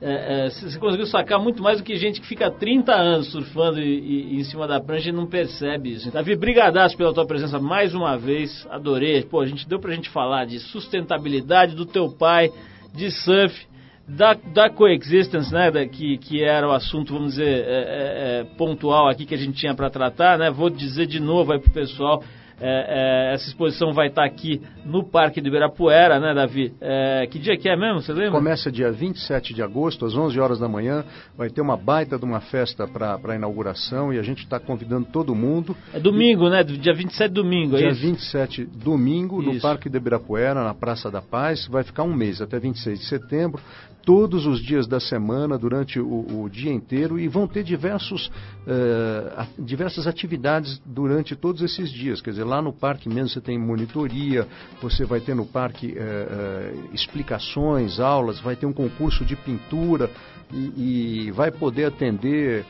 é, 0.00 0.46
é, 0.46 0.50
você 0.50 0.78
conseguiu 0.78 1.06
sacar 1.06 1.40
muito 1.40 1.62
mais 1.62 1.78
do 1.78 1.84
que 1.84 1.96
gente 1.96 2.20
que 2.20 2.26
fica 2.26 2.50
30 2.50 2.92
anos 2.92 3.30
surfando 3.32 3.80
e, 3.80 4.34
e, 4.34 4.36
em 4.36 4.44
cima 4.44 4.68
da 4.68 4.78
prancha 4.78 5.08
e 5.08 5.12
não 5.12 5.26
percebe 5.26 5.92
isso. 5.92 6.10
Davi, 6.10 6.36
brigadaço 6.36 6.96
pela 6.96 7.14
tua 7.14 7.26
presença 7.26 7.58
mais 7.58 7.94
uma 7.94 8.16
vez, 8.16 8.66
adorei. 8.70 9.22
Pô, 9.22 9.40
a 9.40 9.46
gente 9.46 9.66
deu 9.66 9.80
pra 9.80 9.94
gente 9.94 10.10
falar 10.10 10.44
de 10.44 10.58
sustentabilidade 10.58 11.74
do 11.74 11.86
teu 11.86 12.10
pai, 12.10 12.50
de 12.94 13.10
surf, 13.10 13.66
da, 14.06 14.34
da 14.34 14.70
coexistence, 14.70 15.52
né, 15.52 15.70
da, 15.70 15.86
que, 15.86 16.18
que 16.18 16.42
era 16.42 16.68
o 16.68 16.72
assunto, 16.72 17.14
vamos 17.14 17.30
dizer, 17.30 17.48
é, 17.48 17.60
é, 17.66 18.40
é 18.40 18.44
pontual 18.56 19.08
aqui 19.08 19.24
que 19.24 19.34
a 19.34 19.38
gente 19.38 19.58
tinha 19.58 19.74
para 19.74 19.90
tratar, 19.90 20.38
né, 20.38 20.50
vou 20.50 20.70
dizer 20.70 21.06
de 21.06 21.18
novo 21.18 21.52
aí 21.52 21.58
pro 21.58 21.72
pessoal, 21.72 22.22
é, 22.60 23.30
é, 23.30 23.34
essa 23.34 23.48
exposição 23.48 23.92
vai 23.92 24.08
estar 24.08 24.24
aqui 24.24 24.62
no 24.84 25.04
Parque 25.04 25.40
do 25.40 25.48
Ibirapuera, 25.48 26.18
né, 26.18 26.32
Davi? 26.34 26.72
É, 26.80 27.26
que 27.30 27.38
dia 27.38 27.56
que 27.56 27.68
é 27.68 27.76
mesmo, 27.76 28.00
você 28.00 28.12
lembra? 28.12 28.30
Começa 28.30 28.72
dia 28.72 28.90
27 28.90 29.52
de 29.52 29.62
agosto, 29.62 30.06
às 30.06 30.14
11 30.14 30.40
horas 30.40 30.58
da 30.58 30.68
manhã. 30.68 31.04
Vai 31.36 31.50
ter 31.50 31.60
uma 31.60 31.76
baita 31.76 32.18
de 32.18 32.24
uma 32.24 32.40
festa 32.40 32.86
para 32.86 33.18
a 33.22 33.34
inauguração 33.34 34.12
e 34.12 34.18
a 34.18 34.22
gente 34.22 34.42
está 34.44 34.58
convidando 34.58 35.06
todo 35.12 35.34
mundo. 35.34 35.76
É 35.92 36.00
domingo, 36.00 36.46
e... 36.46 36.50
né? 36.50 36.64
Dia 36.64 36.94
27 36.94 37.30
domingo, 37.30 37.76
é 37.76 37.80
Dia 37.80 37.90
isso? 37.90 38.00
27 38.00 38.64
domingo, 38.64 39.42
isso. 39.42 39.52
no 39.52 39.60
Parque 39.60 39.88
do 39.88 39.96
Ibirapuera, 39.96 40.64
na 40.64 40.74
Praça 40.74 41.10
da 41.10 41.20
Paz. 41.20 41.66
Vai 41.66 41.84
ficar 41.84 42.04
um 42.04 42.14
mês, 42.14 42.40
até 42.40 42.58
26 42.58 43.00
de 43.00 43.06
setembro 43.06 43.62
todos 44.06 44.46
os 44.46 44.62
dias 44.62 44.86
da 44.86 45.00
semana, 45.00 45.58
durante 45.58 45.98
o, 45.98 46.44
o 46.44 46.48
dia 46.48 46.72
inteiro, 46.72 47.18
e 47.18 47.26
vão 47.26 47.48
ter 47.48 47.64
diversos, 47.64 48.28
uh, 48.28 49.46
diversas 49.58 50.06
atividades 50.06 50.80
durante 50.86 51.34
todos 51.34 51.60
esses 51.60 51.90
dias. 51.90 52.20
Quer 52.20 52.30
dizer, 52.30 52.44
lá 52.44 52.62
no 52.62 52.72
parque 52.72 53.08
mesmo 53.08 53.30
você 53.30 53.40
tem 53.40 53.58
monitoria, 53.58 54.46
você 54.80 55.04
vai 55.04 55.18
ter 55.18 55.34
no 55.34 55.44
parque 55.44 55.88
uh, 55.88 55.90
uh, 55.90 56.94
explicações, 56.94 57.98
aulas, 57.98 58.38
vai 58.38 58.54
ter 58.54 58.64
um 58.64 58.72
concurso 58.72 59.24
de 59.24 59.34
pintura 59.34 60.08
e, 60.52 61.26
e 61.26 61.30
vai 61.32 61.50
poder 61.50 61.86
atender 61.86 62.64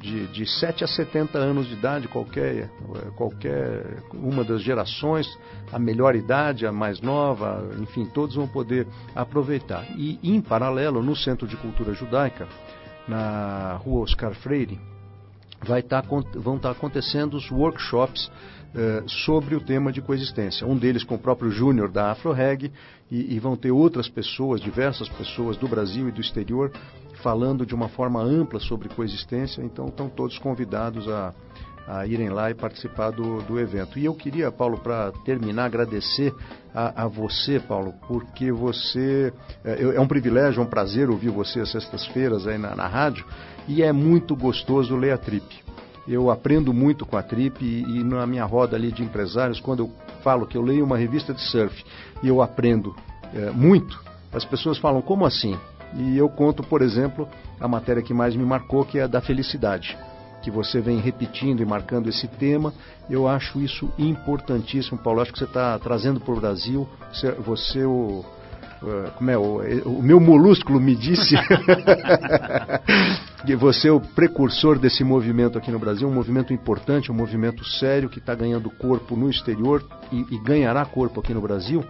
de, 0.00 0.26
de 0.28 0.46
7 0.46 0.84
a 0.84 0.86
70 0.86 1.38
anos 1.38 1.66
de 1.66 1.74
idade, 1.74 2.08
qualquer, 2.08 2.70
qualquer 3.16 4.02
uma 4.14 4.44
das 4.44 4.62
gerações, 4.62 5.26
a 5.72 5.78
melhor 5.78 6.14
idade, 6.14 6.66
a 6.66 6.72
mais 6.72 7.00
nova, 7.00 7.68
enfim, 7.80 8.06
todos 8.06 8.36
vão 8.36 8.46
poder 8.46 8.86
aproveitar. 9.14 9.84
E, 9.96 10.18
em 10.22 10.40
paralelo, 10.40 11.02
no 11.02 11.16
Centro 11.16 11.46
de 11.46 11.56
Cultura 11.56 11.92
Judaica, 11.92 12.46
na 13.08 13.74
rua 13.82 14.02
Oscar 14.02 14.34
Freire, 14.34 14.78
vai 15.64 15.82
tá 15.82 16.02
vão 16.34 16.56
estar 16.56 16.68
tá 16.68 16.70
acontecendo 16.70 17.34
os 17.34 17.50
workshops 17.50 18.30
eh, 18.76 19.02
sobre 19.06 19.54
o 19.54 19.60
tema 19.60 19.90
de 19.90 20.02
coexistência. 20.02 20.66
Um 20.66 20.76
deles 20.76 21.02
com 21.02 21.14
o 21.14 21.18
próprio 21.18 21.50
Júnior 21.50 21.90
da 21.90 22.10
AfroReg 22.10 22.70
e, 23.10 23.34
e 23.34 23.38
vão 23.40 23.56
ter 23.56 23.70
outras 23.70 24.06
pessoas, 24.06 24.60
diversas 24.60 25.08
pessoas 25.08 25.56
do 25.56 25.66
Brasil 25.66 26.10
e 26.10 26.12
do 26.12 26.20
exterior, 26.20 26.70
falando 27.22 27.64
de 27.64 27.74
uma 27.74 27.88
forma 27.88 28.22
ampla 28.22 28.60
sobre 28.60 28.90
coexistência, 28.90 29.62
então 29.62 29.86
estão 29.86 30.10
todos 30.10 30.38
convidados 30.38 31.08
a, 31.08 31.32
a 31.86 32.06
irem 32.06 32.28
lá 32.28 32.50
e 32.50 32.54
participar 32.54 33.12
do, 33.12 33.40
do 33.44 33.58
evento. 33.58 33.98
E 33.98 34.04
eu 34.04 34.14
queria, 34.14 34.52
Paulo, 34.52 34.78
para 34.78 35.10
terminar, 35.24 35.64
agradecer 35.64 36.34
a, 36.74 37.04
a, 37.04 37.08
você, 37.08 37.58
Paulo, 37.58 37.94
porque 38.06 38.52
você 38.52 39.32
é, 39.64 39.96
é, 39.96 40.00
um 40.00 40.06
privilégio, 40.06 40.60
é 40.60 40.62
um 40.62 40.68
prazer 40.68 41.08
ouvir 41.08 41.30
você 41.30 41.60
às 41.60 41.70
sextas-feiras 41.72 42.46
aí 42.46 42.58
na, 42.58 42.74
na 42.74 42.86
rádio 42.86 43.24
e 43.66 43.82
é 43.82 43.90
muito 43.90 44.36
gostoso 44.36 44.94
ler 44.96 45.12
a 45.12 45.18
Trip. 45.18 45.64
Eu 46.06 46.30
aprendo 46.30 46.72
muito 46.72 47.04
com 47.04 47.16
a 47.16 47.22
Trip 47.22 47.64
e, 47.64 47.82
e, 47.82 48.04
na 48.04 48.26
minha 48.26 48.44
roda 48.44 48.76
ali 48.76 48.92
de 48.92 49.02
empresários, 49.02 49.60
quando 49.60 49.80
eu 49.80 49.92
falo 50.22 50.46
que 50.46 50.56
eu 50.56 50.62
leio 50.62 50.84
uma 50.84 50.96
revista 50.96 51.34
de 51.34 51.40
surf 51.40 51.84
e 52.22 52.28
eu 52.28 52.40
aprendo 52.40 52.94
é, 53.34 53.50
muito, 53.50 54.00
as 54.32 54.44
pessoas 54.44 54.78
falam, 54.78 55.02
como 55.02 55.24
assim? 55.24 55.58
E 55.94 56.16
eu 56.16 56.28
conto, 56.28 56.62
por 56.62 56.82
exemplo, 56.82 57.28
a 57.60 57.66
matéria 57.66 58.02
que 58.02 58.14
mais 58.14 58.36
me 58.36 58.44
marcou, 58.44 58.84
que 58.84 58.98
é 58.98 59.02
a 59.02 59.06
da 59.06 59.20
felicidade 59.20 59.96
que 60.46 60.50
você 60.50 60.80
vem 60.80 61.00
repetindo 61.00 61.60
e 61.60 61.64
marcando 61.64 62.08
esse 62.08 62.28
tema. 62.28 62.72
Eu 63.10 63.26
acho 63.26 63.60
isso 63.60 63.90
importantíssimo, 63.98 64.96
Paulo. 64.96 65.20
Acho 65.20 65.32
que 65.32 65.38
você 65.40 65.44
está 65.44 65.76
trazendo 65.76 66.20
para 66.20 66.32
o 66.32 66.40
Brasil. 66.40 66.88
Você, 67.12 67.32
você 67.32 67.84
o, 67.84 68.24
como 69.16 69.30
é, 69.30 69.38
o, 69.38 69.60
o 69.86 70.02
meu 70.02 70.20
molúsculo 70.20 70.80
me 70.80 70.94
disse 70.94 71.34
que 73.46 73.56
você 73.56 73.88
é 73.88 73.92
o 73.92 74.00
precursor 74.00 74.78
desse 74.78 75.02
movimento 75.02 75.58
aqui 75.58 75.70
no 75.70 75.78
Brasil, 75.78 76.08
um 76.08 76.12
movimento 76.12 76.52
importante, 76.52 77.10
um 77.10 77.14
movimento 77.14 77.64
sério 77.64 78.08
que 78.08 78.18
está 78.18 78.34
ganhando 78.34 78.70
corpo 78.70 79.16
no 79.16 79.30
exterior 79.30 79.82
e, 80.12 80.26
e 80.30 80.38
ganhará 80.38 80.84
corpo 80.84 81.20
aqui 81.20 81.32
no 81.32 81.40
Brasil. 81.40 81.84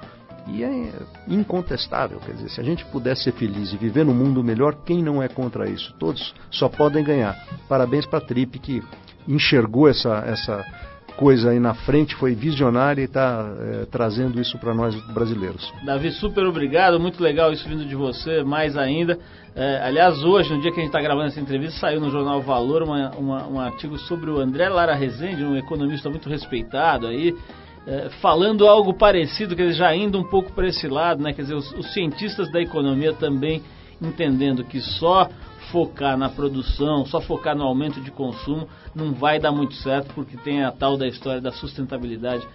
E 0.49 0.63
é 0.63 0.93
incontestável, 1.27 2.21
quer 2.21 2.35
dizer, 2.35 2.51
se 2.51 2.61
a 2.61 2.65
gente 2.65 2.85
puder 2.87 3.17
ser 3.17 3.33
feliz 3.33 3.73
e 3.73 3.77
viver 3.77 4.05
num 4.05 4.15
mundo 4.15 4.45
melhor, 4.45 4.77
quem 4.85 5.03
não 5.03 5.21
é 5.21 5.29
contra 5.29 5.69
isso? 5.69 5.93
Todos 5.99 6.33
só 6.53 6.69
podem 6.69 7.03
ganhar. 7.03 7.35
Parabéns 7.69 8.07
para 8.07 8.21
a 8.21 8.23
Trip 8.23 8.57
que 8.61 8.81
enxergou 9.27 9.89
essa, 9.89 10.23
essa 10.25 10.65
coisa 11.17 11.51
aí 11.51 11.59
na 11.59 11.75
frente, 11.75 12.15
foi 12.15 12.35
visionária 12.35 13.01
e 13.01 13.05
está 13.05 13.51
é, 13.59 13.87
trazendo 13.87 14.41
isso 14.41 14.59
para 14.59 14.75
nós 14.75 14.95
brasileiros. 15.13 15.73
Davi, 15.85 16.11
super 16.13 16.47
obrigado, 16.47 17.01
muito 17.01 17.23
legal 17.23 17.53
isso 17.53 17.69
vindo 17.69 17.85
de 17.85 17.95
você, 17.95 18.43
mais 18.43 18.77
ainda. 18.77 19.19
É, 19.55 19.81
aliás, 19.83 20.23
hoje, 20.23 20.53
no 20.53 20.61
dia 20.61 20.71
que 20.71 20.79
a 20.79 20.83
gente 20.83 20.91
está 20.91 21.01
gravando 21.01 21.29
essa 21.29 21.41
entrevista, 21.41 21.81
saiu 21.81 22.01
no 22.01 22.11
jornal 22.11 22.43
Valor 22.43 22.83
uma, 22.83 23.11
uma, 23.13 23.47
um 23.49 23.59
artigo 23.59 23.97
sobre 23.99 24.31
o 24.31 24.39
André 24.39 24.69
Lara 24.69 24.95
Rezende, 24.95 25.43
um 25.43 25.57
economista 25.57 26.11
muito 26.11 26.29
respeitado 26.29 27.07
aí, 27.07 27.35
é, 27.87 28.11
falando 28.21 28.67
algo 28.67 28.93
parecido, 28.93 29.57
quer 29.57 29.69
dizer, 29.69 29.79
já 29.79 29.95
indo 29.95 30.19
um 30.19 30.25
pouco 30.25 30.53
para 30.53 30.67
esse 30.67 30.89
lado, 30.89 31.23
né? 31.23 31.33
Quer 31.33 31.43
dizer, 31.43 31.55
os, 31.55 31.73
os, 31.73 31.93
cientistas 31.95 32.51
da 32.51 32.61
economia 32.61 33.13
também 33.13 33.63
entendendo 34.03 34.65
que 34.65 34.81
só 34.81 35.29
focar 35.71 36.17
na 36.17 36.29
produção, 36.29 37.05
só 37.07 37.21
focar 37.21 37.57
no 37.57 37.65
aumento 37.65 38.01
de 38.01 38.11
consumo 38.11 38.69
não 38.95 39.13
vai 39.13 39.39
dar 39.39 39.53
muito 39.53 39.75
certo, 39.75 40.13
porque 40.15 40.37
tem 40.37 40.65
a 40.65 40.73
tal 40.73 40.97
da 40.97 41.07
história 41.07 41.41
da 41.41 41.53
sustentabilidade 41.53 42.47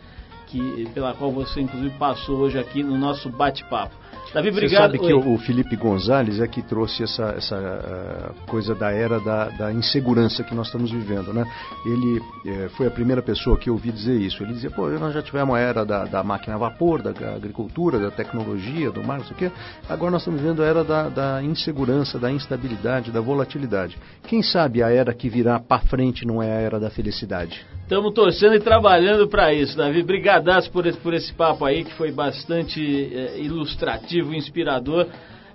que, 0.48 0.90
pela 0.94 1.14
qual 1.14 1.32
você 1.32 1.62
inclusive 1.62 1.98
passou 1.98 2.40
hoje 2.40 2.60
aqui 2.60 2.84
no 2.84 2.98
nosso 2.98 3.30
bate-papo. 3.30 3.96
Davi, 4.34 4.50
obrigado. 4.50 4.92
Você 4.92 4.98
sabe 4.98 5.00
que 5.00 5.14
o, 5.14 5.38
Felipe 5.40 5.76
Gonzalez 5.76 6.40
é 6.40 6.48
que 6.48 6.62
trouxe 6.62 7.04
essa, 7.04 7.34
essa 7.38 7.56
uh, 7.58 8.48
coisa 8.48 8.74
da 8.74 8.92
era 8.92 9.20
da, 9.20 9.50
da, 9.50 9.74
insegurança 9.74 10.44
que 10.44 10.56
nós 10.56 10.68
estamos 10.68 10.90
vivendo, 10.90 11.34
né? 11.34 11.44
Ele 11.86 12.20
uh, 12.20 12.70
foi 12.78 12.88
a 12.88 12.92
primeira 12.92 13.22
pessoa 13.22 13.58
que 13.58 13.70
eu 13.70 13.74
ouvi 13.74 13.92
dizer 13.92 14.16
isso. 14.16 14.42
Ele 14.42 14.54
dizia, 14.54 14.72
pô, 14.72 14.88
nós 14.88 15.14
já 15.14 15.22
tivemos 15.22 15.56
a 15.56 15.60
era 15.60 15.86
da, 15.86 16.06
da 16.06 16.24
máquina 16.24 16.56
a 16.56 16.60
vapor, 16.60 17.02
da 17.02 17.10
agricultura, 17.36 18.00
da 18.00 18.10
tecnologia, 18.10 18.90
do 18.90 19.04
mar, 19.04 19.20
não 19.20 19.26
sei 19.26 19.36
o 19.36 19.38
quê. 19.38 19.52
Agora 19.90 20.12
nós 20.12 20.22
estamos 20.22 20.40
vivendo 20.40 20.64
a 20.64 20.66
era 20.66 20.84
da, 20.84 21.10
da 21.10 21.44
insegurança, 21.44 22.18
da 22.18 22.32
instabilidade, 22.32 23.12
da 23.12 23.20
volatilidade. 23.20 23.98
Quem 24.28 24.42
sabe 24.42 24.82
a 24.82 24.90
era 24.90 25.14
que 25.14 25.28
virá 25.28 25.60
para 25.60 25.82
frente 25.82 26.26
não 26.26 26.42
é 26.42 26.50
a 26.50 26.62
era 26.62 26.80
da 26.80 26.90
felicidade? 26.90 27.66
Estamos 27.92 28.14
torcendo 28.14 28.56
e 28.56 28.60
trabalhando 28.62 29.28
para 29.28 29.54
isso, 29.54 29.76
Davi. 29.76 30.02
Brigadaço 30.02 30.72
por 30.72 30.86
esse, 30.86 30.98
por 30.98 31.14
esse 31.14 31.34
papo 31.34 31.66
aí, 31.66 31.84
que 31.84 31.94
foi 31.96 32.10
bastante 32.10 32.82
é, 33.14 33.38
ilustrativo, 33.38 34.21
inspirador. 34.34 35.08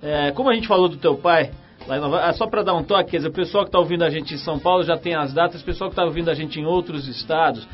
É, 0.03 0.31
como 0.33 0.51
a 0.51 0.55
gente 0.55 0.69
falou 0.69 0.89
do 0.89 0.97
teu 0.97 1.17
pai, 1.17 1.51
Nova... 1.89 2.21
ah, 2.21 2.33
só 2.33 2.47
para 2.47 2.63
dar 2.63 2.75
um 2.75 2.83
toque, 2.83 3.13
quer 3.13 3.17
dizer, 3.19 3.29
o 3.29 3.33
pessoal 3.33 3.65
que 3.65 3.69
está 3.69 3.79
ouvindo 3.79 4.03
a 4.03 4.11
gente 4.11 4.35
em 4.35 4.39
São 4.39 4.59
Paulo 4.59 4.83
já 4.83 4.97
tem 4.97 5.15
as 5.15 5.33
datas, 5.33 5.63
o 5.63 5.65
pessoal 5.65 5.89
que 5.89 5.93
está 5.93 6.05
ouvindo 6.05 6.31
a 6.31 6.35
gente 6.35 6.59
em 6.59 6.67
outros 6.67 7.07
estados, 7.07 7.67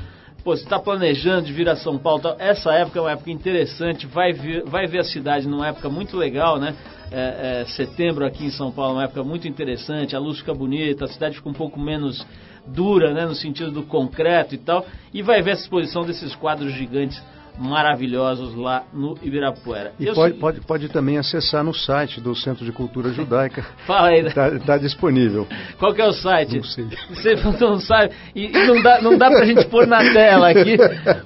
pô, 0.45 0.55
você 0.55 0.64
está 0.64 0.78
planejando 0.78 1.47
de 1.47 1.53
vir 1.53 1.68
a 1.68 1.76
São 1.76 1.99
Paulo, 1.99 2.22
essa 2.38 2.72
época 2.74 2.99
é 2.99 3.03
uma 3.03 3.12
época 3.12 3.30
interessante, 3.30 4.07
vai, 4.07 4.32
vir, 4.32 4.64
vai 4.64 4.86
ver 4.86 4.99
a 4.99 5.05
cidade 5.05 5.49
numa 5.49 5.68
época 5.68 5.88
muito 5.88 6.16
legal, 6.16 6.59
né? 6.59 6.74
É, 7.11 7.61
é, 7.61 7.64
setembro 7.66 8.24
aqui 8.24 8.47
em 8.47 8.51
São 8.51 8.70
Paulo 8.70 8.93
é 8.93 8.95
uma 8.97 9.05
época 9.05 9.22
muito 9.22 9.47
interessante, 9.47 10.16
a 10.16 10.18
luz 10.18 10.38
fica 10.38 10.55
bonita, 10.55 11.05
a 11.05 11.09
cidade 11.09 11.36
fica 11.36 11.49
um 11.49 11.55
pouco 11.55 11.78
menos 11.78 12.26
dura, 12.66 13.12
né, 13.12 13.26
no 13.26 13.34
sentido 13.34 13.70
do 13.70 13.82
concreto 13.82 14.55
e 14.55 14.59
tal, 14.59 14.86
e 15.12 15.20
vai 15.20 15.43
ver 15.43 15.53
essa 15.53 15.62
exposição 15.62 16.05
desses 16.05 16.34
quadros 16.34 16.72
gigantes 16.72 17.22
maravilhosos 17.59 18.55
lá 18.55 18.84
no 18.92 19.16
Ibirapuera. 19.22 19.92
E 19.98 20.12
pode, 20.12 20.34
pode, 20.34 20.61
pode 20.61 20.88
também 20.88 21.18
acessar 21.18 21.62
no 21.62 21.74
site 21.74 22.20
do 22.20 22.34
Centro 22.34 22.64
de 22.64 22.72
Cultura 22.72 23.11
Judaica. 23.14 23.64
Fala 23.86 24.09
aí. 24.09 24.26
Está 24.26 24.59
tá 24.59 24.78
disponível. 24.78 25.46
Qual 25.78 25.94
que 25.94 26.00
é 26.00 26.07
o 26.07 26.12
site? 26.12 26.57
Não 26.57 26.64
sei. 26.64 26.86
Você 27.11 27.34
não 27.61 27.80
sabe. 27.80 28.12
E, 28.34 28.46
e 28.46 28.66
não, 28.66 28.82
dá, 28.82 29.00
não 29.00 29.18
dá 29.18 29.28
pra 29.30 29.44
gente 29.44 29.66
pôr 29.66 29.86
na 29.86 29.98
tela 29.98 30.50
aqui, 30.50 30.76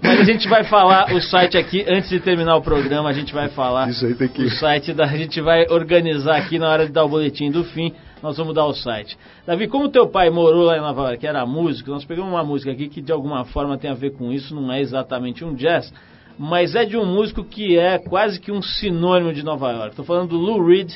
mas 0.03 0.21
a 0.21 0.25
gente 0.25 0.49
vai 0.49 0.65
falar 0.65 1.13
o 1.13 1.21
site 1.21 1.57
aqui, 1.57 1.85
antes 1.89 2.11
de 2.11 2.21
terminar 2.21 2.57
o 2.57 2.63
programa, 2.63 3.09
a 3.09 3.13
gente 3.13 3.33
vai 3.33 3.49
falar 3.49 3.89
Isso 3.89 4.05
aí 4.05 4.15
tem 4.15 4.29
que... 4.29 4.43
o 4.43 4.51
site, 4.51 4.93
da, 4.93 5.05
a 5.05 5.17
gente 5.17 5.41
vai 5.41 5.67
organizar 5.69 6.37
aqui 6.37 6.59
na 6.59 6.69
hora 6.69 6.87
de 6.87 6.93
dar 6.93 7.05
o 7.05 7.09
boletim 7.09 7.51
do 7.51 7.65
fim 7.65 7.93
nós 8.23 8.37
vamos 8.37 8.55
dar 8.55 8.67
o 8.67 8.75
site. 8.75 9.17
Davi, 9.47 9.69
como 9.69 9.89
teu 9.89 10.09
pai 10.09 10.31
morou 10.31 10.65
lá 10.65 10.77
em 10.77 10.81
Nova 10.81 11.03
York, 11.03 11.19
que 11.19 11.27
era 11.27 11.45
músico, 11.47 11.91
nós 11.91 12.05
pegamos 12.05 12.33
uma 12.33 12.43
música 12.43 12.73
aqui 12.73 12.89
que 12.89 13.01
de 13.01 13.13
alguma 13.13 13.45
forma 13.45 13.79
tem 13.79 13.91
a 13.91 13.95
ver 13.95 14.13
com 14.15 14.33
isso, 14.33 14.55
não 14.55 14.73
é 14.73 14.81
exatamente 14.81 15.45
um 15.45 15.55
jazz, 15.55 15.93
mas 16.39 16.75
é 16.75 16.85
de 16.85 16.97
um 16.97 17.07
músico 17.07 17.45
que 17.45 17.79
é 17.79 17.99
quase 17.99 18.41
que 18.41 18.53
um 18.53 18.63
sinônimo 18.63 19.33
de 19.33 19.43
Nova 19.43 19.71
York. 19.73 19.91
Estou 19.91 20.05
falando 20.05 20.31
do 20.31 20.37
Lou 20.37 20.65
Reed. 20.65 20.93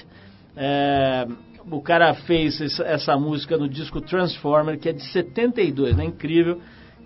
É, 0.57 1.27
o 1.71 1.81
cara 1.81 2.15
fez 2.15 2.61
essa 2.81 3.17
música 3.17 3.57
no 3.57 3.69
disco 3.69 4.01
Transformer, 4.01 4.79
que 4.79 4.89
é 4.89 4.93
de 4.93 5.03
72, 5.13 5.97
né? 5.97 6.05
Incrível. 6.05 6.61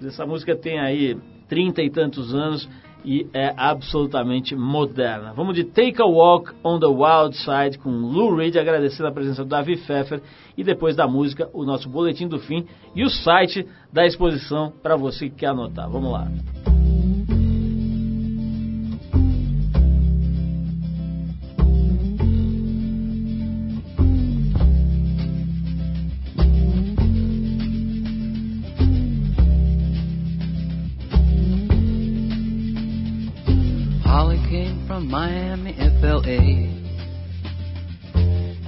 Essa 0.04 0.26
música 0.26 0.56
tem 0.56 0.80
aí 0.80 1.16
trinta 1.48 1.82
e 1.82 1.90
tantos 1.90 2.34
anos 2.34 2.68
e 3.04 3.26
é 3.34 3.52
absolutamente 3.56 4.56
moderna. 4.56 5.32
Vamos 5.34 5.54
de 5.54 5.64
Take 5.64 6.00
a 6.00 6.06
Walk 6.06 6.52
on 6.64 6.80
the 6.80 6.86
Wild 6.86 7.36
Side 7.36 7.78
com 7.78 7.90
Lou 7.90 8.34
Reed, 8.34 8.56
agradecendo 8.56 9.08
a 9.08 9.12
presença 9.12 9.44
do 9.44 9.50
Davi 9.50 9.76
Pfeffer 9.76 10.22
e 10.56 10.64
depois 10.64 10.96
da 10.96 11.06
música, 11.06 11.48
o 11.52 11.64
nosso 11.64 11.88
boletim 11.88 12.26
do 12.26 12.38
fim 12.38 12.66
e 12.94 13.04
o 13.04 13.10
site 13.10 13.66
da 13.92 14.06
exposição 14.06 14.72
para 14.82 14.96
você 14.96 15.28
que 15.28 15.36
quer 15.36 15.48
anotar. 15.48 15.88
Vamos 15.88 16.10
lá. 16.10 16.26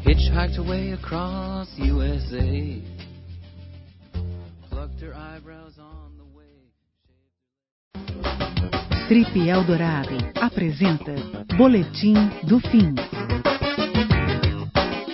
Hitchhiked 0.06 0.58
away 0.58 0.92
across 0.92 1.66
USA. 1.76 2.80
Plucked 4.70 5.00
her 5.00 5.12
eyebrows 5.12 5.76
on 5.80 6.12
the 6.16 6.24
way. 6.36 6.70
Trip 9.08 9.48
Eldorado 9.48 10.16
apresenta 10.40 11.16
Boletim 11.56 12.14
do 12.44 12.60
Fim. 12.60 12.94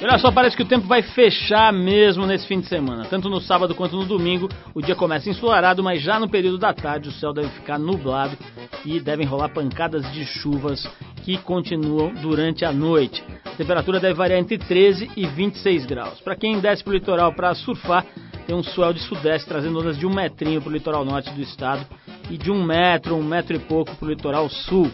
Olha 0.02 0.18
só, 0.18 0.30
parece 0.30 0.54
que 0.54 0.62
o 0.62 0.66
tempo 0.66 0.86
vai 0.86 1.00
fechar 1.00 1.72
mesmo 1.72 2.26
nesse 2.26 2.46
fim 2.46 2.60
de 2.60 2.66
semana. 2.66 3.06
Tanto 3.06 3.30
no 3.30 3.40
sábado 3.40 3.74
quanto 3.74 3.96
no 3.96 4.04
domingo, 4.04 4.48
o 4.74 4.82
dia 4.82 4.94
começa 4.94 5.30
ensolarado, 5.30 5.82
mas 5.82 6.02
já 6.02 6.20
no 6.20 6.28
período 6.28 6.58
da 6.58 6.74
tarde 6.74 7.08
o 7.08 7.12
céu 7.12 7.32
deve 7.32 7.48
ficar 7.50 7.78
nublado 7.78 8.36
e 8.84 9.00
devem 9.00 9.24
rolar 9.24 9.48
pancadas 9.48 10.12
de 10.12 10.26
chuvas 10.26 10.86
que 11.22 11.38
continuam 11.38 12.12
durante 12.14 12.64
a 12.64 12.72
noite. 12.72 13.22
A 13.44 13.50
temperatura 13.56 13.98
deve 13.98 14.14
variar 14.14 14.40
entre 14.40 14.58
13 14.58 15.10
e 15.16 15.26
26 15.26 15.86
graus. 15.86 16.20
Para 16.20 16.36
quem 16.36 16.60
desce 16.60 16.82
para 16.82 16.90
o 16.90 16.94
litoral 16.94 17.32
para 17.32 17.54
surfar, 17.54 18.04
tem 18.46 18.54
um 18.54 18.62
swell 18.62 18.92
de 18.92 19.00
sudeste 19.00 19.48
trazendo 19.48 19.78
ondas 19.78 19.96
de 19.96 20.06
um 20.06 20.12
metrinho 20.12 20.60
para 20.60 20.70
o 20.70 20.72
litoral 20.72 21.04
norte 21.04 21.30
do 21.30 21.40
estado 21.40 21.86
e 22.28 22.36
de 22.36 22.50
um 22.50 22.62
metro, 22.62 23.14
um 23.14 23.22
metro 23.22 23.56
e 23.56 23.58
pouco 23.58 23.94
para 23.96 24.06
o 24.06 24.10
litoral 24.10 24.48
sul. 24.48 24.90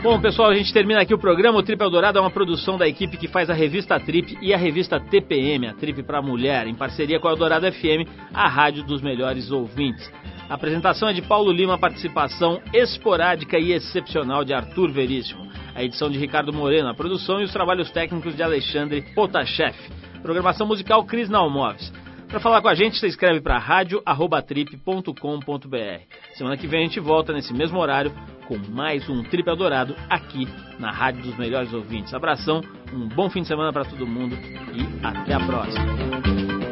Bom, 0.02 0.20
pessoal, 0.20 0.50
a 0.50 0.56
gente 0.56 0.74
termina 0.74 1.00
aqui 1.00 1.14
o 1.14 1.18
programa. 1.18 1.60
O 1.60 1.64
Trip 1.64 1.80
Eldorado 1.80 2.18
é 2.18 2.22
uma 2.22 2.32
produção 2.32 2.76
da 2.76 2.88
equipe 2.88 3.18
que 3.18 3.28
faz 3.28 3.52
a 3.52 3.54
revista 3.54 4.00
Trip 4.00 4.36
e 4.42 4.52
a 4.52 4.58
revista 4.58 5.00
TPM, 5.00 5.68
a 5.68 5.74
Trip 5.74 6.02
para 6.02 6.22
Mulher, 6.24 6.66
em 6.66 6.74
parceria 6.74 7.20
com 7.20 7.28
a 7.28 7.32
Eldorado 7.32 7.72
FM, 7.72 8.10
a 8.34 8.48
rádio 8.48 8.84
dos 8.84 9.00
melhores 9.00 9.52
ouvintes. 9.52 10.12
A 10.50 10.56
apresentação 10.56 11.08
é 11.08 11.14
de 11.14 11.22
Paulo 11.22 11.52
Lima, 11.52 11.78
participação 11.78 12.60
esporádica 12.74 13.60
e 13.60 13.74
excepcional 13.74 14.44
de 14.44 14.54
Arthur 14.54 14.92
Veríssimo. 14.92 15.48
A 15.76 15.84
edição 15.84 16.10
de 16.10 16.18
Ricardo 16.18 16.52
Moreno, 16.52 16.90
a 16.90 16.96
produção 16.96 17.40
e 17.40 17.44
os 17.44 17.54
trabalhos 17.54 17.92
técnicos 17.92 18.36
de 18.36 18.42
Alexandre 18.42 19.04
Potashev. 19.14 19.76
Programação 20.24 20.66
musical 20.66 21.06
Cris 21.06 21.30
Nalmoves. 21.30 21.94
Para 22.32 22.40
falar 22.40 22.62
com 22.62 22.70
a 22.70 22.74
gente, 22.74 22.98
você 22.98 23.08
escreve 23.08 23.42
para 23.42 23.58
rádio@trip.com.br. 23.58 26.02
Semana 26.34 26.56
que 26.56 26.66
vem 26.66 26.80
a 26.80 26.84
gente 26.88 27.02
volta 27.02 27.34
nesse 27.34 27.54
mesmo 27.54 27.78
horário 27.78 28.10
com 28.48 28.58
mais 28.72 29.10
um 29.10 29.22
Trip 29.22 29.50
Adorado 29.50 29.94
aqui 30.10 30.48
na 30.80 30.92
Rádio 30.92 31.24
dos 31.24 31.38
Melhores 31.38 31.74
Ouvintes. 31.74 32.14
Abração, 32.14 32.62
um 32.94 33.10
bom 33.10 33.30
fim 33.30 33.42
de 33.42 33.50
semana 33.50 33.74
para 33.74 33.84
todo 33.84 34.08
mundo 34.08 34.38
e 34.74 35.06
até 35.06 35.34
a 35.34 35.46
próxima. 35.46 36.71